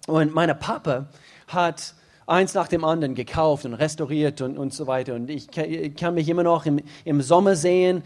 und 0.07 0.35
mein 0.35 0.59
Papa 0.59 1.07
hat 1.47 1.95
eins 2.27 2.55
nach 2.55 2.69
dem 2.69 2.83
anderen 2.83 3.15
gekauft 3.15 3.67
und 3.67 3.75
restauriert 3.75 4.41
und, 4.41 4.57
und 4.57 4.73
so 4.73 4.87
weiter. 4.87 5.15
Und 5.15 5.29
ich 5.29 5.51
kann, 5.51 5.67
ich 5.67 5.95
kann 5.95 6.15
mich 6.15 6.27
immer 6.31 6.43
noch 6.43 6.65
im, 6.65 6.81
im 7.05 7.21
Sommer 7.21 7.55
sehen, 7.55 8.03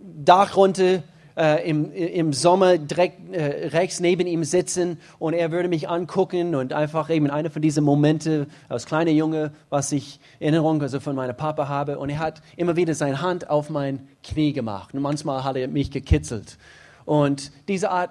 Dach 0.00 0.56
runter, 0.56 1.04
äh, 1.36 1.68
im, 1.68 1.92
im 1.92 2.32
Sommer 2.32 2.78
direkt 2.78 3.32
äh, 3.32 3.68
rechts 3.68 4.00
neben 4.00 4.26
ihm 4.26 4.44
sitzen 4.44 4.98
und 5.18 5.34
er 5.34 5.50
würde 5.50 5.68
mich 5.68 5.88
angucken 5.88 6.54
und 6.54 6.72
einfach 6.72 7.10
eben 7.10 7.30
eine 7.30 7.50
von 7.50 7.62
diesen 7.62 7.84
Momente 7.84 8.46
als 8.68 8.86
kleiner 8.86 9.10
Junge, 9.10 9.52
was 9.70 9.92
ich 9.92 10.20
Erinnerung 10.40 10.82
also 10.82 11.00
von 11.00 11.16
meinem 11.16 11.36
Papa 11.36 11.68
habe 11.68 11.98
und 11.98 12.10
er 12.10 12.18
hat 12.18 12.42
immer 12.56 12.76
wieder 12.76 12.94
seine 12.94 13.22
Hand 13.22 13.50
auf 13.50 13.70
mein 13.70 14.08
Knie 14.22 14.52
gemacht 14.52 14.94
und 14.94 15.00
manchmal 15.00 15.44
hat 15.44 15.56
er 15.56 15.68
mich 15.68 15.90
gekitzelt 15.90 16.58
und 17.04 17.52
diese 17.68 17.90
Art 17.90 18.10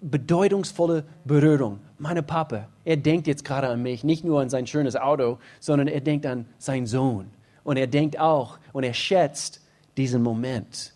bedeutungsvolle 0.00 1.04
Berührung. 1.24 1.80
Meine 1.98 2.22
Papa, 2.22 2.68
er 2.84 2.96
denkt 2.96 3.26
jetzt 3.26 3.44
gerade 3.44 3.68
an 3.68 3.82
mich, 3.82 4.04
nicht 4.04 4.24
nur 4.24 4.40
an 4.40 4.50
sein 4.50 4.66
schönes 4.66 4.96
Auto, 4.96 5.38
sondern 5.60 5.88
er 5.88 6.00
denkt 6.00 6.26
an 6.26 6.46
seinen 6.58 6.86
Sohn 6.86 7.30
und 7.64 7.76
er 7.76 7.86
denkt 7.86 8.20
auch 8.20 8.58
und 8.72 8.84
er 8.84 8.94
schätzt 8.94 9.62
diesen 9.96 10.22
Moment 10.22 10.92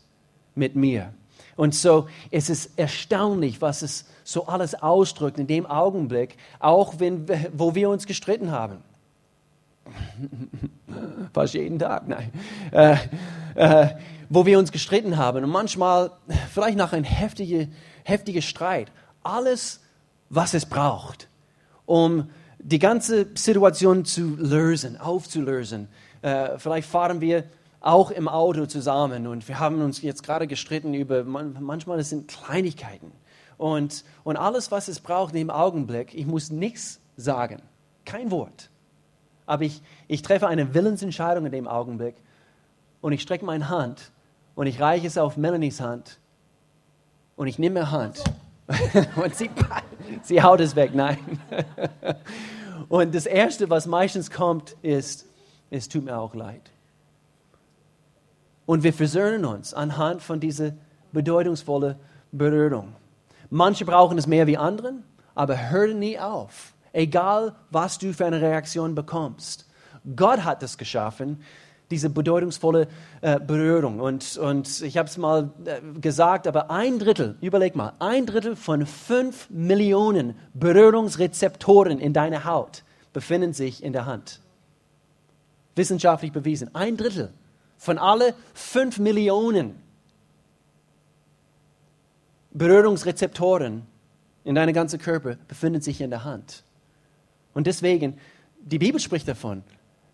mit 0.55 0.77
mir. 0.77 1.15
Und 1.57 1.75
so 1.75 2.09
es 2.31 2.51
ist 2.51 2.79
erstaunlich, 2.79 3.61
was 3.61 3.83
es 3.83 4.07
so 4.25 4.47
alles 4.47 4.75
ausdrückt 4.75 5.39
in 5.39 5.47
dem 5.47 5.67
Augenblick, 5.67 6.37
auch 6.59 6.95
wenn, 6.99 7.27
wo 7.53 7.75
wir 7.75 7.91
uns 7.91 8.07
gestritten 8.07 8.51
haben. 8.51 8.79
Fast 11.33 11.55
jeden 11.55 11.79
Tag, 11.79 12.07
nein. 12.07 12.33
Äh, 12.71 12.97
äh, 13.55 13.89
wo 14.29 14.47
wir 14.47 14.59
uns 14.59 14.71
gestritten 14.71 15.17
haben 15.17 15.43
und 15.43 15.51
manchmal 15.51 16.13
vielleicht 16.53 16.77
nach 16.79 16.93
einem 16.93 17.05
heftigen 17.05 17.75
heftige 18.05 18.43
Streit. 18.43 18.91
Alles, 19.23 19.81
was 20.29 20.55
es 20.55 20.67
braucht, 20.67 21.29
um 21.87 22.31
die 22.59 22.79
ganze 22.79 23.27
Situation 23.35 24.05
zu 24.05 24.37
lösen, 24.37 25.01
aufzulösen. 25.01 25.89
Äh, 26.23 26.59
vielleicht 26.59 26.89
fahren 26.89 27.21
wir 27.21 27.45
auch 27.81 28.11
im 28.11 28.29
Auto 28.29 28.67
zusammen 28.67 29.27
und 29.27 29.49
wir 29.49 29.59
haben 29.59 29.81
uns 29.81 30.03
jetzt 30.03 30.23
gerade 30.23 30.47
gestritten 30.47 30.93
über, 30.95 31.25
manchmal 31.25 31.99
es 31.99 32.11
sind 32.11 32.29
Kleinigkeiten. 32.29 33.13
Und, 33.57 34.05
und 34.25 34.37
alles, 34.37 34.71
was 34.71 34.89
es 34.89 35.01
braucht 35.01 35.33
in 35.33 35.39
dem 35.39 35.51
Augenblick, 35.51 36.15
ich 36.15 36.27
muss 36.27 36.51
nichts 36.51 37.01
sagen, 37.17 37.63
kein 38.05 38.31
Wort. 38.31 38.71
Aber 39.47 39.65
ich, 39.65 39.83
ich 40.09 40.23
treffe 40.23 40.47
eine 40.47 40.75
Willensentscheidung 40.75 41.47
in 41.47 41.53
dem 41.53 41.69
Augenblick 41.69 42.15
und 43.01 43.13
ich 43.13 43.23
strecke 43.23 43.45
meine 43.45 43.69
Hand 43.69 44.13
und 44.55 44.67
ich 44.67 44.81
reiche 44.81 45.07
es 45.07 45.19
auf 45.19 45.37
Melanies 45.37 45.81
Hand 45.81 46.19
und 47.37 47.47
ich 47.47 47.59
nehme 47.59 47.81
meine 47.81 47.91
Hand 47.91 48.23
und 49.17 49.35
sie, 49.35 49.51
sie 50.23 50.43
haut 50.43 50.61
es 50.61 50.77
weg. 50.77 50.95
Nein. 50.95 51.19
Und 52.89 53.15
das 53.15 53.27
Erste, 53.27 53.71
was 53.71 53.87
meistens 53.87 54.33
kommt, 54.33 54.77
ist, 54.83 55.27
es 55.71 55.89
tut 55.89 56.05
mir 56.05 56.19
auch 56.19 56.35
leid. 56.35 56.63
Und 58.71 58.85
wir 58.85 58.93
versöhnen 58.93 59.45
uns 59.45 59.75
anhand 59.75 60.23
von 60.23 60.39
dieser 60.39 60.75
bedeutungsvollen 61.11 61.97
Berührung. 62.31 62.95
Manche 63.51 63.85
brauchen 63.85 64.17
es 64.17 64.29
mehr 64.29 64.47
wie 64.47 64.57
anderen, 64.57 65.03
aber 65.35 65.71
hör 65.71 65.89
nie 65.89 66.21
auf. 66.21 66.73
Egal, 66.93 67.57
was 67.73 67.99
du 67.99 68.15
für 68.15 68.27
eine 68.27 68.41
Reaktion 68.41 68.95
bekommst. 68.95 69.67
Gott 70.15 70.45
hat 70.45 70.63
es 70.63 70.79
geschaffen, 70.79 71.43
diese 71.91 72.11
bedeutungsvolle 72.11 72.87
äh, 73.23 73.41
Berührung. 73.41 73.99
Und, 73.99 74.37
und 74.37 74.83
ich 74.83 74.97
habe 74.97 75.09
es 75.09 75.19
mal 75.19 75.51
äh, 75.65 75.81
gesagt, 76.01 76.47
aber 76.47 76.71
ein 76.71 77.01
Drittel, 77.01 77.39
überleg 77.41 77.75
mal, 77.75 77.95
ein 77.99 78.25
Drittel 78.25 78.55
von 78.55 78.87
fünf 78.87 79.51
Millionen 79.51 80.37
Berührungsrezeptoren 80.55 81.99
in 81.99 82.13
deiner 82.13 82.45
Haut 82.45 82.85
befinden 83.13 83.53
sich 83.53 83.83
in 83.83 83.93
der 83.93 84.07
Hand. 84.07 84.39
Wissenschaftlich 85.75 86.31
bewiesen. 86.31 86.73
Ein 86.73 86.97
Drittel 86.97 87.33
von 87.81 87.97
alle 87.97 88.35
fünf 88.53 88.99
Millionen 88.99 89.75
Berührungsrezeptoren 92.53 93.87
in 94.45 94.55
deinem 94.55 94.75
ganzen 94.75 95.01
Körper 95.01 95.37
befinden 95.49 95.81
sich 95.81 96.03
in 96.03 96.11
der 96.11 96.25
Hand. 96.25 96.63
Und 97.55 97.67
deswegen, 97.67 98.19
die 98.61 98.79
Bibel 98.79 99.01
spricht 99.01 99.27
davon, 99.27 99.63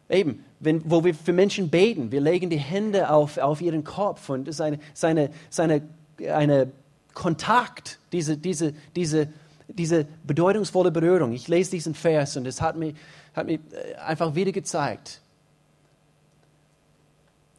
eben, 0.09 0.45
wenn, 0.61 0.89
wo 0.89 1.03
wir 1.03 1.13
für 1.13 1.33
Menschen 1.33 1.69
beten, 1.69 2.13
wir 2.13 2.21
legen 2.21 2.51
die 2.51 2.57
Hände 2.57 3.11
auf, 3.11 3.37
auf 3.37 3.61
ihren 3.61 3.83
Kopf 3.83 4.29
und 4.29 4.47
es 4.47 4.57
ist 4.57 4.61
eine, 4.61 4.79
seine, 4.95 5.31
seine, 5.51 5.83
eine 6.33 6.71
Kontakt, 7.15 7.99
diese, 8.13 8.37
diese, 8.37 8.75
diese, 8.95 9.29
diese 9.67 10.07
bedeutungsvolle 10.23 10.93
Berührung. 10.93 11.33
Ich 11.33 11.49
lese 11.49 11.73
diesen 11.73 11.97
Vers 11.97 12.37
und 12.37 12.47
es 12.47 12.61
hat 12.61 12.77
mir, 12.77 12.95
hat 13.35 13.47
mir 13.47 13.59
einfach 14.05 14.37
wieder 14.37 14.53
gezeigt, 14.53 15.21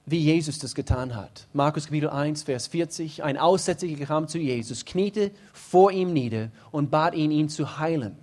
wie 0.07 0.19
Jesus 0.19 0.57
das 0.57 0.73
getan 0.73 1.15
hat. 1.15 1.47
Markus 1.51 1.85
Kapitel 1.85 2.09
1, 2.09 2.43
Vers 2.43 2.67
40. 2.67 3.25
Ein 3.25 3.37
Aussätziger 3.37 4.05
kam 4.05 4.29
zu 4.29 4.39
Jesus, 4.39 4.85
kniete 4.85 5.31
vor 5.51 5.91
ihm 5.91 6.13
nieder 6.13 6.49
und 6.71 6.89
bat 6.89 7.13
ihn, 7.13 7.29
ihn 7.29 7.49
zu 7.49 7.77
heilen. 7.77 8.15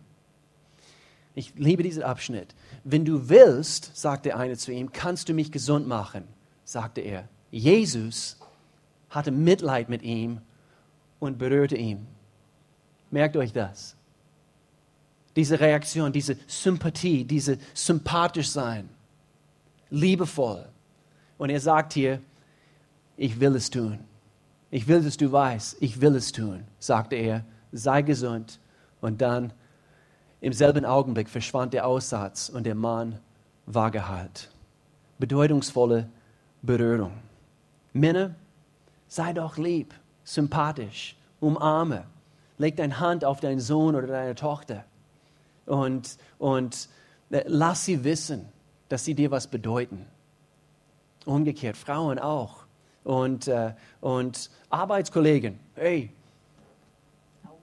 Ich 1.34 1.52
liebe 1.56 1.82
diesen 1.82 2.02
Abschnitt. 2.02 2.54
Wenn 2.84 3.04
du 3.04 3.28
willst, 3.28 3.94
sagte 3.94 4.34
einer 4.34 4.56
zu 4.56 4.72
ihm, 4.72 4.92
kannst 4.92 5.28
du 5.28 5.34
mich 5.34 5.52
gesund 5.52 5.86
machen, 5.86 6.24
sagte 6.64 7.02
er. 7.02 7.28
Jesus 7.50 8.38
hatte 9.10 9.30
Mitleid 9.30 9.90
mit 9.90 10.02
ihm 10.02 10.40
und 11.20 11.36
berührte 11.38 11.76
ihn. 11.76 12.06
Merkt 13.10 13.36
euch 13.36 13.52
das. 13.52 13.94
Diese 15.36 15.60
Reaktion, 15.60 16.14
diese 16.14 16.38
Sympathie, 16.46 17.24
diese 17.24 17.58
sympathisch 17.74 18.48
sein, 18.48 18.88
liebevoll. 19.90 20.66
Und 21.38 21.50
er 21.50 21.60
sagt 21.60 21.92
hier, 21.92 22.20
ich 23.16 23.40
will 23.40 23.54
es 23.56 23.70
tun. 23.70 23.98
Ich 24.70 24.88
will, 24.88 25.02
dass 25.02 25.16
du 25.16 25.30
weißt, 25.30 25.76
ich 25.80 26.00
will 26.00 26.16
es 26.16 26.32
tun, 26.32 26.64
sagte 26.78 27.16
er. 27.16 27.44
Sei 27.72 28.02
gesund. 28.02 28.58
Und 29.00 29.20
dann 29.20 29.52
im 30.40 30.52
selben 30.52 30.84
Augenblick 30.84 31.28
verschwand 31.28 31.74
der 31.74 31.86
Aussatz 31.86 32.48
und 32.48 32.64
der 32.64 32.74
Mann 32.74 33.18
war 33.66 33.90
geheilt. 33.90 34.50
Bedeutungsvolle 35.18 36.08
Berührung. 36.62 37.12
Männer, 37.92 38.34
sei 39.08 39.32
doch 39.32 39.56
lieb, 39.56 39.94
sympathisch, 40.24 41.16
umarme. 41.40 42.04
Leg 42.58 42.76
deine 42.76 42.98
Hand 43.00 43.24
auf 43.24 43.40
deinen 43.40 43.60
Sohn 43.60 43.94
oder 43.94 44.06
deine 44.06 44.34
Tochter 44.34 44.84
und, 45.66 46.18
und 46.38 46.88
äh, 47.30 47.44
lass 47.46 47.84
sie 47.84 48.04
wissen, 48.04 48.46
dass 48.88 49.04
sie 49.04 49.14
dir 49.14 49.30
was 49.30 49.46
bedeuten. 49.46 50.06
Umgekehrt, 51.24 51.76
Frauen 51.76 52.18
auch. 52.18 52.64
Und, 53.04 53.48
äh, 53.48 53.74
und 54.00 54.50
Arbeitskollegen, 54.70 55.58
hey, 55.74 56.10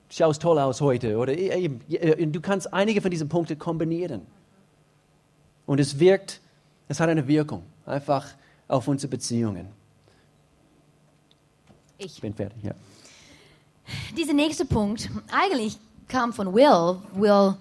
schaust 0.10 0.42
toll 0.42 0.60
aus 0.60 0.82
heute. 0.82 1.18
Oder 1.18 1.38
eben, 1.38 2.32
du 2.32 2.42
kannst 2.42 2.72
einige 2.74 3.02
von 3.02 3.10
diesen 3.10 3.30
Punkten 3.30 3.58
kombinieren. 3.58 4.26
Und 5.66 5.80
es 5.80 6.00
wirkt, 6.00 6.42
es 6.88 7.00
hat 7.00 7.10
eine 7.10 7.28
Wirkung, 7.28 7.64
einfach 7.86 8.28
auf 8.68 8.88
unsere 8.88 9.10
Beziehungen. 9.10 9.68
Ich 11.98 12.20
bin 12.20 12.34
fertig, 12.34 12.64
ja. 12.64 12.74
Dieser 14.18 14.34
nächste 14.34 14.66
Punkt, 14.66 15.10
eigentlich 15.32 15.78
kam 16.08 16.34
von 16.34 16.54
Will. 16.54 16.98
Will 17.14 17.56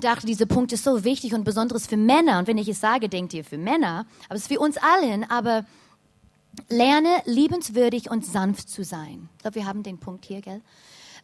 dachte, 0.00 0.26
dieser 0.26 0.46
Punkt 0.46 0.72
ist 0.72 0.84
so 0.84 1.04
wichtig 1.04 1.34
und 1.34 1.44
besonderes 1.44 1.86
für 1.86 1.96
Männer. 1.96 2.38
Und 2.38 2.48
wenn 2.48 2.58
ich 2.58 2.68
es 2.68 2.80
sage, 2.80 3.08
denkt 3.08 3.34
ihr 3.34 3.44
für 3.44 3.58
Männer, 3.58 4.06
aber 4.28 4.36
es 4.36 4.42
ist 4.42 4.52
für 4.52 4.60
uns 4.60 4.76
allen. 4.76 5.28
Aber 5.30 5.64
lerne 6.68 7.22
liebenswürdig 7.24 8.10
und 8.10 8.24
sanft 8.24 8.68
zu 8.68 8.84
sein. 8.84 9.28
Ich 9.36 9.42
glaube, 9.42 9.56
wir 9.56 9.66
haben 9.66 9.82
den 9.82 9.98
Punkt 9.98 10.24
hier, 10.24 10.40
gell? 10.40 10.60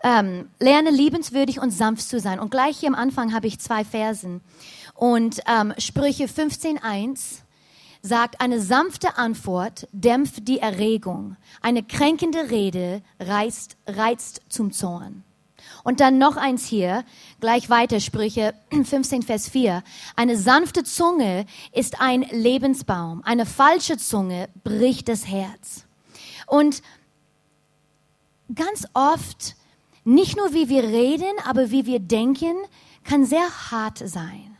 Ähm, 0.02 0.48
lerne 0.58 0.90
liebenswürdig 0.90 1.60
und 1.60 1.72
sanft 1.72 2.08
zu 2.08 2.20
sein. 2.20 2.40
Und 2.40 2.50
gleich 2.50 2.78
hier 2.78 2.88
am 2.88 2.94
Anfang 2.94 3.34
habe 3.34 3.46
ich 3.46 3.60
zwei 3.60 3.84
Versen. 3.84 4.40
Und 4.94 5.40
ähm, 5.46 5.74
Sprüche 5.76 6.24
15.1 6.24 7.40
sagt, 8.02 8.40
eine 8.40 8.60
sanfte 8.60 9.18
Antwort 9.18 9.86
dämpft 9.92 10.48
die 10.48 10.58
Erregung. 10.58 11.36
Eine 11.60 11.82
kränkende 11.82 12.50
Rede 12.50 13.02
reizt, 13.18 13.76
reizt 13.86 14.40
zum 14.48 14.72
Zorn. 14.72 15.22
Und 15.82 16.00
dann 16.00 16.18
noch 16.18 16.36
eins 16.36 16.66
hier, 16.66 17.04
gleich 17.40 17.70
weiter, 17.70 18.00
Sprüche 18.00 18.54
15, 18.70 19.22
Vers 19.22 19.48
4. 19.48 19.82
Eine 20.16 20.36
sanfte 20.36 20.84
Zunge 20.84 21.46
ist 21.72 22.00
ein 22.00 22.22
Lebensbaum. 22.30 23.22
Eine 23.24 23.46
falsche 23.46 23.96
Zunge 23.96 24.48
bricht 24.64 25.08
das 25.08 25.26
Herz. 25.26 25.84
Und 26.46 26.82
ganz 28.54 28.86
oft 28.94 29.56
nicht 30.04 30.36
nur 30.36 30.52
wie 30.52 30.68
wir 30.68 30.82
reden, 30.82 31.32
aber 31.44 31.70
wie 31.70 31.86
wir 31.86 32.00
denken, 32.00 32.56
kann 33.04 33.24
sehr 33.24 33.48
hart 33.70 33.98
sein. 33.98 34.56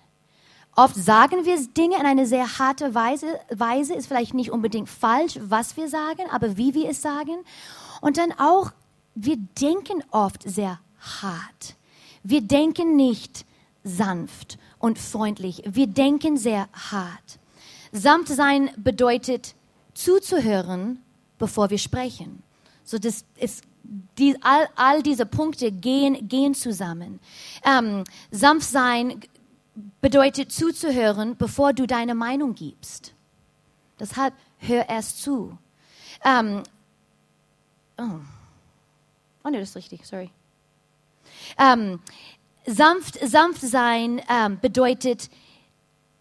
Oft 0.77 0.95
sagen 0.95 1.45
wir 1.45 1.59
Dinge 1.69 1.97
in 1.99 2.07
eine 2.07 2.27
sehr 2.27 2.59
harte 2.59 2.95
Weise, 2.95 3.41
Weise, 3.51 3.95
ist 3.95 4.07
vielleicht 4.07 4.35
nicht 4.35 4.51
unbedingt 4.51 4.89
falsch, 4.89 5.39
was 5.43 5.77
wir 5.77 5.89
sagen, 5.89 6.23
aber 6.31 6.57
wie 6.57 6.75
wir 6.75 6.89
es 6.89 7.03
sagen. 7.03 7.37
Und 8.01 8.17
dann 8.17 8.33
auch, 8.39 8.71
wir 9.15 9.37
denken 9.37 10.03
oft 10.11 10.49
sehr 10.49 10.79
hart. 11.01 11.75
Wir 12.23 12.43
denken 12.43 12.97
nicht 12.97 13.45
sanft 13.83 14.59
und 14.79 14.99
freundlich. 14.99 15.63
Wir 15.67 15.87
denken 15.87 16.37
sehr 16.37 16.69
hart. 16.73 17.39
Samt 17.93 18.29
sein 18.29 18.71
bedeutet 18.77 19.55
zuzuhören, 19.95 21.03
bevor 21.39 21.71
wir 21.71 21.79
sprechen. 21.79 22.43
So 22.85 22.99
das 22.99 23.25
ist 23.37 23.65
die, 24.19 24.37
all, 24.43 24.69
all 24.77 25.03
diese 25.03 25.27
Punkte 25.27 25.73
gehen, 25.73 26.29
gehen 26.29 26.55
zusammen. 26.55 27.21
Ähm, 27.65 28.05
sanft 28.31 28.69
sein 28.69 29.21
bedeutet 30.01 30.53
zuzuhören, 30.53 31.37
bevor 31.37 31.73
du 31.73 31.87
deine 31.87 32.15
Meinung 32.15 32.55
gibst. 32.55 33.15
Deshalb 33.99 34.35
hör 34.59 34.89
erst 34.89 35.23
zu. 35.23 35.57
Ähm, 36.25 36.63
oh. 37.99 38.21
oh, 39.45 39.49
nee, 39.51 39.59
das 39.59 39.71
ist 39.71 39.77
richtig, 39.77 40.07
sorry. 40.07 40.31
Ähm, 41.59 42.01
sanft, 42.67 43.19
sanft 43.27 43.61
sein 43.61 44.21
ähm, 44.29 44.59
bedeutet 44.61 45.31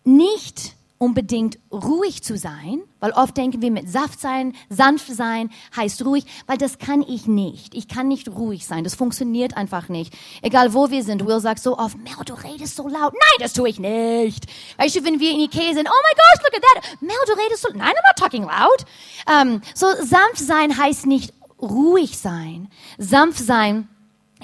nicht 0.04 0.76
unbedingt 1.00 1.58
ruhig 1.72 2.24
zu 2.24 2.38
sein, 2.38 2.82
weil 3.00 3.12
oft 3.12 3.38
denken 3.38 3.62
wir 3.62 3.72
mit 3.72 3.90
Saft 3.90 4.20
sein, 4.20 4.54
sanft 4.70 5.08
sein 5.08 5.50
heißt 5.76 6.04
ruhig, 6.04 6.26
weil 6.46 6.58
das 6.58 6.78
kann 6.78 7.02
ich 7.02 7.26
nicht. 7.26 7.74
Ich 7.74 7.88
kann 7.88 8.10
nicht 8.10 8.28
ruhig 8.28 8.68
sein. 8.68 8.84
Das 8.84 8.96
funktioniert 8.96 9.56
einfach 9.56 9.88
nicht. 9.88 10.14
Egal 10.42 10.74
wo 10.74 10.92
wir 10.92 11.04
sind, 11.04 11.26
Will 11.26 11.40
sagt 11.40 11.64
so 11.64 11.78
oft, 11.78 11.98
Mel, 11.98 12.14
du 12.26 12.34
redest 12.34 12.76
so 12.76 12.90
laut. 12.90 13.14
Nein, 13.14 13.40
das 13.40 13.54
tue 13.54 13.70
ich 13.70 13.80
nicht. 13.80 14.46
Weißt 14.78 14.98
du, 14.98 15.06
wenn 15.06 15.22
wir 15.22 15.32
in 15.32 15.40
Ikea 15.40 15.74
sind, 15.74 15.88
oh 15.88 16.02
my 16.04 16.16
gosh, 16.16 16.44
look 16.44 16.54
at 16.54 16.62
that. 16.62 17.02
Mel, 17.02 17.16
du 17.28 17.34
redest 17.42 17.62
so, 17.62 17.70
nein, 17.70 17.94
I'm 17.94 18.06
not 18.06 18.18
talking 18.18 18.44
loud. 18.44 18.86
Um, 19.26 19.62
so 19.74 19.88
sanft 20.04 20.40
sein 20.40 20.78
heißt 20.78 21.06
nicht 21.06 21.34
ruhig 21.62 22.18
sein. 22.18 22.68
Sanft 22.98 23.40
sein 23.40 23.88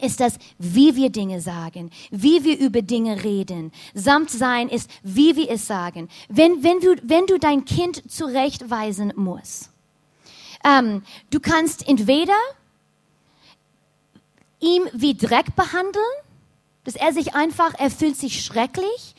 ist 0.02 0.20
das, 0.20 0.38
wie 0.58 0.96
wir 0.96 1.10
Dinge 1.10 1.42
sagen, 1.42 1.92
wie 2.12 2.44
wir 2.44 2.58
über 2.60 2.82
Dinge 2.82 3.24
reden. 3.24 3.72
Samt 3.94 4.30
sein 4.30 4.70
ist, 4.70 4.90
wie 5.04 5.36
wir 5.36 5.50
es 5.50 5.68
sagen. 5.68 6.10
Wenn, 6.28 6.64
wenn, 6.64 6.80
du, 6.80 6.96
wenn 7.04 7.26
du 7.26 7.38
dein 7.40 7.66
Kind 7.66 8.10
zurechtweisen 8.12 9.14
musst, 9.16 9.72
ähm, 10.64 11.04
du 11.30 11.40
kannst 11.40 11.88
entweder 11.88 12.36
ihm 14.60 14.84
wie 14.94 15.16
Dreck 15.16 15.56
behandeln, 15.56 16.04
dass 16.84 16.96
er 16.96 17.14
sich 17.14 17.36
einfach, 17.36 17.74
er 17.78 17.92
fühlt 17.92 18.18
sich 18.18 18.44
schrecklich, 18.44 19.16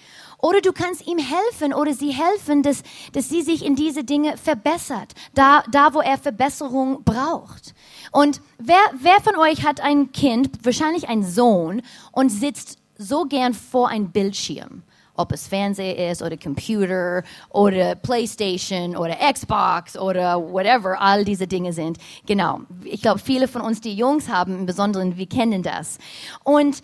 oder 0.46 0.60
du 0.60 0.72
kannst 0.72 1.04
ihm 1.08 1.18
helfen 1.18 1.74
oder 1.74 1.92
sie 1.92 2.12
helfen, 2.12 2.62
dass, 2.62 2.84
dass 3.12 3.28
sie 3.28 3.42
sich 3.42 3.64
in 3.64 3.74
diese 3.74 4.04
Dinge 4.04 4.36
verbessert, 4.36 5.12
da, 5.34 5.64
da 5.72 5.92
wo 5.92 6.00
er 6.00 6.18
Verbesserung 6.18 7.02
braucht. 7.02 7.74
Und 8.12 8.40
wer, 8.56 8.78
wer 8.96 9.20
von 9.22 9.34
euch 9.34 9.66
hat 9.66 9.80
ein 9.80 10.12
Kind, 10.12 10.64
wahrscheinlich 10.64 11.08
ein 11.08 11.24
Sohn, 11.24 11.82
und 12.12 12.30
sitzt 12.30 12.78
so 12.96 13.24
gern 13.24 13.54
vor 13.54 13.88
einem 13.88 14.12
Bildschirm? 14.12 14.84
Ob 15.18 15.32
es 15.32 15.48
Fernseher 15.48 16.12
ist 16.12 16.22
oder 16.22 16.36
Computer 16.36 17.24
oder 17.48 17.94
Playstation 17.96 18.96
oder 18.96 19.16
Xbox 19.32 19.98
oder 19.98 20.38
whatever, 20.52 21.00
all 21.00 21.24
diese 21.24 21.46
Dinge 21.46 21.72
sind. 21.72 21.96
Genau. 22.26 22.60
Ich 22.84 23.00
glaube, 23.00 23.18
viele 23.18 23.48
von 23.48 23.62
uns, 23.62 23.80
die 23.80 23.94
Jungs 23.94 24.28
haben, 24.28 24.58
im 24.58 24.66
Besonderen, 24.66 25.16
wir 25.16 25.26
kennen 25.26 25.62
das. 25.62 25.96
Und 26.44 26.82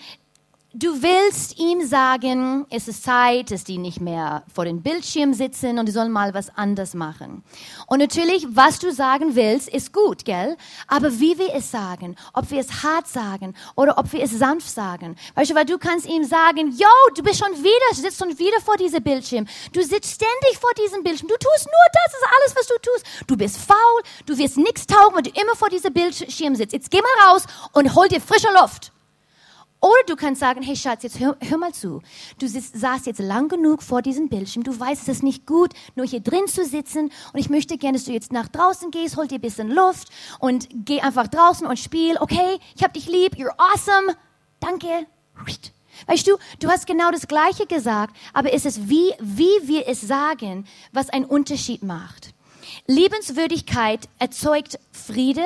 Du 0.74 1.02
willst 1.02 1.58
ihm 1.58 1.86
sagen, 1.86 2.64
es 2.70 2.88
ist 2.88 3.04
Zeit, 3.04 3.50
dass 3.50 3.62
die 3.62 3.76
nicht 3.76 4.00
mehr 4.00 4.42
vor 4.54 4.64
dem 4.64 4.80
Bildschirm 4.80 5.34
sitzen 5.34 5.78
und 5.78 5.84
die 5.84 5.92
sollen 5.92 6.10
mal 6.10 6.32
was 6.32 6.48
anderes 6.56 6.94
machen. 6.94 7.44
Und 7.88 7.98
natürlich, 7.98 8.46
was 8.48 8.78
du 8.78 8.90
sagen 8.90 9.34
willst, 9.34 9.68
ist 9.68 9.92
gut, 9.92 10.24
gell? 10.24 10.56
Aber 10.88 11.20
wie 11.20 11.36
wir 11.36 11.52
es 11.52 11.70
sagen, 11.70 12.16
ob 12.32 12.50
wir 12.50 12.58
es 12.58 12.82
hart 12.82 13.06
sagen 13.06 13.54
oder 13.76 13.98
ob 13.98 14.14
wir 14.14 14.22
es 14.22 14.30
sanft 14.30 14.70
sagen. 14.70 15.16
Weißt 15.34 15.50
du, 15.50 15.54
weil 15.54 15.66
du 15.66 15.76
kannst 15.76 16.06
ihm 16.06 16.24
sagen, 16.24 16.70
yo, 16.70 16.88
du 17.14 17.22
bist 17.22 17.38
schon 17.38 17.52
wieder, 17.62 17.88
du 17.90 17.96
sitzt 17.96 18.18
schon 18.18 18.38
wieder 18.38 18.60
vor 18.64 18.78
diesem 18.78 19.02
Bildschirm. 19.02 19.46
Du 19.74 19.82
sitzt 19.82 20.14
ständig 20.14 20.58
vor 20.58 20.70
diesem 20.82 21.02
Bildschirm. 21.02 21.28
Du 21.28 21.36
tust 21.36 21.66
nur 21.66 21.86
das, 21.92 22.12
das 22.12 22.14
ist 22.14 22.28
alles, 22.40 22.56
was 22.56 22.66
du 22.66 22.90
tust. 22.90 23.26
Du 23.26 23.36
bist 23.36 23.58
faul, 23.58 24.02
du 24.24 24.38
wirst 24.38 24.56
nichts 24.56 24.86
taugen, 24.86 25.16
wenn 25.16 25.24
du 25.24 25.38
immer 25.38 25.54
vor 25.54 25.68
diesem 25.68 25.92
Bildschirm 25.92 26.54
sitzt. 26.54 26.72
Jetzt 26.72 26.90
geh 26.90 27.02
mal 27.02 27.30
raus 27.30 27.44
und 27.74 27.94
hol 27.94 28.08
dir 28.08 28.22
frische 28.22 28.48
Luft. 28.58 28.90
Oder 29.82 30.04
du 30.06 30.14
kannst 30.14 30.40
sagen, 30.40 30.62
hey 30.62 30.76
Schatz, 30.76 31.02
jetzt 31.02 31.18
hör, 31.18 31.36
hör 31.40 31.58
mal 31.58 31.74
zu. 31.74 32.02
Du 32.38 32.46
sitzt, 32.46 32.78
saßt 32.78 33.04
jetzt 33.06 33.18
lang 33.18 33.48
genug 33.48 33.82
vor 33.82 34.00
diesem 34.00 34.28
Bildschirm. 34.28 34.62
Du 34.62 34.78
weißt, 34.78 35.08
es 35.08 35.24
nicht 35.24 35.44
gut, 35.44 35.72
nur 35.96 36.06
hier 36.06 36.20
drin 36.20 36.46
zu 36.46 36.64
sitzen. 36.64 37.10
Und 37.32 37.40
ich 37.40 37.50
möchte 37.50 37.76
gerne, 37.76 37.98
dass 37.98 38.04
du 38.04 38.12
jetzt 38.12 38.32
nach 38.32 38.46
draußen 38.46 38.92
gehst, 38.92 39.16
hol 39.16 39.26
dir 39.26 39.38
ein 39.38 39.40
bisschen 39.40 39.68
Luft 39.68 40.08
und 40.38 40.68
geh 40.72 41.00
einfach 41.00 41.26
draußen 41.26 41.66
und 41.66 41.80
spiel. 41.80 42.16
Okay, 42.20 42.60
ich 42.76 42.84
hab 42.84 42.94
dich 42.94 43.08
lieb, 43.08 43.34
you're 43.34 43.58
awesome. 43.58 44.16
Danke. 44.60 45.08
Weißt 46.06 46.28
du, 46.28 46.36
du 46.60 46.68
hast 46.68 46.86
genau 46.86 47.10
das 47.10 47.26
Gleiche 47.26 47.66
gesagt, 47.66 48.16
aber 48.32 48.52
es 48.52 48.64
ist 48.64 48.88
wie, 48.88 49.12
wie 49.20 49.66
wir 49.66 49.88
es 49.88 50.00
sagen, 50.00 50.64
was 50.92 51.10
einen 51.10 51.24
Unterschied 51.24 51.82
macht. 51.82 52.34
Liebenswürdigkeit 52.86 54.08
erzeugt 54.20 54.78
Friede, 54.92 55.44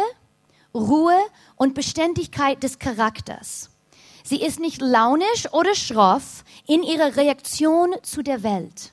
Ruhe 0.75 1.17
und 1.57 1.73
Beständigkeit 1.73 2.63
des 2.63 2.79
Charakters. 2.79 3.71
Sie 4.27 4.43
ist 4.43 4.59
nicht 4.59 4.83
launisch 4.83 5.53
oder 5.53 5.77
schroff 5.77 6.43
in 6.67 6.83
ihrer 6.83 7.15
Reaktion 7.17 7.95
zu 8.03 8.23
der 8.25 8.43
Welt. 8.43 8.91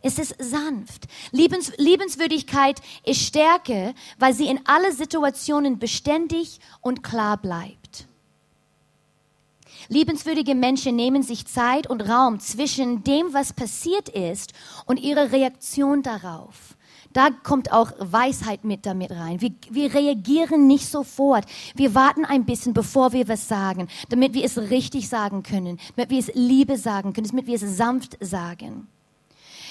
Es 0.00 0.18
ist 0.18 0.34
sanft. 0.38 1.06
Liebens, 1.32 1.70
Liebenswürdigkeit 1.76 2.80
ist 3.04 3.20
Stärke, 3.20 3.94
weil 4.18 4.32
sie 4.32 4.46
in 4.46 4.60
alle 4.64 4.92
Situationen 4.92 5.78
beständig 5.78 6.60
und 6.80 7.02
klar 7.02 7.36
bleibt. 7.36 8.06
Liebenswürdige 9.88 10.54
Menschen 10.54 10.96
nehmen 10.96 11.22
sich 11.22 11.46
Zeit 11.46 11.86
und 11.86 12.00
Raum 12.00 12.40
zwischen 12.40 13.04
dem, 13.04 13.34
was 13.34 13.52
passiert 13.52 14.08
ist, 14.08 14.54
und 14.86 14.98
ihrer 14.98 15.30
Reaktion 15.30 16.02
darauf. 16.02 16.74
Da 17.12 17.30
kommt 17.30 17.72
auch 17.72 17.92
Weisheit 17.98 18.64
mit 18.64 18.86
damit 18.86 19.10
rein. 19.10 19.40
Wir, 19.40 19.52
wir 19.70 19.92
reagieren 19.92 20.66
nicht 20.66 20.86
sofort. 20.88 21.44
Wir 21.74 21.94
warten 21.94 22.24
ein 22.24 22.44
bisschen, 22.44 22.72
bevor 22.72 23.12
wir 23.12 23.28
was 23.28 23.48
sagen, 23.48 23.88
damit 24.08 24.34
wir 24.34 24.44
es 24.44 24.58
richtig 24.58 25.08
sagen 25.08 25.42
können, 25.42 25.78
damit 25.96 26.10
wir 26.10 26.18
es 26.18 26.30
Liebe 26.34 26.78
sagen 26.78 27.12
können, 27.12 27.28
damit 27.28 27.46
wir 27.46 27.56
es 27.56 27.76
sanft 27.76 28.16
sagen. 28.20 28.88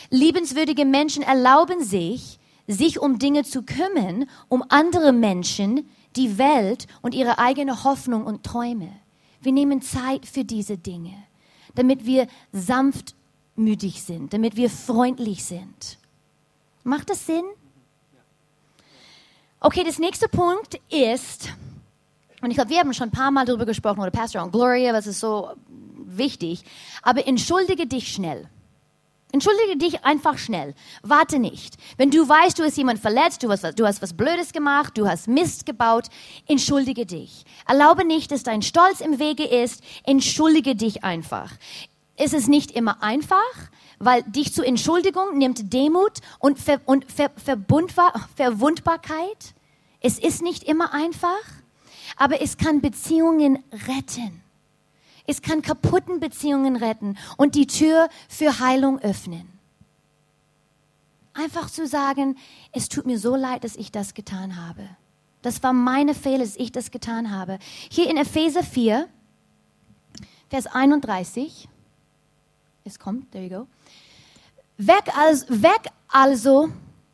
Liebenswürdige 0.09 0.85
Menschen 0.85 1.23
erlauben 1.23 1.83
sich, 1.83 2.37
sich 2.67 2.99
um 2.99 3.17
Dinge 3.17 3.43
zu 3.43 3.63
kümmern, 3.63 4.25
um 4.49 4.63
andere 4.69 5.13
Menschen, 5.13 5.89
die 6.15 6.37
Welt 6.37 6.87
und 7.01 7.15
ihre 7.15 7.39
eigene 7.39 7.83
Hoffnung 7.83 8.25
und 8.25 8.43
Träume. 8.43 8.89
Wir 9.41 9.51
nehmen 9.51 9.81
Zeit 9.81 10.25
für 10.25 10.43
diese 10.43 10.77
Dinge, 10.77 11.13
damit 11.75 12.05
wir 12.05 12.27
sanftmütig 12.51 14.03
sind, 14.03 14.33
damit 14.33 14.55
wir 14.55 14.69
freundlich 14.69 15.43
sind. 15.43 15.97
Macht 16.83 17.09
das 17.09 17.25
Sinn? 17.25 17.43
Okay, 19.59 19.83
das 19.83 19.99
nächste 19.99 20.27
Punkt 20.27 20.79
ist, 20.89 21.49
und 22.41 22.49
ich 22.49 22.55
glaube, 22.55 22.71
wir 22.71 22.79
haben 22.79 22.93
schon 22.93 23.09
ein 23.09 23.11
paar 23.11 23.29
Mal 23.29 23.45
darüber 23.45 23.65
gesprochen, 23.65 23.99
oder 23.99 24.09
Pastor 24.09 24.41
und 24.43 24.51
Gloria, 24.51 24.93
was 24.93 25.05
ist 25.05 25.19
so 25.19 25.51
wichtig, 26.17 26.63
aber 27.03 27.27
entschuldige 27.27 27.85
dich 27.85 28.11
schnell. 28.11 28.49
Entschuldige 29.33 29.77
dich 29.77 30.03
einfach 30.03 30.37
schnell. 30.37 30.73
Warte 31.03 31.39
nicht. 31.39 31.77
Wenn 31.95 32.11
du 32.11 32.27
weißt, 32.27 32.59
du 32.59 32.63
hast 32.63 32.77
jemand 32.77 32.99
verletzt, 32.99 33.43
du 33.43 33.49
hast, 33.49 33.63
du 33.79 33.85
hast 33.85 34.01
was 34.01 34.13
Blödes 34.13 34.51
gemacht, 34.51 34.97
du 34.97 35.07
hast 35.07 35.27
Mist 35.27 35.65
gebaut, 35.65 36.07
entschuldige 36.47 37.05
dich. 37.05 37.45
Erlaube 37.65 38.03
nicht, 38.03 38.31
dass 38.31 38.43
dein 38.43 38.61
Stolz 38.61 38.99
im 38.99 39.19
Wege 39.19 39.45
ist. 39.45 39.83
Entschuldige 40.03 40.75
dich 40.75 41.05
einfach. 41.05 41.53
Es 42.17 42.33
ist 42.33 42.49
nicht 42.49 42.71
immer 42.71 43.01
einfach, 43.01 43.37
weil 44.03 44.23
dich 44.23 44.53
zur 44.53 44.65
Entschuldigung 44.65 45.37
nimmt 45.37 45.71
Demut 45.73 46.19
und, 46.39 46.59
Ver 46.59 46.81
und 46.85 47.11
Ver 47.11 47.31
Verbundbar 47.35 48.29
Verwundbarkeit. 48.35 49.53
Es 49.99 50.17
ist 50.17 50.41
nicht 50.41 50.63
immer 50.63 50.93
einfach, 50.93 51.29
aber 52.17 52.41
es 52.41 52.57
kann 52.57 52.81
Beziehungen 52.81 53.63
retten. 53.87 54.41
Es 55.27 55.41
kann 55.41 55.61
kaputten 55.61 56.19
Beziehungen 56.19 56.75
retten 56.75 57.17
und 57.37 57.55
die 57.55 57.67
Tür 57.67 58.09
für 58.27 58.59
Heilung 58.59 58.99
öffnen. 58.99 59.47
Einfach 61.33 61.69
zu 61.69 61.87
sagen, 61.87 62.37
es 62.73 62.89
tut 62.89 63.05
mir 63.05 63.17
so 63.17 63.35
leid, 63.35 63.63
dass 63.63 63.75
ich 63.75 63.91
das 63.91 64.13
getan 64.13 64.57
habe. 64.57 64.89
Das 65.41 65.63
war 65.63 65.73
meine 65.73 66.13
Fehler, 66.13 66.39
dass 66.39 66.55
ich 66.55 66.71
das 66.71 66.91
getan 66.91 67.31
habe. 67.31 67.59
Hier 67.89 68.09
in 68.09 68.17
Epheser 68.17 68.63
4, 68.63 69.07
Vers 70.49 70.67
31, 70.67 71.69
es 72.83 72.99
kommt, 72.99 73.31
there 73.31 73.43
you 73.43 73.49
go. 73.49 73.67
Weg, 74.77 75.15
als, 75.15 75.45
weg 75.49 75.81
also 76.07 76.69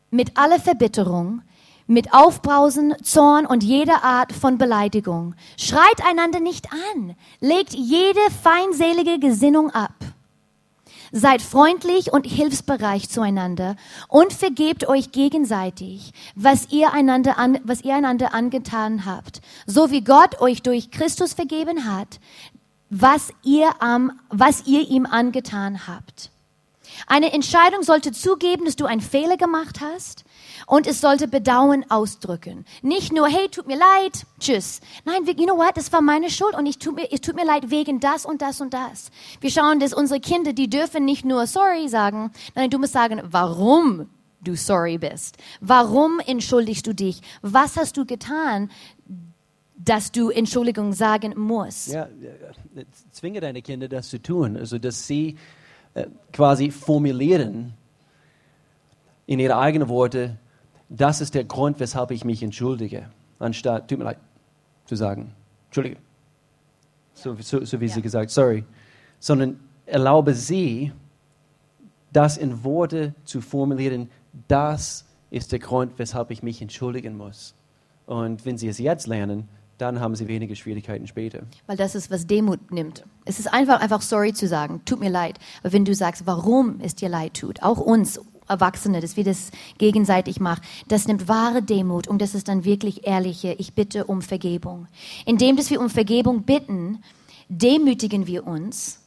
mit 0.09 0.37
aller 0.37 0.59
Verbitterung, 0.59 1.41
mit 1.87 2.13
Aufbrausen, 2.13 2.93
Zorn 3.03 3.45
und 3.45 3.63
jeder 3.63 4.03
Art 4.03 4.31
von 4.33 4.57
Beleidigung. 4.57 5.35
Schreit 5.57 6.05
einander 6.05 6.39
nicht 6.39 6.67
an, 6.71 7.15
legt 7.39 7.73
jede 7.73 8.19
feindselige 8.43 9.19
Gesinnung 9.19 9.71
ab. 9.71 9.95
Seid 11.13 11.41
freundlich 11.41 12.11
und 12.11 12.25
hilfsbereich 12.25 13.09
zueinander 13.09 13.77
und 14.09 14.33
vergebt 14.33 14.89
euch 14.89 15.13
gegenseitig, 15.13 16.11
was 16.35 16.69
ihr 16.69 16.91
einander, 16.91 17.37
an, 17.37 17.59
was 17.63 17.81
ihr 17.81 17.95
einander 17.95 18.33
angetan 18.33 19.05
habt, 19.05 19.39
so 19.65 19.89
wie 19.89 20.03
Gott 20.03 20.41
euch 20.41 20.61
durch 20.61 20.91
Christus 20.91 21.33
vergeben 21.33 21.85
hat, 21.85 22.19
was 22.89 23.31
ihr, 23.43 23.81
am, 23.81 24.19
was 24.29 24.65
ihr 24.65 24.87
ihm 24.87 25.05
angetan 25.05 25.87
habt. 25.87 26.31
Eine 27.05 27.31
Entscheidung 27.33 27.83
sollte 27.83 28.11
zugeben, 28.11 28.65
dass 28.65 28.75
du 28.75 28.85
einen 28.85 29.01
Fehler 29.01 29.37
gemacht 29.37 29.81
hast 29.81 30.23
und 30.65 30.87
es 30.87 31.01
sollte 31.01 31.27
Bedauern 31.27 31.85
ausdrücken. 31.89 32.65
Nicht 32.81 33.13
nur, 33.13 33.27
hey, 33.27 33.49
tut 33.49 33.67
mir 33.67 33.77
leid, 33.77 34.25
tschüss. 34.39 34.81
Nein, 35.05 35.25
you 35.25 35.45
know 35.45 35.57
what, 35.57 35.75
das 35.75 35.91
war 35.91 36.01
meine 36.01 36.29
Schuld 36.29 36.55
und 36.55 36.65
ich 36.65 36.79
tut 36.79 36.95
mir, 36.95 37.11
es 37.11 37.21
tut 37.21 37.35
mir 37.35 37.45
leid 37.45 37.69
wegen 37.69 37.99
das 37.99 38.25
und 38.25 38.41
das 38.41 38.61
und 38.61 38.73
das. 38.73 39.11
Wir 39.41 39.51
schauen, 39.51 39.79
dass 39.79 39.93
unsere 39.93 40.19
Kinder, 40.19 40.53
die 40.53 40.69
dürfen 40.69 41.05
nicht 41.05 41.25
nur 41.25 41.45
sorry 41.45 41.87
sagen, 41.87 42.31
nein, 42.55 42.69
du 42.69 42.79
musst 42.79 42.93
sagen, 42.93 43.21
warum 43.25 44.09
du 44.41 44.55
sorry 44.55 44.97
bist. 44.97 45.37
Warum 45.61 46.19
entschuldigst 46.19 46.85
du 46.87 46.93
dich? 46.93 47.21
Was 47.41 47.75
hast 47.75 47.97
du 47.97 48.05
getan, 48.05 48.69
dass 49.77 50.11
du 50.11 50.29
Entschuldigung 50.29 50.93
sagen 50.93 51.33
musst? 51.37 51.89
Ja, 51.89 52.07
zwinge 53.11 53.39
deine 53.39 53.61
Kinder 53.61 53.87
das 53.87 54.09
zu 54.09 54.21
tun, 54.21 54.57
also 54.57 54.77
dass 54.79 55.05
sie 55.07 55.37
äh, 55.93 56.07
quasi 56.33 56.71
formulieren 56.71 57.73
in 59.27 59.39
ihre 59.39 59.57
eigenen 59.57 59.87
Worte, 59.87 60.37
das 60.89 61.21
ist 61.21 61.35
der 61.35 61.43
Grund, 61.43 61.79
weshalb 61.79 62.11
ich 62.11 62.25
mich 62.25 62.41
entschuldige, 62.41 63.09
anstatt, 63.39 63.89
tut 63.89 63.99
mir 63.99 64.05
leid, 64.05 64.19
zu 64.85 64.95
sagen, 64.95 65.33
entschuldige, 65.65 65.97
so, 67.13 67.35
so, 67.35 67.63
so 67.63 67.79
wie 67.79 67.87
ja. 67.87 67.93
sie 67.93 68.01
gesagt, 68.01 68.31
sorry, 68.31 68.63
sondern 69.19 69.59
erlaube 69.85 70.33
sie, 70.33 70.91
das 72.13 72.37
in 72.37 72.63
Worte 72.63 73.13
zu 73.25 73.41
formulieren, 73.41 74.09
das 74.47 75.05
ist 75.29 75.51
der 75.51 75.59
Grund, 75.59 75.99
weshalb 75.99 76.31
ich 76.31 76.41
mich 76.41 76.61
entschuldigen 76.61 77.17
muss. 77.17 77.53
Und 78.05 78.45
wenn 78.45 78.57
sie 78.57 78.69
es 78.69 78.79
jetzt 78.79 79.07
lernen, 79.07 79.49
dann 79.77 79.99
haben 79.99 80.15
sie 80.15 80.27
weniger 80.27 80.55
Schwierigkeiten 80.55 81.07
später. 81.07 81.43
Weil 81.67 81.77
das 81.77 81.95
ist, 81.95 82.09
was 82.09 82.25
Demut 82.25 82.71
nimmt. 82.71 83.03
Es 83.25 83.39
ist 83.39 83.53
einfach, 83.53 83.79
einfach 83.79 84.01
sorry 84.01 84.33
zu 84.33 84.47
sagen, 84.47 84.81
tut 84.85 84.99
mir 84.99 85.09
leid. 85.09 85.39
Aber 85.61 85.73
wenn 85.73 85.85
du 85.85 85.93
sagst, 85.93 86.25
warum 86.25 86.79
es 86.81 86.95
dir 86.95 87.09
leid 87.09 87.35
tut, 87.35 87.61
auch 87.61 87.77
uns 87.77 88.19
Erwachsene, 88.47 89.01
dass 89.01 89.17
wir 89.17 89.23
das 89.23 89.51
gegenseitig 89.77 90.39
machen, 90.39 90.61
das 90.87 91.07
nimmt 91.07 91.27
wahre 91.27 91.61
Demut 91.61 92.07
und 92.07 92.21
das 92.21 92.33
ist 92.33 92.47
dann 92.47 92.63
wirklich 92.63 93.05
ehrliche, 93.05 93.53
ich 93.57 93.73
bitte 93.73 94.05
um 94.05 94.21
Vergebung. 94.21 94.87
Indem, 95.25 95.57
dass 95.57 95.69
wir 95.69 95.81
um 95.81 95.89
Vergebung 95.89 96.43
bitten, 96.43 97.03
demütigen 97.49 98.25
wir 98.25 98.47
uns 98.47 99.01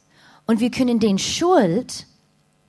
und 0.45 0.59
wir 0.59 0.69
können 0.69 0.99
den 0.99 1.17
Schuld 1.17 2.05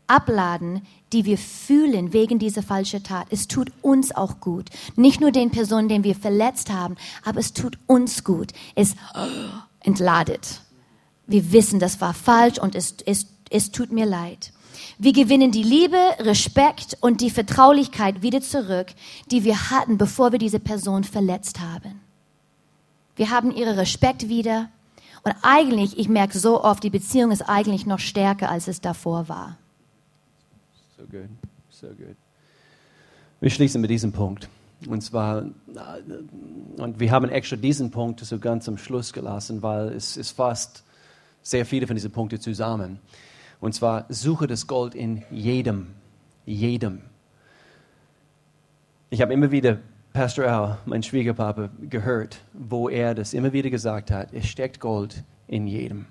abladen, 0.07 0.83
die 1.13 1.25
wir 1.25 1.39
fühlen 1.39 2.13
wegen 2.13 2.39
dieser 2.39 2.63
falschen 2.63 3.03
Tat. 3.03 3.27
Es 3.31 3.49
tut 3.49 3.71
uns 3.83 4.15
auch 4.15 4.41
gut. 4.41 4.69
Nicht 4.97 5.21
nur 5.21 5.31
den 5.31 5.51
Personen, 5.51 5.89
den 5.89 6.05
wir 6.05 6.15
verletzt 6.15 6.73
haben, 6.73 6.97
aber 7.25 7.41
es 7.41 7.53
tut 7.53 7.79
uns 7.87 8.25
gut. 8.25 8.53
Es 8.75 8.95
entladet. 9.81 10.61
Wir 11.27 11.53
wissen, 11.53 11.81
das 11.81 12.01
war 12.01 12.15
falsch 12.15 12.59
und 12.59 12.75
es, 12.75 12.97
es, 13.07 13.27
es 13.51 13.71
tut 13.71 13.93
mir 13.93 14.07
leid. 14.07 14.53
Wir 14.99 15.13
gewinnen 15.13 15.53
die 15.53 15.63
Liebe, 15.63 15.99
Respekt 16.19 16.97
und 17.01 17.21
die 17.21 17.31
Vertraulichkeit 17.31 18.23
wieder 18.23 18.41
zurück, 18.41 18.89
die 19.31 19.45
wir 19.45 19.71
hatten, 19.71 19.99
bevor 19.99 20.33
wir 20.33 20.39
diese 20.39 20.61
Person 20.61 21.05
verletzt 21.05 21.61
haben. 21.61 22.01
Wir 23.17 23.31
haben 23.31 23.55
ihre 23.55 23.77
Respekt 23.77 24.29
wieder. 24.29 24.69
Und 25.23 25.35
eigentlich, 25.43 25.99
ich 25.99 26.09
merke 26.09 26.39
so 26.39 26.65
oft, 26.65 26.83
die 26.83 26.91
Beziehung 26.91 27.31
ist 27.31 27.43
eigentlich 27.43 27.87
noch 27.87 28.01
stärker, 28.01 28.51
als 28.51 28.67
es 28.67 28.81
davor 28.81 29.29
war. 29.29 29.57
So 31.03 31.09
gut, 31.09 31.29
so 31.69 31.87
gut. 31.89 32.17
Wir 33.41 33.51
schließen 33.51 33.81
mit 33.81 33.91
diesem 33.91 34.13
Punkt. 34.13 34.49
Und 34.87 35.01
zwar, 35.01 35.47
und 36.77 37.01
wir 37.01 37.11
haben 37.11 37.29
extra 37.29 37.57
diesen 37.57 37.91
Punkt 37.91 38.21
so 38.21 38.39
ganz 38.39 38.69
am 38.69 38.79
Schluss 38.79 39.13
gelassen, 39.13 39.63
weil 39.63 39.89
es, 39.89 40.17
es 40.17 40.31
fasst 40.31 40.85
sehr 41.43 41.67
viele 41.67 41.89
von 41.89 41.97
diesen 41.97 42.13
Punkten 42.13 42.41
zusammen. 42.41 43.01
Und 43.61 43.75
zwar, 43.75 44.07
suche 44.11 44.47
das 44.47 44.69
Gold 44.69 44.95
in 44.95 45.25
jedem, 45.33 45.89
jedem. 46.47 47.01
Ich 49.11 49.23
habe 49.23 49.33
immer 49.33 49.51
wieder 49.51 49.79
Pastor 50.13 50.47
Al, 50.47 50.79
mein 50.87 51.03
Schwiegerpapa, 51.03 51.71
gehört, 51.91 52.43
wo 52.53 52.89
er 52.89 53.17
das 53.17 53.35
immer 53.35 53.53
wieder 53.53 53.71
gesagt 53.71 54.13
hat. 54.13 54.33
Es 54.33 54.47
steckt 54.47 54.79
Gold 54.79 55.25
in 55.49 55.67
jedem. 55.67 56.07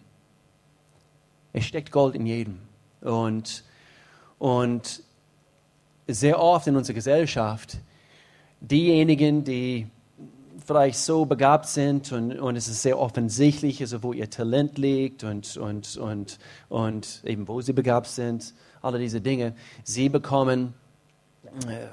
Es 1.53 1.63
steckt 1.63 1.93
Gold 1.93 2.13
in 2.15 2.25
jedem. 2.25 2.59
Und 2.99 3.63
und 4.41 5.03
sehr 6.07 6.41
oft 6.41 6.65
in 6.65 6.75
unserer 6.75 6.95
Gesellschaft, 6.95 7.77
diejenigen, 8.59 9.43
die 9.43 9.85
vielleicht 10.65 10.97
so 10.97 11.25
begabt 11.25 11.67
sind 11.67 12.11
und, 12.11 12.39
und 12.39 12.55
es 12.55 12.67
ist 12.67 12.81
sehr 12.81 12.97
offensichtlich, 12.97 13.81
also 13.81 14.01
wo 14.01 14.13
ihr 14.13 14.31
Talent 14.31 14.79
liegt 14.79 15.23
und, 15.23 15.57
und, 15.57 15.95
und, 15.95 16.39
und 16.69 17.21
eben 17.23 17.47
wo 17.47 17.61
sie 17.61 17.73
begabt 17.73 18.07
sind, 18.07 18.55
alle 18.81 18.97
diese 18.97 19.21
Dinge, 19.21 19.53
sie 19.83 20.09
bekommen 20.09 20.73
äh, 21.67 21.85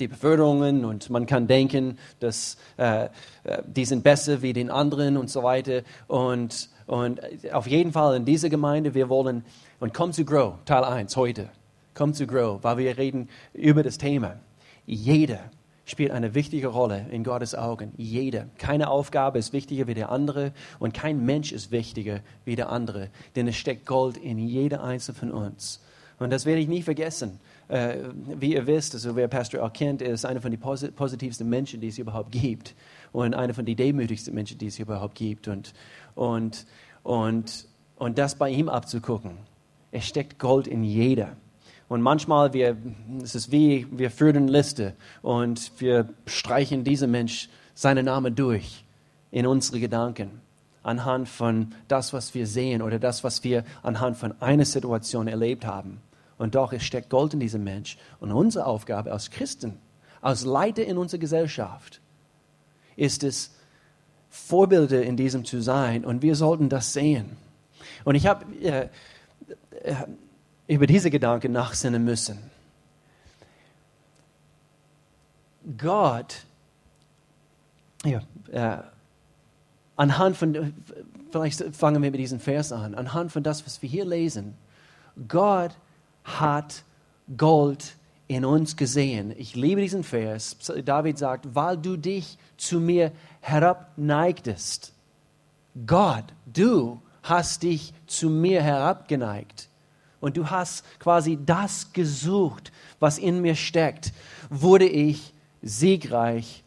die 0.00 0.08
Beförderungen 0.08 0.86
und 0.86 1.10
man 1.10 1.26
kann 1.26 1.46
denken, 1.46 1.98
dass 2.20 2.56
äh, 2.78 3.04
äh 3.44 3.62
die 3.66 3.84
sind 3.84 4.02
besser 4.02 4.40
wie 4.40 4.54
den 4.54 4.70
anderen 4.70 5.18
und 5.18 5.28
so 5.28 5.42
weiter. 5.42 5.82
Und, 6.08 6.70
und 6.86 7.20
auf 7.52 7.66
jeden 7.66 7.92
Fall 7.92 8.16
in 8.16 8.24
dieser 8.24 8.48
Gemeinde, 8.48 8.94
wir 8.94 9.10
wollen 9.10 9.44
und 9.80 9.94
Come 9.94 10.12
to 10.12 10.24
Grow, 10.24 10.58
Teil 10.66 10.84
1 10.84 11.16
heute. 11.16 11.48
Come 11.94 12.12
to 12.12 12.26
Grow, 12.26 12.62
weil 12.62 12.76
wir 12.76 12.98
reden 12.98 13.28
über 13.54 13.82
das 13.82 13.98
Thema. 13.98 14.36
Jeder 14.86 15.40
spielt 15.86 16.12
eine 16.12 16.34
wichtige 16.34 16.68
Rolle 16.68 17.06
in 17.10 17.24
Gottes 17.24 17.54
Augen. 17.54 17.92
Jeder. 17.96 18.46
Keine 18.58 18.88
Aufgabe 18.90 19.38
ist 19.38 19.52
wichtiger 19.52 19.86
wie 19.86 19.94
der 19.94 20.10
andere 20.10 20.52
und 20.78 20.94
kein 20.94 21.24
Mensch 21.24 21.50
ist 21.50 21.72
wichtiger 21.72 22.20
wie 22.44 22.56
der 22.56 22.70
andere. 22.70 23.08
Denn 23.34 23.48
es 23.48 23.56
steckt 23.56 23.86
Gold 23.86 24.16
in 24.16 24.38
jeder 24.38 24.84
einzelne 24.84 25.18
von 25.18 25.32
uns. 25.32 25.80
Und 26.18 26.30
das 26.30 26.44
werde 26.44 26.60
ich 26.60 26.68
nie 26.68 26.82
vergessen. 26.82 27.40
Äh, 27.68 27.96
wie 28.38 28.52
ihr 28.52 28.66
wisst, 28.66 28.94
also 28.94 29.16
wer 29.16 29.26
Pastor 29.26 29.64
auch 29.64 29.72
kennt, 29.72 30.02
ist 30.02 30.26
einer 30.26 30.42
von 30.42 30.50
den 30.50 30.60
positivsten 30.60 31.48
Menschen, 31.48 31.80
die 31.80 31.88
es 31.88 31.98
überhaupt 31.98 32.32
gibt. 32.32 32.74
Und 33.10 33.34
einer 33.34 33.54
von 33.54 33.64
den 33.64 33.76
demütigsten 33.76 34.34
Menschen, 34.34 34.58
die 34.58 34.66
es 34.66 34.78
überhaupt 34.78 35.14
gibt. 35.14 35.48
Und, 35.48 35.72
und, 36.14 36.66
und, 37.02 37.66
und 37.96 38.18
das 38.18 38.34
bei 38.34 38.50
ihm 38.50 38.68
abzugucken 38.68 39.49
es 39.92 40.06
steckt 40.06 40.38
Gold 40.38 40.66
in 40.66 40.84
jeder. 40.84 41.36
Und 41.88 42.02
manchmal, 42.02 42.52
wir, 42.52 42.76
es 43.22 43.34
ist 43.34 43.50
wie, 43.50 43.86
wir 43.90 44.10
führen 44.10 44.46
Liste 44.46 44.94
und 45.22 45.72
wir 45.78 46.08
streichen 46.26 46.84
diesen 46.84 47.10
Mensch 47.10 47.48
seinen 47.74 48.04
Namen 48.04 48.34
durch 48.34 48.84
in 49.32 49.46
unsere 49.46 49.80
Gedanken 49.80 50.40
anhand 50.82 51.28
von 51.28 51.74
das, 51.88 52.12
was 52.12 52.34
wir 52.34 52.46
sehen 52.46 52.82
oder 52.82 52.98
das, 52.98 53.24
was 53.24 53.44
wir 53.44 53.64
anhand 53.82 54.16
von 54.16 54.40
einer 54.40 54.64
Situation 54.64 55.26
erlebt 55.28 55.66
haben. 55.66 56.00
Und 56.38 56.54
doch, 56.54 56.72
es 56.72 56.84
steckt 56.84 57.10
Gold 57.10 57.34
in 57.34 57.40
diesem 57.40 57.64
Mensch. 57.64 57.98
Und 58.18 58.32
unsere 58.32 58.66
Aufgabe 58.66 59.12
als 59.12 59.30
Christen, 59.30 59.76
als 60.22 60.44
Leiter 60.44 60.84
in 60.84 60.96
unserer 60.96 61.20
Gesellschaft, 61.20 62.00
ist 62.96 63.24
es, 63.24 63.54
Vorbilder 64.30 65.02
in 65.02 65.16
diesem 65.16 65.44
zu 65.44 65.60
sein. 65.60 66.04
Und 66.04 66.22
wir 66.22 66.36
sollten 66.36 66.68
das 66.68 66.92
sehen. 66.92 67.36
Und 68.04 68.14
ich 68.14 68.26
habe 68.26 68.44
äh, 68.62 68.88
über 70.66 70.86
diese 70.86 71.10
Gedanken 71.10 71.52
nachsinnen 71.52 72.04
müssen. 72.04 72.38
Gott, 75.76 76.44
ja, 78.04 78.22
äh, 78.50 78.82
anhand 79.96 80.36
von, 80.36 80.74
vielleicht 81.30 81.74
fangen 81.74 82.02
wir 82.02 82.10
mit 82.10 82.20
diesem 82.20 82.40
Vers 82.40 82.72
an, 82.72 82.94
anhand 82.94 83.32
von 83.32 83.42
das, 83.42 83.66
was 83.66 83.82
wir 83.82 83.88
hier 83.88 84.04
lesen, 84.04 84.54
Gott 85.28 85.72
hat 86.24 86.82
Gold 87.36 87.96
in 88.26 88.44
uns 88.44 88.76
gesehen. 88.76 89.34
Ich 89.36 89.56
liebe 89.56 89.80
diesen 89.80 90.04
Vers. 90.04 90.56
David 90.84 91.18
sagt, 91.18 91.54
weil 91.54 91.76
du 91.76 91.96
dich 91.96 92.38
zu 92.56 92.80
mir 92.80 93.12
herabneigtest. 93.40 94.92
Gott, 95.86 96.24
du 96.46 97.00
hast 97.22 97.64
dich 97.64 97.92
zu 98.10 98.28
mir 98.28 98.62
herabgeneigt 98.62 99.68
und 100.20 100.36
du 100.36 100.50
hast 100.50 100.84
quasi 100.98 101.38
das 101.44 101.92
gesucht, 101.92 102.72
was 102.98 103.18
in 103.18 103.40
mir 103.40 103.54
steckt, 103.54 104.12
wurde 104.50 104.88
ich 104.88 105.32
siegreich 105.62 106.64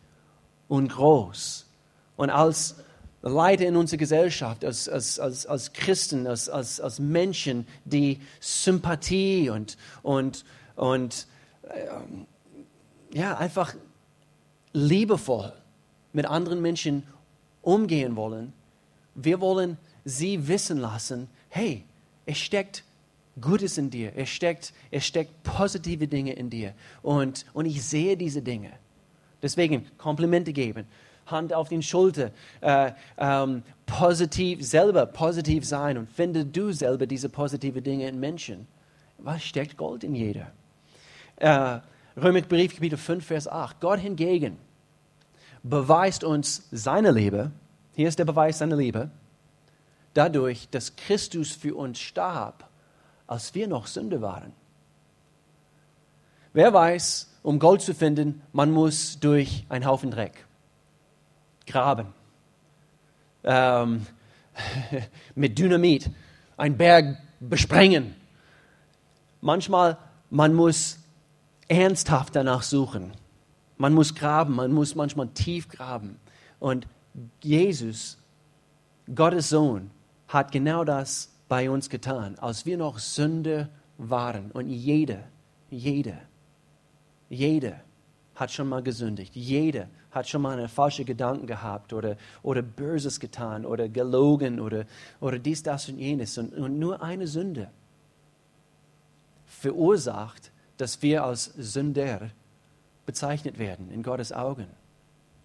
und 0.68 0.90
groß. 0.90 1.68
Und 2.16 2.30
als 2.30 2.76
Leiter 3.22 3.66
in 3.66 3.76
unserer 3.76 3.98
Gesellschaft, 3.98 4.64
als, 4.66 4.88
als, 4.88 5.20
als, 5.20 5.46
als 5.46 5.74
Christen, 5.74 6.28
als, 6.28 6.50
als, 6.50 6.80
als 6.80 7.00
Menschen, 7.00 7.68
die 7.86 8.22
Sympathie 8.40 9.50
und, 9.50 9.78
und, 10.02 10.46
und 10.76 11.28
äh, 11.64 13.18
ja, 13.18 13.38
einfach 13.38 13.76
liebevoll 14.72 15.54
mit 16.14 16.26
anderen 16.26 16.62
Menschen 16.62 17.04
umgehen 17.62 18.16
wollen, 18.16 18.54
wir 19.16 19.40
wollen 19.42 19.78
sie 20.06 20.48
wissen 20.48 20.78
lassen, 20.78 21.28
hey, 21.50 21.84
es 22.26 22.38
steckt 22.38 22.84
Gutes 23.40 23.78
in 23.78 23.90
dir, 23.90 24.12
es 24.16 24.30
steckt, 24.30 24.74
es 24.92 25.06
steckt 25.06 25.44
positive 25.44 26.08
Dinge 26.08 26.34
in 26.34 26.50
dir 26.50 26.74
und, 27.02 27.46
und 27.54 27.66
ich 27.66 27.84
sehe 27.84 28.16
diese 28.16 28.42
Dinge. 28.42 28.72
Deswegen 29.42 29.88
Komplimente 29.98 30.54
geben, 30.54 30.86
Hand 31.26 31.52
auf 31.52 31.70
den 31.70 31.82
Schulter, 31.82 32.32
äh, 32.62 32.92
ähm, 33.18 33.64
positiv 33.86 34.64
selber 34.64 35.06
positiv 35.06 35.66
sein 35.66 35.98
und 35.98 36.10
finde 36.10 36.46
du 36.46 36.72
selber 36.72 37.08
diese 37.08 37.28
positive 37.28 37.82
Dinge 37.82 38.08
in 38.08 38.20
Menschen. 38.20 38.68
Was 39.18 39.44
steckt 39.44 39.78
Gold 39.78 40.04
in 40.04 40.16
jeder? 40.16 40.52
Äh, 41.38 41.80
Römerbrief 42.16 42.76
Kapitel 42.76 42.98
5, 42.98 43.26
Vers 43.26 43.48
8. 43.48 43.80
Gott 43.80 44.00
hingegen 44.00 44.58
beweist 45.64 46.24
uns 46.24 46.68
seine 46.72 47.12
Liebe, 47.12 47.52
hier 47.96 48.08
ist 48.08 48.20
der 48.20 48.26
Beweis 48.26 48.60
seiner 48.60 48.76
Liebe, 48.76 49.10
dadurch, 50.14 50.70
dass 50.70 50.96
Christus 50.96 51.52
für 51.52 51.76
uns 51.76 52.00
starb, 52.00 52.70
als 53.28 53.56
wir 53.56 53.68
noch 53.68 53.88
Sünde 53.88 54.22
waren. 54.22 54.54
Wer 56.54 56.74
weiß, 56.74 57.32
um 57.42 57.60
Gold 57.60 57.82
zu 57.82 57.94
finden, 57.94 58.42
man 58.52 58.72
muss 58.72 59.20
durch 59.20 59.66
einen 59.70 59.86
Haufen 59.86 60.12
Dreck 60.12 60.46
graben. 61.66 62.14
Ähm, 63.44 64.06
mit 65.36 65.58
Dynamit 65.58 66.10
einen 66.58 66.78
Berg 66.78 67.18
besprengen. 67.40 68.16
Manchmal, 69.42 69.98
man 70.30 70.54
muss 70.54 71.00
ernsthaft 71.68 72.36
danach 72.36 72.62
suchen. 72.62 73.14
Man 73.78 73.94
muss 73.94 74.16
graben, 74.16 74.56
man 74.56 74.72
muss 74.72 74.96
manchmal 74.96 75.28
tief 75.30 75.68
graben. 75.68 76.20
Und 76.60 76.88
Jesus, 77.42 78.18
Gottes 79.14 79.50
Sohn, 79.50 79.92
hat 80.34 80.52
genau 80.52 80.84
das 80.84 81.32
bei 81.48 81.70
uns 81.70 81.90
getan, 81.90 82.38
als 82.40 82.66
wir 82.66 82.78
noch 82.78 82.98
Sünde 82.98 83.70
waren. 83.98 84.52
Und 84.52 84.68
jeder, 84.68 85.20
jeder, 85.70 86.18
jeder 87.30 87.82
hat 88.36 88.52
schon 88.52 88.68
mal 88.68 88.82
gesündigt. 88.82 89.36
Jeder 89.36 89.88
hat 90.10 90.28
schon 90.28 90.42
mal 90.42 90.58
einen 90.58 90.68
falschen 90.68 91.06
Gedanken 91.06 91.46
gehabt 91.46 91.94
oder, 91.94 92.18
oder 92.42 92.64
Böses 92.64 93.20
getan 93.20 93.66
oder 93.66 93.88
gelogen 93.88 94.60
oder, 94.60 94.86
oder 95.20 95.38
dies, 95.38 95.62
das 95.62 95.88
und 95.90 96.00
jenes. 96.00 96.38
Und, 96.38 96.54
und 96.54 96.80
nur 96.80 97.04
eine 97.04 97.28
Sünde 97.28 97.70
verursacht, 99.46 100.52
dass 100.78 101.02
wir 101.04 101.24
als 101.24 101.46
Sünder 101.58 102.32
bezeichnet 103.06 103.60
werden 103.60 103.92
in 103.92 104.02
Gottes 104.02 104.32
Augen. 104.32 104.68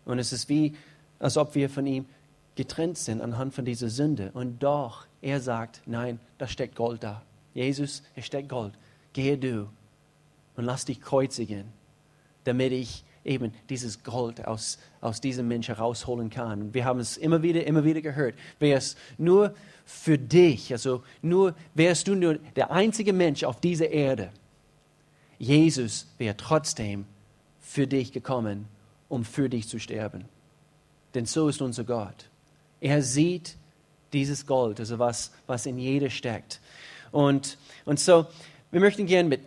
Und 0.07 0.18
es 0.18 0.32
ist 0.32 0.49
wie, 0.49 0.74
als 1.18 1.36
ob 1.36 1.55
wir 1.55 1.68
von 1.68 1.86
ihm 1.86 2.07
getrennt 2.59 2.98
sind 2.98 3.20
anhand 3.22 3.54
von 3.54 3.64
dieser 3.64 3.88
Sünde. 3.88 4.32
Und 4.34 4.64
doch, 4.64 5.06
er 5.22 5.40
sagt, 5.40 5.80
nein, 5.86 6.18
da 6.38 6.48
steckt 6.48 6.74
Gold 6.74 7.04
da. 7.04 7.22
Jesus, 7.54 8.02
es 8.16 8.26
steckt 8.26 8.48
Gold. 8.48 8.74
Gehe 9.12 9.38
du 9.38 9.68
und 10.56 10.64
lass 10.64 10.84
dich 10.84 11.00
kreuzigen, 11.00 11.66
damit 12.42 12.72
ich 12.72 13.04
eben 13.24 13.52
dieses 13.70 14.02
Gold 14.02 14.44
aus, 14.44 14.80
aus 15.00 15.20
diesem 15.20 15.46
Mensch 15.46 15.68
herausholen 15.68 16.30
kann. 16.30 16.74
Wir 16.74 16.84
haben 16.84 16.98
es 16.98 17.16
immer 17.16 17.44
wieder, 17.44 17.64
immer 17.64 17.84
wieder 17.84 18.00
gehört. 18.00 18.34
Wäre 18.59 18.78
es 18.78 18.96
nur 19.18 19.54
für 19.84 20.18
dich, 20.18 20.72
also 20.72 21.04
nur, 21.22 21.54
wärst 21.74 22.09
du 22.09 22.16
nur 22.16 22.38
der 22.56 22.72
einzige 22.72 23.12
Mensch 23.12 23.44
auf 23.44 23.61
dieser 23.61 23.90
Erde, 23.90 24.32
Jesus 25.38 26.09
wäre 26.18 26.36
trotzdem 26.36 27.04
für 27.61 27.86
dich 27.86 28.11
gekommen, 28.11 28.66
um 29.09 29.24
für 29.24 29.48
dich 29.48 29.68
zu 29.68 29.78
sterben. 29.78 30.24
Denn 31.14 31.24
so 31.24 31.48
ist 31.48 31.62
unser 31.62 31.84
Gott. 31.84 32.28
Er 32.80 33.02
sieht 33.02 33.56
dieses 34.12 34.46
Gold, 34.46 34.80
also 34.80 34.98
was, 34.98 35.32
was 35.46 35.66
in 35.66 35.78
jeder 35.78 36.10
steckt. 36.10 36.60
Und, 37.10 37.58
und 37.84 38.00
so, 38.00 38.26
wir 38.70 38.80
möchten 38.80 39.06
gerne 39.06 39.28
mit 39.28 39.40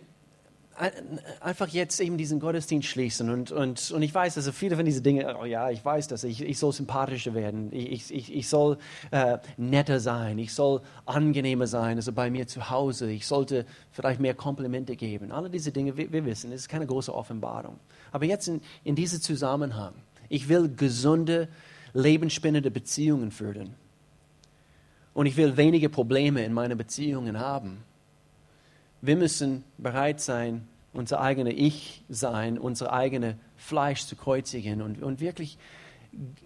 einfach 1.40 1.68
jetzt 1.68 2.00
eben 2.00 2.16
diesen 2.16 2.40
Gottesdienst 2.40 2.88
schließen. 2.88 3.30
Und, 3.30 3.52
und, 3.52 3.90
und 3.90 4.02
ich 4.02 4.14
weiß, 4.14 4.36
also 4.36 4.52
viele 4.52 4.76
von 4.76 4.84
diesen 4.84 5.02
Dingen, 5.02 5.26
oh 5.40 5.44
ja, 5.44 5.70
ich 5.70 5.84
weiß 5.84 6.08
das, 6.08 6.24
ich, 6.24 6.42
ich 6.42 6.58
soll 6.58 6.72
sympathischer 6.72 7.34
werden, 7.34 7.70
ich, 7.72 8.12
ich, 8.12 8.34
ich 8.34 8.48
soll 8.48 8.78
äh, 9.10 9.38
netter 9.56 10.00
sein, 10.00 10.38
ich 10.38 10.54
soll 10.54 10.80
angenehmer 11.04 11.66
sein, 11.66 11.96
also 11.96 12.12
bei 12.12 12.30
mir 12.30 12.46
zu 12.46 12.70
Hause, 12.70 13.10
ich 13.10 13.26
sollte 13.26 13.66
vielleicht 13.90 14.20
mehr 14.20 14.34
Komplimente 14.34 14.96
geben. 14.96 15.30
Alle 15.30 15.50
diese 15.50 15.72
Dinge, 15.72 15.96
wir, 15.96 16.10
wir 16.10 16.24
wissen, 16.24 16.52
es 16.52 16.62
ist 16.62 16.68
keine 16.68 16.86
große 16.86 17.14
Offenbarung. 17.14 17.78
Aber 18.10 18.24
jetzt 18.24 18.48
in, 18.48 18.60
in 18.82 18.94
diesem 18.94 19.20
Zusammenhang, 19.20 19.92
ich 20.28 20.48
will 20.48 20.74
gesunde, 20.74 21.48
lebensspendende 21.94 22.70
Beziehungen 22.70 23.30
führen. 23.30 23.74
Und 25.14 25.26
ich 25.26 25.36
will 25.36 25.56
wenige 25.56 25.88
Probleme 25.88 26.44
in 26.44 26.52
meinen 26.52 26.78
Beziehungen 26.78 27.38
haben 27.38 27.84
wir 29.02 29.16
müssen 29.16 29.64
bereit 29.76 30.20
sein, 30.20 30.66
unser 30.94 31.20
eigenes 31.20 31.54
Ich 31.56 32.02
sein, 32.08 32.56
unser 32.56 32.92
eigenes 32.92 33.34
Fleisch 33.56 34.06
zu 34.06 34.16
kreuzigen 34.16 34.80
und, 34.80 35.02
und 35.02 35.20
wirklich 35.20 35.58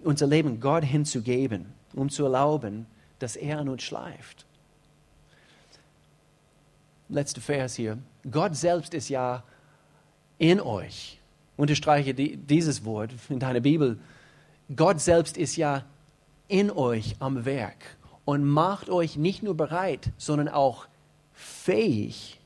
unser 0.03 0.27
Leben 0.27 0.59
Gott 0.59 0.85
hinzugeben, 0.85 1.67
um 1.95 2.09
zu 2.09 2.25
erlauben, 2.25 2.87
dass 3.19 3.37
er 3.37 3.59
an 3.59 3.69
uns 3.69 3.83
schleift. 3.83 4.47
Letzter 7.09 7.41
Vers 7.41 7.75
hier. 7.75 7.99
Gott 8.29 8.57
selbst 8.57 8.95
ist 8.95 9.11
ja 9.11 9.45
in 10.39 10.61
euch. 10.61 11.19
Unterstreiche 11.57 12.15
dieses 12.15 12.85
Wort 12.85 13.11
in 13.29 13.39
deiner 13.39 13.61
Bibel. 13.61 13.99
Gott 14.75 15.01
selbst 15.01 15.37
ist 15.37 15.57
ja 15.57 15.85
in 16.49 16.71
euch 16.71 17.17
am 17.21 17.45
Werk 17.45 17.97
und 18.25 18.45
macht 18.45 18.89
euch 18.89 19.17
nicht 19.17 19.43
nur 19.43 19.57
bereit, 19.57 20.11
sondern 20.19 20.49
auch 20.49 20.87
fähig, 21.33 22.41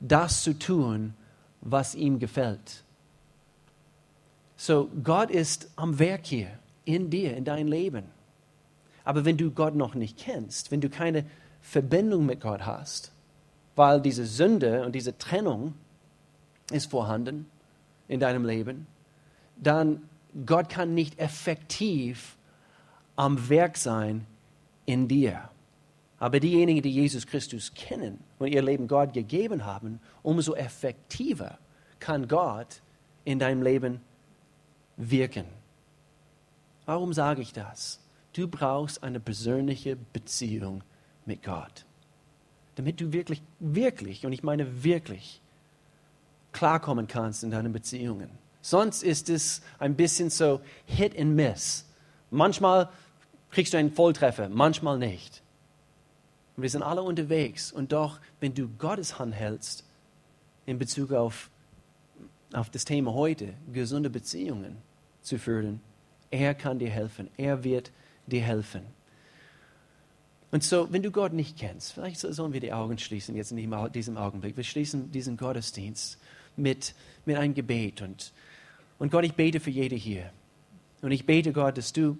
das 0.00 0.42
zu 0.42 0.58
tun, 0.58 1.14
was 1.60 1.94
ihm 1.94 2.18
gefällt. 2.18 2.84
So, 4.56 4.90
Gott 5.02 5.30
ist 5.30 5.70
am 5.76 5.98
Werk 5.98 6.26
hier, 6.26 6.50
in 6.84 7.10
dir, 7.10 7.36
in 7.36 7.44
deinem 7.44 7.68
Leben. 7.68 8.04
Aber 9.04 9.24
wenn 9.24 9.36
du 9.36 9.50
Gott 9.50 9.74
noch 9.74 9.94
nicht 9.94 10.18
kennst, 10.18 10.70
wenn 10.70 10.80
du 10.80 10.90
keine 10.90 11.24
Verbindung 11.62 12.26
mit 12.26 12.40
Gott 12.40 12.66
hast, 12.66 13.12
weil 13.76 14.00
diese 14.00 14.26
Sünde 14.26 14.84
und 14.84 14.94
diese 14.94 15.16
Trennung 15.16 15.74
ist 16.70 16.90
vorhanden 16.90 17.46
in 18.08 18.20
deinem 18.20 18.44
Leben, 18.44 18.86
dann 19.56 20.07
Gott 20.46 20.68
kann 20.68 20.94
nicht 20.94 21.18
effektiv 21.18 22.36
am 23.16 23.48
Werk 23.48 23.76
sein 23.76 24.26
in 24.86 25.08
dir. 25.08 25.50
Aber 26.18 26.40
diejenigen, 26.40 26.82
die 26.82 26.92
Jesus 26.92 27.26
Christus 27.26 27.72
kennen 27.74 28.18
und 28.38 28.48
ihr 28.48 28.62
Leben 28.62 28.88
Gott 28.88 29.12
gegeben 29.12 29.64
haben, 29.64 30.00
umso 30.22 30.54
effektiver 30.54 31.58
kann 32.00 32.28
Gott 32.28 32.80
in 33.24 33.38
deinem 33.38 33.62
Leben 33.62 34.00
wirken. 34.96 35.44
Warum 36.86 37.12
sage 37.12 37.42
ich 37.42 37.52
das? 37.52 38.00
Du 38.32 38.48
brauchst 38.48 39.02
eine 39.02 39.20
persönliche 39.20 39.96
Beziehung 39.96 40.82
mit 41.26 41.42
Gott, 41.42 41.84
damit 42.76 43.00
du 43.00 43.12
wirklich, 43.12 43.42
wirklich, 43.60 44.24
und 44.24 44.32
ich 44.32 44.42
meine 44.42 44.84
wirklich, 44.84 45.40
klarkommen 46.52 47.06
kannst 47.06 47.44
in 47.44 47.50
deinen 47.50 47.72
Beziehungen. 47.72 48.30
Sonst 48.68 49.02
ist 49.02 49.30
es 49.30 49.62
ein 49.78 49.96
bisschen 49.96 50.28
so 50.28 50.60
Hit 50.84 51.18
and 51.18 51.34
Miss. 51.34 51.86
Manchmal 52.30 52.90
kriegst 53.50 53.72
du 53.72 53.78
einen 53.78 53.90
Volltreffer, 53.94 54.50
manchmal 54.50 54.98
nicht. 54.98 55.42
Und 56.54 56.64
wir 56.64 56.68
sind 56.68 56.82
alle 56.82 57.02
unterwegs. 57.02 57.72
Und 57.72 57.92
doch, 57.92 58.20
wenn 58.40 58.52
du 58.52 58.68
Gottes 58.68 59.18
Hand 59.18 59.34
hältst 59.34 59.84
in 60.66 60.78
Bezug 60.78 61.12
auf, 61.12 61.48
auf 62.52 62.68
das 62.68 62.84
Thema 62.84 63.14
heute, 63.14 63.54
gesunde 63.72 64.10
Beziehungen 64.10 64.76
zu 65.22 65.38
führen, 65.38 65.80
er 66.30 66.54
kann 66.54 66.78
dir 66.78 66.90
helfen. 66.90 67.30
Er 67.38 67.64
wird 67.64 67.90
dir 68.26 68.42
helfen. 68.42 68.82
Und 70.50 70.62
so, 70.62 70.92
wenn 70.92 71.02
du 71.02 71.10
Gott 71.10 71.32
nicht 71.32 71.56
kennst, 71.56 71.94
vielleicht 71.94 72.20
sollen 72.20 72.52
wir 72.52 72.60
die 72.60 72.74
Augen 72.74 72.98
schließen 72.98 73.34
jetzt 73.34 73.50
in 73.50 73.90
diesem 73.94 74.18
Augenblick. 74.18 74.58
Wir 74.58 74.64
schließen 74.64 75.10
diesen 75.10 75.38
Gottesdienst 75.38 76.18
mit, 76.54 76.94
mit 77.24 77.38
einem 77.38 77.54
Gebet. 77.54 78.02
Und, 78.02 78.30
und 78.98 79.10
Gott, 79.10 79.24
ich 79.24 79.34
bete 79.34 79.60
für 79.60 79.70
jede 79.70 79.96
hier. 79.96 80.30
Und 81.02 81.12
ich 81.12 81.26
bete, 81.26 81.52
Gott, 81.52 81.78
dass 81.78 81.92
du, 81.92 82.18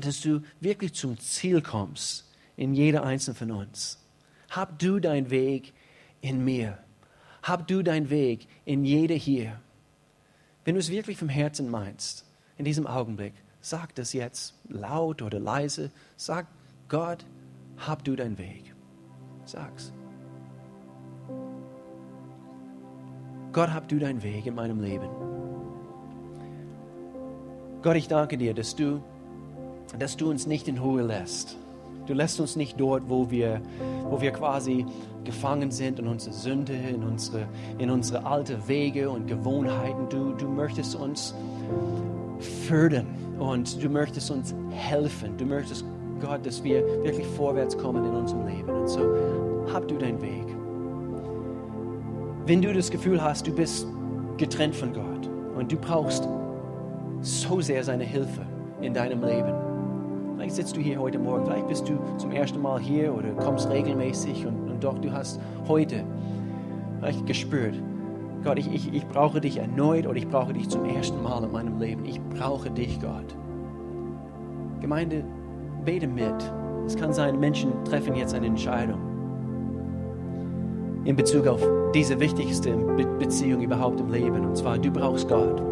dass 0.00 0.20
du 0.20 0.42
wirklich 0.60 0.92
zum 0.92 1.18
Ziel 1.18 1.62
kommst 1.62 2.30
in 2.56 2.74
jeder 2.74 3.04
einzelnen 3.04 3.36
von 3.36 3.50
uns. 3.50 3.98
Hab 4.50 4.78
du 4.78 5.00
deinen 5.00 5.30
Weg 5.30 5.72
in 6.20 6.44
mir. 6.44 6.78
Hab 7.42 7.66
du 7.66 7.82
deinen 7.82 8.10
Weg 8.10 8.46
in 8.64 8.84
jeder 8.84 9.14
hier. 9.14 9.60
Wenn 10.64 10.74
du 10.74 10.80
es 10.80 10.90
wirklich 10.90 11.16
vom 11.16 11.28
Herzen 11.28 11.70
meinst, 11.70 12.26
in 12.58 12.64
diesem 12.64 12.86
Augenblick, 12.86 13.32
sag 13.60 13.94
das 13.94 14.12
jetzt 14.12 14.54
laut 14.68 15.22
oder 15.22 15.40
leise. 15.40 15.90
Sag, 16.16 16.46
Gott, 16.88 17.24
hab 17.78 18.04
du 18.04 18.14
deinen 18.14 18.38
Weg. 18.38 18.74
Sag's. 19.44 19.92
Gott, 23.52 23.70
hab 23.70 23.88
du 23.88 23.98
deinen 23.98 24.22
Weg 24.22 24.46
in 24.46 24.54
meinem 24.54 24.80
Leben. 24.80 25.41
Gott, 27.82 27.96
ich 27.96 28.06
danke 28.06 28.38
dir, 28.38 28.54
dass 28.54 28.76
du, 28.76 29.00
dass 29.98 30.16
du 30.16 30.30
uns 30.30 30.46
nicht 30.46 30.68
in 30.68 30.78
Ruhe 30.78 31.02
lässt. 31.02 31.56
Du 32.06 32.14
lässt 32.14 32.38
uns 32.38 32.54
nicht 32.54 32.78
dort, 32.78 33.02
wo 33.08 33.28
wir, 33.28 33.60
wo 34.08 34.20
wir 34.20 34.30
quasi 34.30 34.86
gefangen 35.24 35.72
sind 35.72 35.98
in 35.98 36.06
unsere 36.06 36.32
Sünde, 36.32 36.74
in 36.74 37.02
unsere, 37.02 37.48
in 37.78 37.90
unsere 37.90 38.24
alten 38.24 38.68
Wege 38.68 39.10
und 39.10 39.26
Gewohnheiten. 39.26 40.08
Du, 40.10 40.32
du 40.32 40.46
möchtest 40.46 40.94
uns 40.94 41.34
fördern 42.68 43.06
und 43.40 43.82
du 43.82 43.88
möchtest 43.88 44.30
uns 44.30 44.54
helfen. 44.70 45.36
Du 45.36 45.44
möchtest, 45.44 45.84
Gott, 46.20 46.46
dass 46.46 46.62
wir 46.62 46.86
wirklich 47.02 47.26
vorwärts 47.36 47.76
kommen 47.76 48.04
in 48.04 48.12
unserem 48.12 48.46
Leben. 48.46 48.70
Und 48.70 48.88
so 48.88 49.00
hab 49.72 49.88
du 49.88 49.96
deinen 49.96 50.22
Weg. 50.22 50.46
Wenn 52.46 52.62
du 52.62 52.72
das 52.72 52.92
Gefühl 52.92 53.20
hast, 53.20 53.48
du 53.48 53.52
bist 53.52 53.88
getrennt 54.36 54.76
von 54.76 54.92
Gott 54.92 55.28
und 55.56 55.72
du 55.72 55.76
brauchst 55.76 56.28
so 57.22 57.60
sehr 57.60 57.82
seine 57.84 58.04
Hilfe 58.04 58.42
in 58.80 58.92
deinem 58.92 59.22
Leben. 59.22 59.54
Vielleicht 60.36 60.56
sitzt 60.56 60.76
du 60.76 60.80
hier 60.80 60.98
heute 61.00 61.18
Morgen, 61.18 61.46
vielleicht 61.46 61.68
bist 61.68 61.88
du 61.88 61.98
zum 62.18 62.32
ersten 62.32 62.60
Mal 62.60 62.80
hier 62.80 63.14
oder 63.14 63.30
kommst 63.30 63.70
regelmäßig 63.70 64.46
und, 64.46 64.70
und 64.70 64.82
doch 64.82 64.98
du 64.98 65.12
hast 65.12 65.40
heute 65.68 66.04
vielleicht 66.98 67.26
gespürt, 67.26 67.74
Gott, 68.42 68.58
ich, 68.58 68.72
ich, 68.74 68.92
ich 68.92 69.06
brauche 69.06 69.40
dich 69.40 69.58
erneut 69.58 70.06
oder 70.06 70.16
ich 70.16 70.28
brauche 70.28 70.52
dich 70.52 70.68
zum 70.68 70.84
ersten 70.84 71.22
Mal 71.22 71.44
in 71.44 71.52
meinem 71.52 71.78
Leben. 71.78 72.04
Ich 72.04 72.20
brauche 72.20 72.70
dich, 72.70 73.00
Gott. 73.00 73.36
Gemeinde, 74.80 75.24
bete 75.84 76.08
mit. 76.08 76.34
Es 76.84 76.96
kann 76.96 77.12
sein, 77.12 77.38
Menschen 77.38 77.72
treffen 77.84 78.16
jetzt 78.16 78.34
eine 78.34 78.46
Entscheidung 78.46 78.98
in 81.04 81.16
Bezug 81.16 81.46
auf 81.46 81.60
diese 81.94 82.18
wichtigste 82.20 82.72
Be 82.72 83.06
Beziehung 83.18 83.62
überhaupt 83.62 84.00
im 84.00 84.10
Leben. 84.10 84.44
Und 84.44 84.56
zwar, 84.56 84.78
du 84.78 84.90
brauchst 84.90 85.28
Gott. 85.28 85.71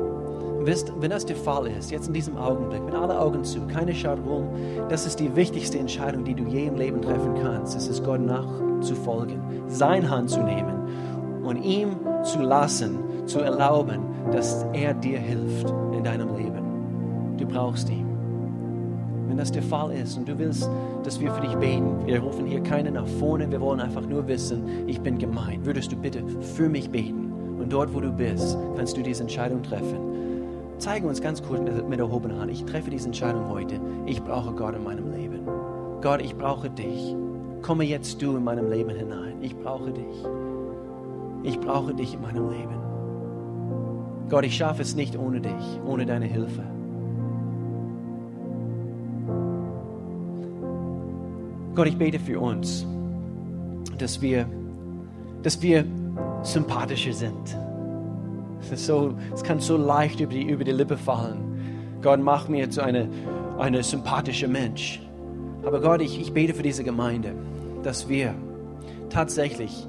Wisst, 0.63 0.93
wenn 1.01 1.11
das 1.11 1.25
der 1.25 1.37
Fall 1.37 1.69
ist, 1.69 1.91
jetzt 1.91 2.09
in 2.09 2.13
diesem 2.13 2.37
Augenblick, 2.37 2.85
mit 2.85 2.95
alle 2.95 3.19
Augen 3.19 3.45
zu, 3.45 3.61
keine 3.67 3.95
schaut 3.95 4.19
rum, 4.27 4.47
das 4.91 5.07
ist 5.07 5.19
die 5.19 5.35
wichtigste 5.35 5.79
Entscheidung, 5.79 6.23
die 6.23 6.35
du 6.35 6.45
je 6.45 6.67
im 6.67 6.77
Leben 6.77 7.01
treffen 7.01 7.35
kannst. 7.43 7.75
Es 7.75 7.89
ist 7.89 8.05
Gott 8.05 8.21
nachzufolgen, 8.21 9.41
seine 9.69 10.11
Hand 10.11 10.29
zu 10.29 10.43
nehmen 10.43 11.43
und 11.43 11.65
ihm 11.65 11.97
zu 12.25 12.43
lassen, 12.43 12.99
zu 13.27 13.41
erlauben, 13.41 14.03
dass 14.33 14.67
er 14.75 14.93
dir 14.93 15.19
hilft 15.19 15.73
in 15.97 16.05
deinem 16.05 16.37
Leben. 16.37 17.37
Du 17.39 17.47
brauchst 17.47 17.89
ihn. 17.89 18.07
Wenn 19.29 19.39
das 19.39 19.53
der 19.53 19.63
Fall 19.63 19.93
ist 19.93 20.19
und 20.19 20.29
du 20.29 20.39
willst, 20.39 20.69
dass 21.05 21.19
wir 21.21 21.33
für 21.33 21.41
dich 21.41 21.55
beten, 21.55 22.05
wir 22.05 22.21
rufen 22.21 22.45
hier 22.45 22.63
keinen 22.63 22.95
nach 22.95 23.07
vorne, 23.07 23.51
wir 23.51 23.63
wollen 23.63 23.81
einfach 23.81 24.05
nur 24.05 24.29
wissen, 24.29 24.87
ich 24.87 25.01
bin 25.01 25.17
gemeint. 25.17 25.65
Würdest 25.65 25.91
du 25.91 25.97
bitte 25.97 26.23
für 26.55 26.69
mich 26.69 26.91
beten? 26.91 27.33
Und 27.59 27.73
dort, 27.73 27.95
wo 27.95 28.01
du 28.01 28.13
bist, 28.13 28.59
kannst 28.77 28.97
du 28.97 29.03
diese 29.03 29.23
Entscheidung 29.23 29.63
treffen. 29.63 30.30
Zeige 30.81 31.07
uns 31.07 31.21
ganz 31.21 31.43
kurz 31.43 31.61
mit 31.61 32.01
erhobener 32.01 32.41
Hand, 32.41 32.51
ich 32.51 32.65
treffe 32.65 32.89
diese 32.89 33.05
Entscheidung 33.05 33.51
heute. 33.51 33.79
Ich 34.07 34.23
brauche 34.23 34.55
Gott 34.55 34.75
in 34.75 34.83
meinem 34.83 35.13
Leben. 35.13 35.47
Gott, 36.01 36.23
ich 36.23 36.35
brauche 36.35 36.71
dich. 36.71 37.15
Komme 37.61 37.85
jetzt 37.85 38.23
du 38.23 38.35
in 38.35 38.45
meinem 38.45 38.71
Leben 38.71 38.89
hinein. 38.89 39.43
Ich 39.43 39.55
brauche 39.55 39.93
dich. 39.93 40.25
Ich 41.43 41.61
brauche 41.61 41.93
dich 41.93 42.15
in 42.15 42.23
meinem 42.23 42.49
Leben. 42.49 42.81
Gott, 44.31 44.47
ich 44.47 44.57
schaffe 44.57 44.81
es 44.81 44.95
nicht 44.95 45.19
ohne 45.19 45.43
dich, 45.43 45.81
ohne 45.87 46.07
deine 46.07 46.25
Hilfe. 46.25 46.63
Gott, 51.75 51.89
ich 51.89 51.99
bete 51.99 52.19
für 52.19 52.41
uns, 52.41 52.87
dass 53.99 54.23
wir, 54.23 54.47
dass 55.43 55.61
wir 55.61 55.85
sympathischer 56.43 57.13
sind. 57.13 57.55
Es, 58.73 58.87
so, 58.87 59.15
kann 59.45 59.61
so 59.61 59.77
leicht 59.77 60.21
über 60.21 60.33
die, 60.33 60.43
über 60.43 60.65
die 60.65 60.73
Lippe 60.73 60.97
fallen. 60.97 61.99
Gott, 62.03 62.21
mach 62.21 62.49
mir 62.49 62.71
zu 62.71 62.83
eine, 62.83 63.09
eine 63.59 63.83
sympathische 63.83 64.49
Mensch. 64.49 65.01
Aber 65.65 65.81
Gott, 65.81 66.01
ich, 66.01 66.21
ich 66.21 66.33
bete 66.33 66.55
für 66.55 66.63
diese 66.63 66.85
Gemeinde, 66.85 67.33
dass 67.83 68.09
wir 68.09 68.35
tatsächlich 69.11 69.87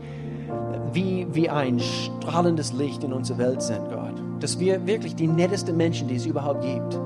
wie, 0.93 1.25
wie 1.31 1.49
ein 1.49 1.79
strahlendes 1.79 2.73
Licht 2.73 3.03
in 3.03 3.13
unserer 3.13 3.37
Welt 3.37 3.61
sind, 3.61 3.89
Gott. 3.89 4.21
Dass 4.39 4.59
wir 4.59 4.85
wirklich 4.85 5.15
die 5.15 5.27
nettesten 5.27 5.77
Menschen, 5.77 6.07
die 6.07 6.15
es 6.15 6.25
überhaupt 6.25 6.61
gibt, 6.61 6.99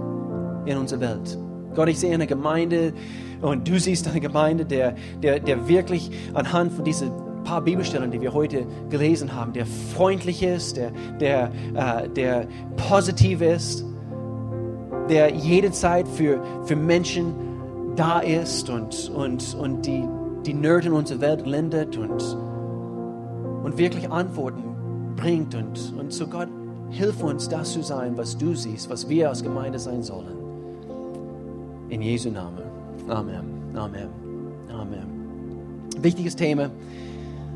in 0.65 0.77
unserer 0.77 1.01
Welt. 1.01 1.37
Gott, 1.75 1.89
ich 1.89 1.99
sehe 1.99 2.13
eine 2.13 2.25
Gemeinde 2.25 2.93
und 3.41 3.67
du 3.67 3.79
siehst 3.79 4.07
eine 4.07 4.21
Gemeinde, 4.21 4.65
der, 4.65 4.95
der, 5.21 5.39
der 5.39 5.67
wirklich 5.67 6.09
anhand 6.33 6.71
von 6.73 6.85
diesen 6.85 7.11
paar 7.45 7.61
Bibelstellen, 7.61 8.11
die 8.11 8.19
wir 8.19 8.33
heute 8.33 8.65
gelesen 8.89 9.33
haben, 9.33 9.53
der 9.53 9.65
freundlich 9.65 10.43
ist, 10.43 10.75
der, 10.75 10.91
der, 11.21 11.51
äh, 11.73 12.09
der 12.09 12.47
positiv 12.75 13.41
ist, 13.41 13.85
der 15.09 15.33
jede 15.33 15.71
Zeit 15.71 16.07
für, 16.07 16.43
für 16.65 16.75
Menschen 16.75 17.33
da 17.95 18.19
ist 18.19 18.69
und, 18.69 19.09
und, 19.09 19.55
und 19.55 19.85
die, 19.85 20.03
die 20.45 20.53
Nöte 20.53 20.87
in 20.87 20.93
unserer 20.93 21.21
Welt 21.21 21.47
lindert 21.47 21.95
und, 21.95 22.21
und 23.63 23.77
wirklich 23.77 24.11
Antworten 24.11 24.63
bringt. 25.15 25.55
Und, 25.55 25.93
und 25.97 26.11
so 26.11 26.27
Gott, 26.27 26.49
hilf 26.89 27.23
uns, 27.23 27.47
das 27.47 27.71
zu 27.71 27.81
sein, 27.81 28.17
was 28.17 28.37
du 28.37 28.53
siehst, 28.55 28.89
was 28.89 29.07
wir 29.07 29.29
als 29.29 29.41
Gemeinde 29.43 29.79
sein 29.79 30.03
sollen. 30.03 30.35
In 31.89 32.01
Jesu 32.01 32.29
Namen. 32.29 32.63
Amen. 33.07 33.45
Amen. 33.75 34.09
Amen. 34.69 35.05
Wichtiges 36.01 36.35
Thema. 36.35 36.69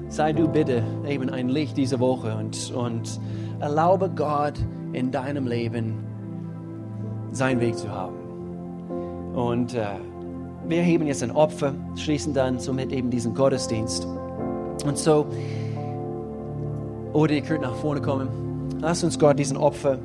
Sei 0.10 0.34
du 0.34 0.48
bitte 0.48 0.84
eben 1.08 1.30
ein 1.30 1.50
Licht 1.50 1.78
diese 1.78 2.00
Woche 2.00 2.36
und, 2.36 2.72
und 2.72 3.20
erlaube 3.60 4.10
Gott 4.10 4.56
in 4.92 5.12
deinem 5.12 5.48
Leben 5.48 6.04
seinen 7.32 7.62
Weg 7.62 7.78
zu 7.78 7.90
haben. 7.92 8.16
Und 9.36 9.76
äh, 9.76 9.86
wir 10.68 10.82
heben 10.82 11.06
jetzt 11.06 11.22
ein 11.24 11.32
Opfer, 11.32 11.74
schließen 11.96 12.34
dann 12.34 12.60
somit 12.60 12.92
eben 12.92 13.12
diesen 13.12 13.36
Gottesdienst. 13.36 14.08
Und 14.84 14.98
so, 14.98 15.28
oder 17.14 17.34
ihr 17.34 17.42
könnt 17.42 17.62
nach 17.62 17.76
vorne 17.76 18.02
kommen. 18.02 18.30
Lasst 18.82 19.04
uns 19.04 19.20
Gott 19.20 19.38
diesen 19.38 19.58
Opfer 19.58 20.00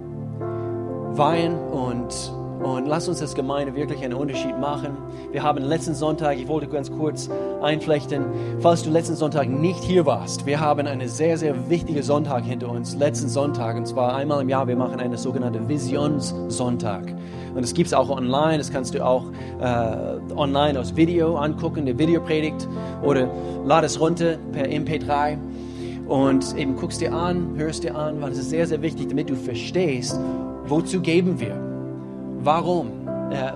weihen 1.17 1.59
und 1.71 2.33
und 2.65 2.87
lass 2.87 3.09
uns 3.09 3.21
als 3.21 3.35
Gemeinde 3.35 3.75
wirklich 3.75 4.03
einen 4.03 4.15
Unterschied 4.15 4.59
machen. 4.59 4.97
Wir 5.33 5.43
haben 5.43 5.63
letzten 5.63 5.95
Sonntag, 5.95 6.39
ich 6.39 6.49
wollte 6.49 6.67
ganz 6.67 6.91
kurz 6.91 7.29
einflechten, 7.63 8.25
falls 8.61 8.83
du 8.83 8.91
letzten 8.91 9.17
Sonntag 9.17 9.49
nicht 9.49 9.85
hier 9.85 10.07
warst, 10.07 10.47
wir 10.47 10.61
haben 10.61 10.87
einen 10.87 11.09
sehr, 11.09 11.37
sehr 11.37 11.69
wichtigen 11.69 12.03
Sonntag 12.03 12.45
hinter 12.45 12.71
uns, 12.71 12.97
letzten 12.97 13.29
Sonntag, 13.29 13.77
und 13.77 13.87
zwar 13.87 14.17
einmal 14.17 14.41
im 14.41 14.49
Jahr, 14.49 14.67
wir 14.67 14.77
machen 14.77 14.99
einen 14.99 15.19
sogenannten 15.19 15.69
Visionssonntag. 15.69 17.15
Und 17.55 17.63
das 17.63 17.75
gibt 17.75 17.89
es 17.89 17.93
auch 17.93 18.09
online, 18.09 18.59
das 18.59 18.73
kannst 18.73 18.95
du 18.95 19.05
auch 19.05 19.27
äh, 19.61 20.35
online 20.35 20.79
als 20.79 20.97
Video 20.97 21.37
angucken, 21.37 21.85
der 21.85 21.99
Videopredigt, 21.99 22.67
oder 23.03 23.29
lad 23.65 23.85
es 23.85 24.01
runter 24.01 24.39
per 24.53 24.65
MP3 24.65 25.37
und 26.09 26.57
eben 26.57 26.77
guckst 26.77 27.03
dir 27.03 27.13
an, 27.13 27.57
hörst 27.57 27.85
dir 27.85 27.95
an, 27.95 28.23
weil 28.23 28.33
es 28.33 28.39
ist 28.39 28.51
sehr, 28.51 28.67
sehr 28.67 28.81
wichtig, 28.81 29.11
damit 29.11 29.29
du 29.29 29.37
verstehst, 29.37 30.19
wozu 30.67 31.01
geben 31.03 31.39
wir 31.39 31.74
Warum? 32.45 33.09
Äh, 33.31 33.53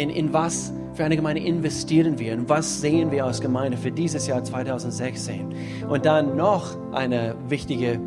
in, 0.00 0.10
in 0.10 0.32
was 0.32 0.72
für 0.94 1.04
eine 1.04 1.16
Gemeinde 1.16 1.42
investieren 1.42 2.20
wir 2.20 2.34
und 2.34 2.48
was 2.48 2.80
sehen 2.80 3.10
wir 3.10 3.24
als 3.24 3.40
Gemeinde 3.40 3.76
für 3.76 3.90
dieses 3.90 4.28
Jahr 4.28 4.44
2016? 4.44 5.54
Und 5.88 6.06
dann 6.06 6.36
noch 6.36 6.76
eine 6.92 7.34
wichtige 7.48 7.98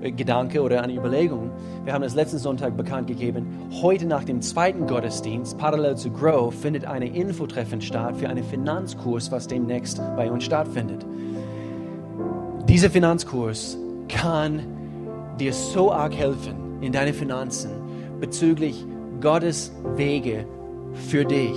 äh, 0.00 0.10
Gedanke 0.10 0.60
oder 0.62 0.82
eine 0.82 0.92
Überlegung. 0.92 1.52
Wir 1.84 1.92
haben 1.92 2.02
es 2.02 2.16
letzten 2.16 2.38
Sonntag 2.38 2.76
bekannt 2.76 3.06
gegeben. 3.06 3.46
Heute 3.80 4.06
nach 4.06 4.24
dem 4.24 4.42
zweiten 4.42 4.88
Gottesdienst, 4.88 5.56
parallel 5.56 5.96
zu 5.96 6.10
Grow, 6.10 6.52
findet 6.52 6.84
eine 6.84 7.06
Infotreffen 7.06 7.80
statt 7.80 8.16
für 8.16 8.28
einen 8.28 8.42
Finanzkurs, 8.42 9.30
was 9.30 9.46
demnächst 9.46 10.02
bei 10.16 10.28
uns 10.28 10.42
stattfindet. 10.42 11.06
Dieser 12.68 12.90
Finanzkurs 12.90 13.78
kann 14.08 14.62
dir 15.38 15.52
so 15.52 15.92
arg 15.92 16.12
helfen 16.12 16.56
in 16.80 16.90
deine 16.90 17.12
Finanzen 17.12 17.70
bezüglich 18.18 18.84
Gottes 19.20 19.72
Wege 19.96 20.46
für 21.08 21.24
dich 21.24 21.56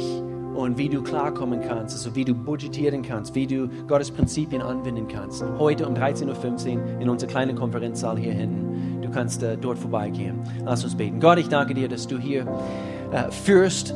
und 0.55 0.77
wie 0.77 0.89
du 0.89 1.01
klarkommen 1.01 1.61
kannst, 1.61 1.95
also 1.95 2.15
wie 2.15 2.25
du 2.25 2.33
budgetieren 2.33 3.01
kannst, 3.01 3.35
wie 3.35 3.47
du 3.47 3.69
Gottes 3.87 4.11
Prinzipien 4.11 4.61
anwenden 4.61 5.07
kannst. 5.07 5.43
Heute 5.57 5.87
um 5.87 5.93
13.15 5.93 6.77
Uhr 6.77 7.01
in 7.01 7.09
unserer 7.09 7.29
kleinen 7.29 7.55
Konferenzsaal 7.55 8.17
hier 8.17 8.33
hinten. 8.33 9.01
Du 9.01 9.09
kannst 9.09 9.41
äh, 9.43 9.57
dort 9.57 9.77
vorbeigehen. 9.77 10.41
Lass 10.65 10.83
uns 10.83 10.95
beten. 10.95 11.19
Gott, 11.19 11.39
ich 11.39 11.47
danke 11.47 11.73
dir, 11.73 11.87
dass 11.87 12.07
du 12.07 12.17
hier 12.17 12.45
äh, 13.11 13.31
führst 13.31 13.95